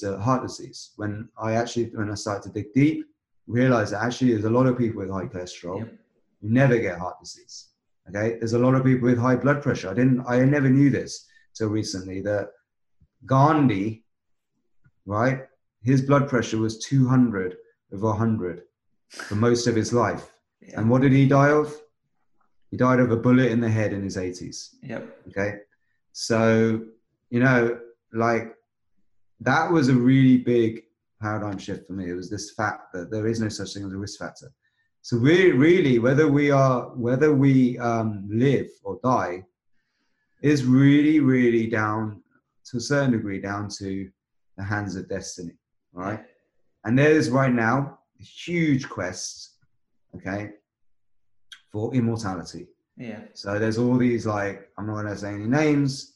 to 0.00 0.18
heart 0.20 0.42
disease. 0.42 0.90
When 0.96 1.28
I 1.38 1.52
actually, 1.52 1.86
when 1.94 2.10
I 2.10 2.14
started 2.14 2.42
to 2.48 2.62
dig 2.62 2.72
deep, 2.74 3.06
realized 3.46 3.92
that 3.92 4.02
actually 4.02 4.32
there's 4.32 4.44
a 4.44 4.50
lot 4.50 4.66
of 4.66 4.78
people 4.78 5.00
with 5.00 5.10
high 5.10 5.26
cholesterol 5.26 5.78
Yep. 5.78 5.92
who 6.40 6.48
never 6.48 6.78
get 6.78 6.98
heart 6.98 7.18
disease. 7.20 7.68
Okay. 8.08 8.38
There's 8.38 8.54
a 8.54 8.58
lot 8.58 8.74
of 8.74 8.84
people 8.84 9.08
with 9.08 9.18
high 9.18 9.36
blood 9.36 9.62
pressure. 9.62 9.90
I 9.90 9.94
didn't, 9.94 10.24
I 10.26 10.40
never 10.44 10.68
knew 10.68 10.90
this 10.90 11.26
till 11.54 11.68
recently 11.68 12.20
that 12.22 12.50
Gandhi, 13.26 14.04
right? 15.06 15.42
His 15.82 16.02
blood 16.02 16.28
pressure 16.28 16.58
was 16.58 16.78
200 16.84 17.56
over 17.92 18.06
100 18.08 18.62
for 19.08 19.34
most 19.34 19.66
of 19.66 19.74
his 19.76 19.92
life. 19.92 20.32
Yeah. 20.60 20.80
And 20.80 20.90
what 20.90 21.02
did 21.02 21.12
he 21.12 21.26
die 21.26 21.50
of? 21.50 21.74
He 22.70 22.76
died 22.76 23.00
of 23.00 23.10
a 23.10 23.16
bullet 23.16 23.50
in 23.50 23.60
the 23.60 23.68
head 23.68 23.92
in 23.92 24.02
his 24.02 24.16
80s. 24.16 24.74
Yep. 24.82 25.18
Okay. 25.28 25.58
So, 26.12 26.82
you 27.30 27.40
know, 27.40 27.78
like 28.12 28.54
that 29.40 29.70
was 29.70 29.88
a 29.88 29.94
really 29.94 30.38
big 30.38 30.82
paradigm 31.20 31.58
shift 31.58 31.86
for 31.86 31.94
me. 31.94 32.10
It 32.10 32.14
was 32.14 32.30
this 32.30 32.52
fact 32.52 32.92
that 32.92 33.10
there 33.10 33.26
is 33.26 33.40
no 33.40 33.48
such 33.48 33.74
thing 33.74 33.84
as 33.84 33.92
a 33.92 33.96
risk 33.96 34.18
factor. 34.18 34.52
So 35.02 35.16
we 35.16 35.50
really, 35.52 35.98
whether 35.98 36.28
we 36.28 36.50
are, 36.50 36.90
whether 36.90 37.34
we 37.34 37.78
um, 37.78 38.28
live 38.30 38.68
or 38.84 39.00
die, 39.02 39.44
is 40.42 40.64
really, 40.64 41.20
really 41.20 41.66
down 41.66 42.22
to 42.66 42.76
a 42.76 42.80
certain 42.80 43.12
degree 43.12 43.40
down 43.40 43.68
to 43.78 44.10
the 44.56 44.64
hands 44.64 44.96
of 44.96 45.08
destiny. 45.08 45.52
right? 45.92 46.20
And 46.84 46.98
there 46.98 47.10
is 47.10 47.30
right 47.30 47.52
now 47.52 47.98
a 48.20 48.22
huge 48.22 48.88
quest, 48.88 49.56
okay, 50.16 50.50
for 51.70 51.94
immortality. 51.94 52.68
Yeah. 52.96 53.20
So 53.34 53.58
there's 53.58 53.78
all 53.78 53.96
these 53.96 54.26
like 54.26 54.68
I'm 54.76 54.86
not 54.86 54.96
gonna 54.96 55.16
say 55.16 55.34
any 55.34 55.46
names 55.46 56.14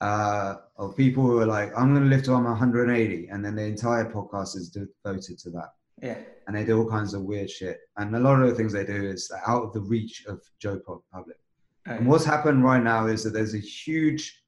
uh, 0.00 0.56
of 0.78 0.96
people 0.96 1.22
who 1.24 1.38
are 1.40 1.46
like 1.46 1.72
I'm 1.76 1.94
gonna 1.94 2.06
live 2.06 2.22
till 2.24 2.34
I'm 2.36 2.44
180, 2.44 3.28
and 3.28 3.44
then 3.44 3.54
the 3.56 3.64
entire 3.64 4.10
podcast 4.10 4.56
is 4.56 4.68
devoted 4.68 5.38
to 5.38 5.50
that, 5.50 5.72
Yeah. 6.02 6.18
and 6.46 6.56
they 6.56 6.64
do 6.64 6.78
all 6.78 6.88
kinds 6.90 7.14
of 7.14 7.22
weird 7.22 7.50
shit. 7.50 7.80
And 7.96 8.14
a 8.14 8.20
lot 8.20 8.40
of 8.40 8.48
the 8.48 8.54
things 8.54 8.72
they 8.72 8.84
do 8.84 9.04
is 9.06 9.30
out 9.46 9.62
of 9.64 9.72
the 9.72 9.80
reach 9.80 10.26
of 10.26 10.40
Joe 10.58 10.78
Pu- 10.78 11.02
Public. 11.12 11.38
And 11.86 12.06
what's 12.06 12.24
happened 12.24 12.64
right 12.64 12.82
now 12.82 13.06
is 13.06 13.22
that 13.24 13.30
there's 13.30 13.54
a 13.54 13.58
huge 13.58 14.42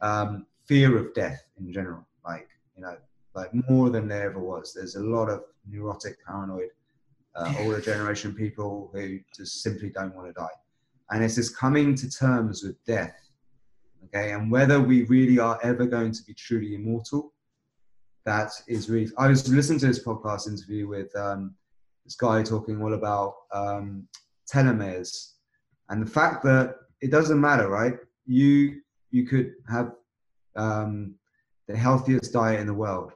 um, 0.00 0.46
fear 0.66 0.96
of 0.98 1.14
death 1.14 1.40
in 1.58 1.72
general, 1.72 2.06
like 2.26 2.48
you 2.76 2.82
know, 2.82 2.96
like 3.34 3.50
more 3.70 3.90
than 3.90 4.08
there 4.08 4.24
ever 4.30 4.40
was. 4.40 4.74
There's 4.74 4.96
a 4.96 5.00
lot 5.02 5.28
of 5.28 5.44
neurotic, 5.68 6.16
paranoid, 6.26 6.70
uh, 7.36 7.54
older 7.60 7.80
generation 7.80 8.34
people 8.34 8.90
who 8.92 9.20
just 9.34 9.62
simply 9.62 9.90
don't 9.90 10.14
want 10.14 10.26
to 10.28 10.32
die, 10.32 10.48
and 11.10 11.22
it's 11.24 11.36
this 11.36 11.48
coming 11.54 11.94
to 11.94 12.10
terms 12.10 12.64
with 12.64 12.82
death, 12.84 13.14
okay, 14.14 14.32
and 14.32 14.50
whether 14.50 14.80
we 14.80 15.04
really 15.04 15.38
are 15.38 15.58
ever 15.62 15.86
going 15.86 16.12
to 16.12 16.22
be 16.24 16.34
truly 16.34 16.74
immortal. 16.74 17.32
That 18.26 18.50
is 18.68 18.90
really. 18.90 19.10
I 19.16 19.28
was 19.28 19.48
listening 19.48 19.78
to 19.80 19.86
this 19.86 20.04
podcast 20.04 20.46
interview 20.46 20.86
with 20.86 21.14
um, 21.16 21.54
this 22.04 22.16
guy 22.16 22.42
talking 22.42 22.82
all 22.82 22.92
about 22.94 23.34
um, 23.52 24.06
telomeres 24.52 25.32
and 25.88 26.06
the 26.06 26.10
fact 26.10 26.42
that 26.44 26.74
it 27.00 27.10
doesn't 27.10 27.40
matter, 27.40 27.68
right? 27.68 27.94
You 28.26 28.80
you 29.10 29.26
could 29.26 29.52
have 29.68 29.92
um, 30.54 31.14
the 31.66 31.76
healthiest 31.76 32.32
diet 32.32 32.60
in 32.60 32.66
the 32.66 32.74
world, 32.74 33.12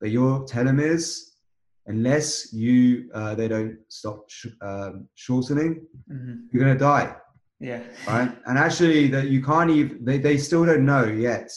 but 0.00 0.10
your 0.10 0.44
telomeres, 0.44 1.20
unless 1.86 2.52
you 2.52 3.10
uh, 3.14 3.34
they 3.34 3.48
don't 3.48 3.78
stop 3.88 4.28
sh- 4.28 4.46
um, 4.60 5.08
shortening, 5.14 5.86
hmm 6.08 6.34
you're 6.50 6.62
gonna 6.64 6.78
die, 6.78 7.14
Yeah. 7.60 7.82
right? 8.06 8.30
and 8.46 8.58
actually, 8.58 9.08
that 9.08 9.28
you 9.28 9.42
can't 9.42 9.70
even 9.70 10.04
they, 10.04 10.18
they 10.18 10.36
still 10.38 10.64
don't 10.64 10.86
know 10.86 11.04
yet 11.04 11.50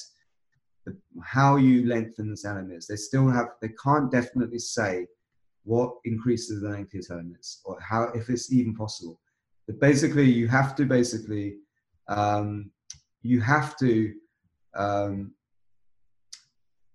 the, 0.85 0.97
how 1.23 1.57
you 1.57 1.87
lengthen 1.87 2.29
the 2.29 2.35
telomeres. 2.35 2.87
They 2.87 2.95
still 2.95 3.29
have 3.29 3.47
they 3.61 3.69
can't 3.83 4.11
definitely 4.11 4.59
say 4.59 5.07
what 5.63 5.93
increases 6.05 6.61
the 6.61 6.69
length 6.69 6.89
of 6.89 6.93
your 6.95 7.03
telomeres 7.03 7.59
or 7.65 7.79
how 7.81 8.03
if 8.15 8.29
it's 8.29 8.51
even 8.51 8.75
possible. 8.75 9.19
But 9.67 9.79
basically, 9.79 10.25
you 10.25 10.47
have 10.47 10.75
to 10.75 10.85
basically 10.85 11.57
um, 12.07 12.71
you 13.21 13.39
have 13.41 13.77
to 13.77 14.13
um, 14.75 15.33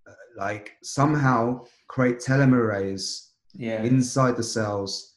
uh, 0.09 0.12
like 0.37 0.73
somehow 0.83 1.65
create 1.89 2.19
telomerase 2.19 3.31
Yeah. 3.55 3.83
inside 3.83 4.37
the 4.37 4.43
cells 4.43 5.15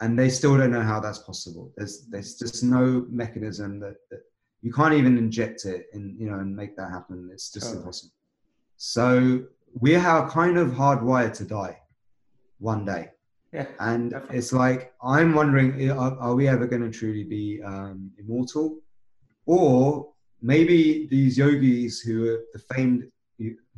and 0.00 0.18
they 0.18 0.28
still 0.28 0.56
don't 0.56 0.70
know 0.70 0.82
how 0.82 1.00
that's 1.00 1.18
possible 1.18 1.72
there's 1.76 2.06
there's 2.06 2.36
just 2.38 2.62
no 2.62 3.06
mechanism 3.10 3.80
that, 3.80 3.96
that 4.10 4.20
you 4.62 4.72
can't 4.72 4.94
even 4.94 5.16
inject 5.16 5.64
it 5.64 5.86
in 5.92 6.16
you 6.18 6.30
know 6.30 6.38
and 6.38 6.54
make 6.54 6.76
that 6.76 6.90
happen 6.90 7.28
it's 7.32 7.52
just 7.52 7.66
Totally. 7.66 7.80
impossible 7.80 8.12
so 8.76 9.44
we 9.80 9.94
are 9.96 10.30
kind 10.30 10.56
of 10.58 10.68
hardwired 10.70 11.34
to 11.34 11.44
die 11.44 11.78
one 12.58 12.84
day 12.84 13.10
yeah. 13.52 13.66
and 13.80 14.10
Definitely. 14.10 14.38
it's 14.38 14.52
like 14.52 14.92
i'm 15.02 15.34
wondering 15.34 15.90
are, 15.90 16.18
are 16.18 16.34
we 16.34 16.48
ever 16.48 16.66
going 16.66 16.82
to 16.82 16.90
truly 16.90 17.24
be 17.24 17.62
um, 17.62 18.10
immortal 18.18 18.80
or 19.46 20.12
maybe 20.42 21.06
these 21.10 21.38
yogis 21.38 22.00
who 22.00 22.30
are 22.30 22.40
the 22.52 22.58
famed 22.74 23.04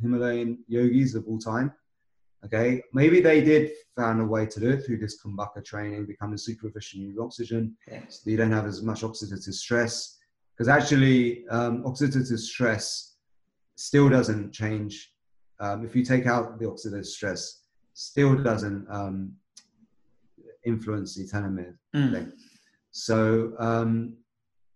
himalayan 0.01 0.57
yogis 0.67 1.15
of 1.15 1.25
all 1.27 1.39
time 1.39 1.71
okay 2.45 2.81
maybe 2.93 3.19
they 3.19 3.41
did 3.41 3.71
found 3.95 4.21
a 4.21 4.25
way 4.25 4.45
to 4.45 4.59
do 4.59 4.69
it 4.69 4.85
through 4.85 4.97
this 4.97 5.21
kumbhaka 5.21 5.63
training 5.63 6.05
becoming 6.05 6.37
super 6.37 6.67
efficient 6.67 7.03
use 7.03 7.17
oxygen 7.19 7.75
Yeah. 7.87 8.01
so 8.07 8.29
you 8.29 8.37
don't 8.37 8.51
have 8.51 8.65
as 8.65 8.81
much 8.81 9.01
oxidative 9.01 9.53
stress 9.53 10.17
because 10.53 10.67
actually 10.69 11.47
um, 11.49 11.83
oxidative 11.83 12.39
stress 12.39 13.15
still 13.75 14.07
doesn't 14.09 14.51
change 14.53 15.13
um, 15.59 15.85
if 15.85 15.95
you 15.95 16.03
take 16.05 16.25
out 16.27 16.59
the 16.59 16.65
oxidative 16.65 17.05
stress 17.05 17.63
still 17.93 18.33
doesn't 18.41 18.85
um, 18.89 19.33
influence 20.65 21.15
the 21.15 21.25
telomere 21.25 21.75
Mm. 21.95 22.11
length. 22.13 22.33
So, 22.91 23.53
um, 23.59 24.17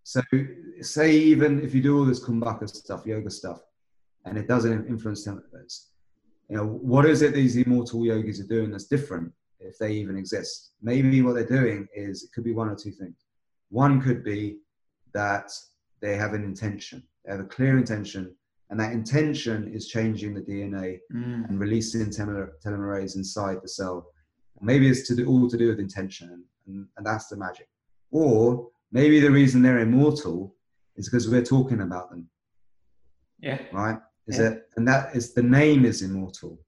so 0.02 0.20
say 0.80 1.16
even 1.16 1.60
if 1.62 1.74
you 1.74 1.82
do 1.82 1.98
all 1.98 2.04
this 2.04 2.22
kumbhaka 2.24 2.68
stuff, 2.68 3.06
yoga 3.06 3.30
stuff, 3.30 3.60
and 4.24 4.36
it 4.38 4.46
doesn't 4.48 4.86
influence 4.88 5.26
telomeres, 5.26 5.74
you 6.48 6.56
know, 6.56 6.66
what 6.66 7.06
is 7.06 7.22
it 7.22 7.32
these 7.34 7.56
immortal 7.56 8.04
yogis 8.04 8.40
are 8.40 8.46
doing 8.46 8.70
that's 8.70 8.84
different 8.86 9.32
if 9.60 9.78
they 9.78 9.92
even 9.92 10.16
exist? 10.16 10.72
Maybe 10.82 11.22
what 11.22 11.34
they're 11.34 11.46
doing 11.60 11.86
is 11.94 12.22
it 12.24 12.30
could 12.34 12.44
be 12.44 12.52
one 12.52 12.68
or 12.68 12.76
two 12.76 12.90
things. 12.92 13.16
One 13.70 14.00
could 14.00 14.22
be 14.24 14.58
that 15.14 15.50
they 16.00 16.16
have 16.16 16.34
an 16.34 16.44
intention, 16.44 17.02
they 17.24 17.32
have 17.32 17.40
a 17.40 17.44
clear 17.44 17.78
intention, 17.78 18.34
and 18.70 18.78
that 18.80 18.92
intention 18.92 19.72
is 19.72 19.88
changing 19.88 20.34
the 20.34 20.40
DNA 20.42 20.98
Mm. 21.12 21.48
and 21.48 21.58
releasing 21.60 22.06
telomer- 22.06 22.52
telomerase 22.64 23.16
inside 23.16 23.58
the 23.62 23.68
cell. 23.68 24.06
Maybe 24.60 24.88
it's 24.88 25.06
to 25.08 25.14
do, 25.16 25.26
all 25.26 25.48
to 25.48 25.56
do 25.56 25.68
with 25.68 25.78
intention, 25.80 26.44
and, 26.66 26.86
and 26.96 27.06
that's 27.06 27.28
the 27.28 27.36
magic. 27.36 27.68
Or 28.10 28.68
maybe 28.92 29.20
the 29.20 29.30
reason 29.30 29.62
they're 29.62 29.80
immortal 29.80 30.54
is 30.96 31.08
because 31.08 31.28
we're 31.28 31.44
talking 31.44 31.80
about 31.80 32.10
them, 32.10 32.28
Yeah. 33.40 33.60
right? 33.72 33.98
Is 34.26 34.38
Yeah. 34.38 34.42
that 34.50 34.68
and 34.76 34.88
that 34.88 35.14
is 35.14 35.34
the 35.34 35.42
name 35.42 35.84
is 35.84 36.02
immortal, 36.02 36.58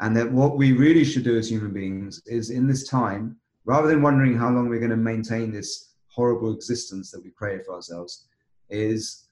and 0.00 0.16
that 0.16 0.30
what 0.30 0.56
we 0.56 0.72
really 0.72 1.04
should 1.04 1.24
do 1.24 1.38
as 1.38 1.50
human 1.50 1.72
beings 1.72 2.22
is 2.26 2.50
in 2.50 2.66
this 2.66 2.86
time, 2.88 3.36
rather 3.64 3.88
than 3.88 4.02
wondering 4.02 4.36
how 4.36 4.50
long 4.50 4.68
we're 4.68 4.80
going 4.86 4.90
to 4.90 4.96
maintain 4.96 5.52
this 5.52 5.94
horrible 6.08 6.52
existence 6.54 7.10
that 7.10 7.22
we 7.22 7.30
created 7.30 7.64
for 7.64 7.74
ourselves, 7.74 8.26
is 8.70 9.28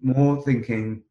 more 0.00 0.40
thinking 0.42 1.02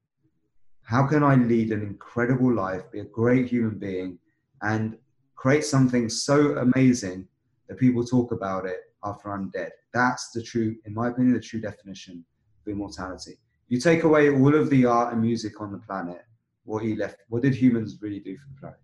how 0.84 1.05
can 1.05 1.21
I 1.21 1.35
lead 1.35 1.73
an 1.73 1.81
incredible 1.81 2.53
life, 2.53 2.89
be 2.91 3.01
a 3.01 3.03
great 3.03 3.49
human 3.49 3.77
being, 3.77 4.17
and 4.61 4.97
create 5.35 5.65
something 5.65 6.07
so 6.07 6.57
amazing 6.59 7.27
that 7.67 7.77
people 7.77 8.05
talk 8.05 8.31
about 8.31 8.65
it 8.65 8.79
after 9.03 9.29
I'm 9.34 9.49
dead? 9.49 9.71
That's 9.93 10.31
the 10.31 10.41
true, 10.41 10.77
in 10.85 10.93
my 10.93 11.09
opinion, 11.09 11.34
the 11.34 11.41
true 11.41 11.59
definition 11.59 12.23
of 12.61 12.71
immortality. 12.71 13.38
You 13.68 13.80
take 13.80 14.03
away 14.03 14.30
all 14.30 14.56
of 14.56 14.69
the 14.69 14.85
art 14.85 15.14
and 15.14 15.22
music 15.22 15.60
on 15.60 15.72
the 15.72 15.77
planet, 15.80 16.23
what 16.64 16.84
he 16.84 16.95
left, 16.95 17.18
what 17.30 17.41
did 17.41 17.53
humans 17.53 17.98
really 18.02 18.19
do 18.19 18.38
for 18.38 18.48
the 18.53 18.60
planet? 18.60 18.80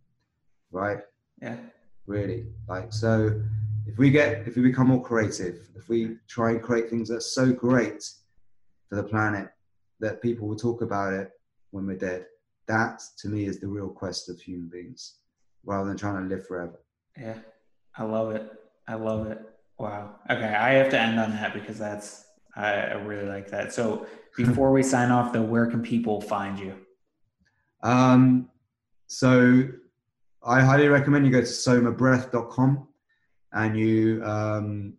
Right? 0.72 1.00
Yeah. 1.42 1.58
Really. 2.06 2.48
Like, 2.68 2.92
so 2.92 3.42
if 3.86 3.98
we 3.98 4.10
get, 4.10 4.48
if 4.48 4.56
we 4.56 4.62
become 4.62 4.88
more 4.88 5.04
creative, 5.04 5.70
if 5.76 5.88
we 5.88 6.18
try 6.28 6.52
and 6.52 6.62
create 6.62 6.90
things 6.90 7.10
that 7.10 7.18
are 7.18 7.22
so 7.22 7.52
great 7.52 8.04
for 8.90 8.96
the 8.96 9.04
planet 9.04 9.50
that 10.00 10.22
people 10.22 10.48
will 10.48 10.56
talk 10.58 10.82
about 10.82 11.14
it 11.14 11.32
when 11.72 11.86
we're 11.86 11.98
dead, 11.98 12.26
that 12.68 13.02
to 13.20 13.28
me 13.30 13.46
is 13.46 13.60
the 13.60 13.68
real 13.68 13.90
quest 13.90 14.30
of 14.30 14.40
human 14.40 14.70
beings 14.70 15.20
rather 15.66 15.88
than 15.88 15.98
trying 15.98 16.28
to 16.28 16.36
live 16.36 16.46
forever. 16.46 16.80
Yeah. 17.18 17.38
I 17.98 18.04
love 18.04 18.32
it. 18.32 18.52
I 18.88 18.96
love 18.96 19.28
it. 19.28 19.40
Wow. 19.78 20.16
Okay. 20.30 20.54
I 20.54 20.72
have 20.74 20.90
to 20.90 21.00
end 21.00 21.20
on 21.20 21.32
that 21.32 21.54
because 21.54 21.78
that's, 21.78 22.26
I, 22.56 22.74
I 22.74 22.94
really 22.94 23.28
like 23.28 23.50
that. 23.52 23.74
So 23.74 24.08
before 24.36 24.72
we 24.72 24.84
sign 24.84 25.12
off, 25.12 25.34
though, 25.34 25.42
where 25.44 25.66
can 25.68 25.82
people 25.82 26.22
find 26.22 26.60
you? 26.60 26.76
Um, 27.82 28.50
so 29.08 29.68
I 30.46 30.62
highly 30.62 30.88
recommend 30.88 31.26
you 31.26 31.32
go 31.32 31.42
to 31.42 31.48
somabreath.com 31.48 32.88
and 33.54 33.78
you 33.78 34.24
um, 34.24 34.94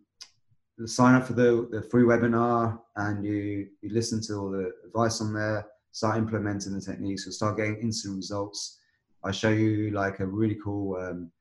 sign 0.85 1.15
up 1.15 1.27
for 1.27 1.33
the, 1.33 1.67
the 1.71 1.81
free 1.81 2.03
webinar 2.03 2.79
and 2.95 3.25
you, 3.25 3.67
you 3.81 3.89
listen 3.89 4.21
to 4.21 4.33
all 4.35 4.49
the 4.49 4.71
advice 4.85 5.21
on 5.21 5.33
there, 5.33 5.67
start 5.91 6.17
implementing 6.17 6.73
the 6.73 6.81
techniques, 6.81 7.25
you'll 7.25 7.33
start 7.33 7.57
getting 7.57 7.77
instant 7.77 8.15
results. 8.15 8.79
I 9.23 9.31
show 9.31 9.49
you 9.49 9.91
like 9.91 10.19
a 10.19 10.25
really 10.25 10.57
cool 10.63 10.97
um, 10.97 11.31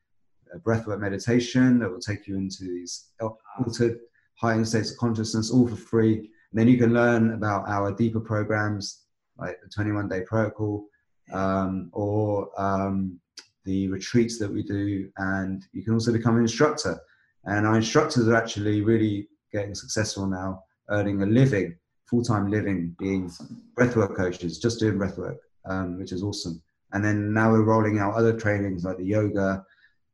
breathwork 0.62 1.00
meditation 1.00 1.78
that 1.80 1.90
will 1.90 2.00
take 2.00 2.26
you 2.26 2.36
into 2.36 2.64
these 2.64 3.10
altered 3.20 3.98
heightened 4.36 4.68
states 4.68 4.92
of 4.92 4.98
consciousness, 4.98 5.50
all 5.50 5.68
for 5.68 5.76
free. 5.76 6.30
Then 6.54 6.68
you 6.68 6.78
can 6.78 6.94
learn 6.94 7.32
about 7.32 7.68
our 7.68 7.92
deeper 7.92 8.20
programs 8.20 9.02
like 9.36 9.60
the 9.60 9.68
21 9.68 10.08
day 10.08 10.22
protocol 10.22 10.86
um, 11.32 11.90
or 11.92 12.48
um, 12.56 13.18
the 13.64 13.88
retreats 13.88 14.38
that 14.38 14.50
we 14.50 14.62
do. 14.62 15.10
And 15.18 15.64
you 15.72 15.82
can 15.82 15.94
also 15.94 16.12
become 16.12 16.36
an 16.36 16.42
instructor. 16.42 16.98
And 17.44 17.66
our 17.66 17.76
instructors 17.76 18.28
are 18.28 18.36
actually 18.36 18.82
really 18.82 19.28
getting 19.52 19.74
successful 19.74 20.26
now, 20.26 20.62
earning 20.90 21.22
a 21.22 21.26
living, 21.26 21.76
full 22.06 22.22
time 22.22 22.50
living, 22.50 22.94
being 23.00 23.30
breathwork 23.76 24.16
coaches, 24.16 24.58
just 24.58 24.78
doing 24.78 24.96
breathwork, 24.96 25.38
um, 25.64 25.98
which 25.98 26.12
is 26.12 26.22
awesome. 26.22 26.62
And 26.92 27.04
then 27.04 27.34
now 27.34 27.50
we're 27.50 27.62
rolling 27.62 27.98
out 27.98 28.14
other 28.14 28.38
trainings 28.38 28.84
like 28.84 28.98
the 28.98 29.04
yoga 29.04 29.64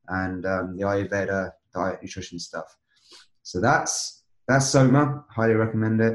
and 0.09 0.47
um, 0.47 0.77
the 0.77 0.85
Ayurveda, 0.85 1.53
diet, 1.75 2.03
nutrition 2.03 2.39
stuff. 2.39 2.75
So 3.43 3.61
that's 3.61 4.23
that's 4.49 4.67
Soma. 4.67 5.25
Highly 5.29 5.55
recommend 5.55 6.01
it. 6.01 6.15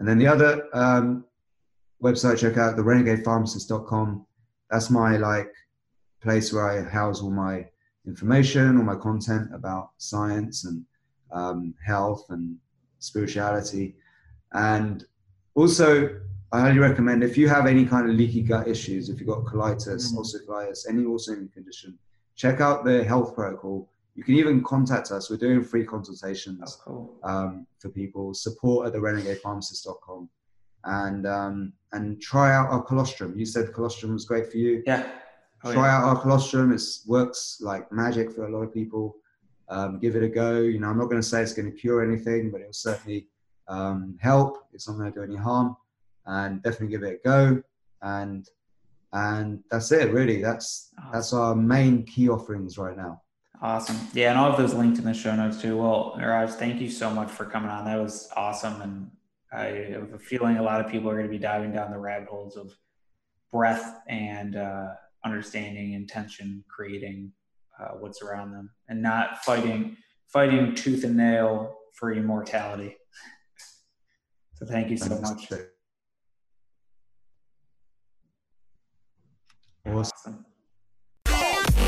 And 0.00 0.08
then 0.08 0.18
the 0.18 0.26
other 0.26 0.66
um, 0.72 1.24
website, 2.02 2.38
check 2.38 2.56
out 2.56 2.74
the 2.76 2.82
renegadepharmacist.com. 2.82 4.26
That's 4.70 4.90
my 4.90 5.16
like 5.18 5.52
place 6.22 6.52
where 6.52 6.66
I 6.68 6.88
house 6.88 7.20
all 7.22 7.30
my 7.30 7.66
information, 8.06 8.78
all 8.78 8.82
my 8.82 8.96
content 8.96 9.54
about 9.54 9.90
science 9.98 10.64
and 10.64 10.84
um, 11.32 11.74
health 11.84 12.24
and 12.30 12.56
spirituality. 12.98 13.94
And 14.52 15.04
also, 15.54 16.18
I 16.50 16.60
highly 16.60 16.78
recommend 16.78 17.22
if 17.22 17.36
you 17.36 17.48
have 17.48 17.66
any 17.66 17.84
kind 17.84 18.08
of 18.08 18.16
leaky 18.16 18.42
gut 18.42 18.66
issues, 18.66 19.10
if 19.10 19.20
you've 19.20 19.28
got 19.28 19.44
colitis, 19.44 20.12
Mm. 20.12 20.16
ulcerative 20.18 20.46
colitis, 20.48 20.88
any 20.88 21.04
autoimmune 21.04 21.52
condition, 21.52 21.96
check 22.34 22.60
out 22.60 22.84
the 22.84 23.04
health 23.04 23.34
protocol. 23.34 23.88
You 24.20 24.24
can 24.24 24.34
even 24.34 24.62
contact 24.62 25.12
us. 25.12 25.30
We're 25.30 25.38
doing 25.38 25.64
free 25.64 25.82
consultations 25.82 26.60
Oh, 26.62 26.82
cool. 26.84 27.16
um, 27.24 27.66
for 27.78 27.88
people. 27.88 28.34
Support 28.34 28.86
at 28.88 28.92
the 28.92 28.98
renegadepharmacist.com 28.98 30.28
and 30.84 31.26
um, 31.26 31.72
and 31.92 32.20
try 32.20 32.54
out 32.54 32.68
our 32.68 32.82
colostrum. 32.82 33.38
You 33.38 33.46
said 33.46 33.72
colostrum 33.72 34.12
was 34.12 34.26
great 34.26 34.50
for 34.52 34.58
you. 34.58 34.82
Yeah. 34.86 35.10
Oh, 35.64 35.72
try 35.72 35.86
yeah. 35.86 35.96
out 35.96 36.04
our 36.04 36.20
colostrum. 36.20 36.70
It 36.70 36.82
works 37.06 37.62
like 37.62 37.90
magic 37.90 38.30
for 38.30 38.44
a 38.46 38.50
lot 38.54 38.60
of 38.62 38.74
people. 38.74 39.16
Um, 39.70 39.98
give 39.98 40.16
it 40.16 40.22
a 40.22 40.28
go. 40.28 40.60
You 40.60 40.80
know, 40.80 40.88
I'm 40.88 40.98
not 40.98 41.06
going 41.06 41.22
to 41.22 41.26
say 41.26 41.40
it's 41.40 41.54
going 41.54 41.72
to 41.72 41.78
cure 41.78 42.04
anything, 42.06 42.50
but 42.50 42.60
it'll 42.60 42.74
certainly 42.74 43.26
um, 43.68 44.18
help. 44.20 44.66
It's 44.74 44.86
not 44.86 44.98
going 44.98 45.10
to 45.10 45.18
do 45.18 45.22
any 45.24 45.36
harm, 45.36 45.78
and 46.26 46.62
definitely 46.62 46.88
give 46.88 47.04
it 47.04 47.20
a 47.24 47.26
go. 47.26 47.62
And 48.02 48.46
and 49.14 49.64
that's 49.70 49.90
it. 49.92 50.12
Really, 50.12 50.42
that's 50.42 50.90
that's 51.10 51.32
our 51.32 51.54
main 51.54 52.04
key 52.04 52.28
offerings 52.28 52.76
right 52.76 52.98
now. 52.98 53.22
Awesome. 53.62 53.98
Yeah, 54.14 54.30
and 54.30 54.38
I'll 54.38 54.50
have 54.52 54.58
those 54.58 54.72
linked 54.72 54.98
in 54.98 55.04
the 55.04 55.12
show 55.12 55.36
notes 55.36 55.60
too. 55.60 55.76
Well, 55.76 56.16
Raj, 56.18 56.50
thank 56.50 56.80
you 56.80 56.88
so 56.88 57.10
much 57.10 57.30
for 57.30 57.44
coming 57.44 57.68
on. 57.68 57.84
That 57.84 58.00
was 58.00 58.30
awesome. 58.34 58.80
And 58.80 59.10
I 59.52 59.92
have 59.92 60.14
a 60.14 60.18
feeling 60.18 60.56
a 60.56 60.62
lot 60.62 60.84
of 60.84 60.90
people 60.90 61.10
are 61.10 61.14
going 61.14 61.26
to 61.26 61.30
be 61.30 61.38
diving 61.38 61.72
down 61.72 61.90
the 61.90 61.98
rabbit 61.98 62.28
holes 62.28 62.56
of 62.56 62.72
breath 63.52 64.00
and 64.08 64.56
uh, 64.56 64.88
understanding 65.26 65.92
intention, 65.92 66.64
creating 66.74 67.32
uh, 67.78 67.96
what's 67.98 68.22
around 68.22 68.52
them, 68.52 68.70
and 68.88 69.02
not 69.02 69.44
fighting 69.44 69.96
fighting 70.28 70.74
tooth 70.74 71.04
and 71.04 71.16
nail 71.16 71.74
for 71.92 72.12
immortality. 72.14 72.96
so 74.54 74.64
thank 74.64 74.88
you 74.88 74.96
so 74.96 75.20
much. 75.20 75.52
Awesome. 79.86 80.46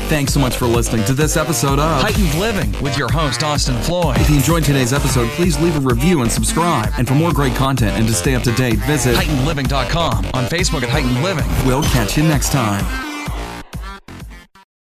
Thanks 0.09 0.33
so 0.33 0.39
much 0.39 0.57
for 0.57 0.65
listening 0.67 1.03
to 1.05 1.13
this 1.13 1.37
episode 1.37 1.79
of 1.79 2.01
Heightened 2.01 2.35
Living 2.35 2.71
with 2.83 2.97
your 2.97 3.11
host, 3.11 3.41
Austin 3.43 3.75
Floyd. 3.81 4.17
If 4.19 4.29
you 4.29 4.35
enjoyed 4.35 4.63
today's 4.63 4.93
episode, 4.93 5.27
please 5.31 5.59
leave 5.59 5.75
a 5.75 5.79
review 5.79 6.21
and 6.21 6.31
subscribe. 6.31 6.93
And 6.97 7.07
for 7.07 7.15
more 7.15 7.31
great 7.31 7.55
content 7.55 7.97
and 7.97 8.07
to 8.07 8.13
stay 8.13 8.35
up 8.35 8.43
to 8.43 8.51
date, 8.53 8.79
visit 8.79 9.15
HeightenedLiving.com 9.15 10.25
on 10.33 10.45
Facebook 10.45 10.83
at 10.83 10.89
Heightened 10.89 11.23
Living. 11.23 11.45
We'll 11.65 11.83
catch 11.83 12.15
you 12.17 12.23
next 12.23 12.51
time. 12.51 13.12